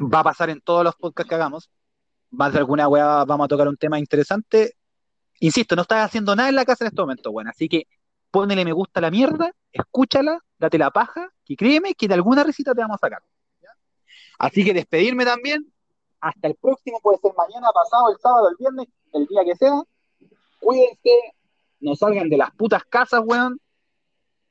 [0.00, 1.70] va a pasar en todos los podcasts que hagamos.
[2.30, 4.75] Más de alguna weá vamos a tocar un tema interesante.
[5.40, 7.48] Insisto, no estás haciendo nada en la casa en este momento, weón.
[7.48, 7.86] Así que
[8.30, 12.44] ponele me gusta a la mierda, escúchala, date la paja, que créeme que de alguna
[12.44, 13.22] risita te vamos a sacar.
[13.62, 13.70] ¿ya?
[14.38, 15.72] Así que despedirme también.
[16.20, 19.82] Hasta el próximo, puede ser mañana, pasado, el sábado, el viernes, el día que sea.
[20.60, 21.10] Cuídense,
[21.80, 23.60] no salgan de las putas casas, weón.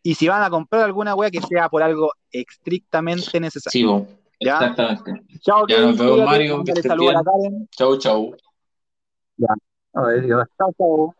[0.03, 4.05] Y si van a comprar alguna wea que sea por algo estrictamente necesario.
[4.07, 4.53] Sí, ¿Ya?
[4.53, 5.39] exactamente.
[5.39, 7.23] Chao, Ya Kevin, nos vemos, cuídate, Mario, saludos a la.
[7.23, 7.67] Karen.
[7.71, 8.35] Chau, chau.
[9.95, 11.13] 哎，有了，稍后。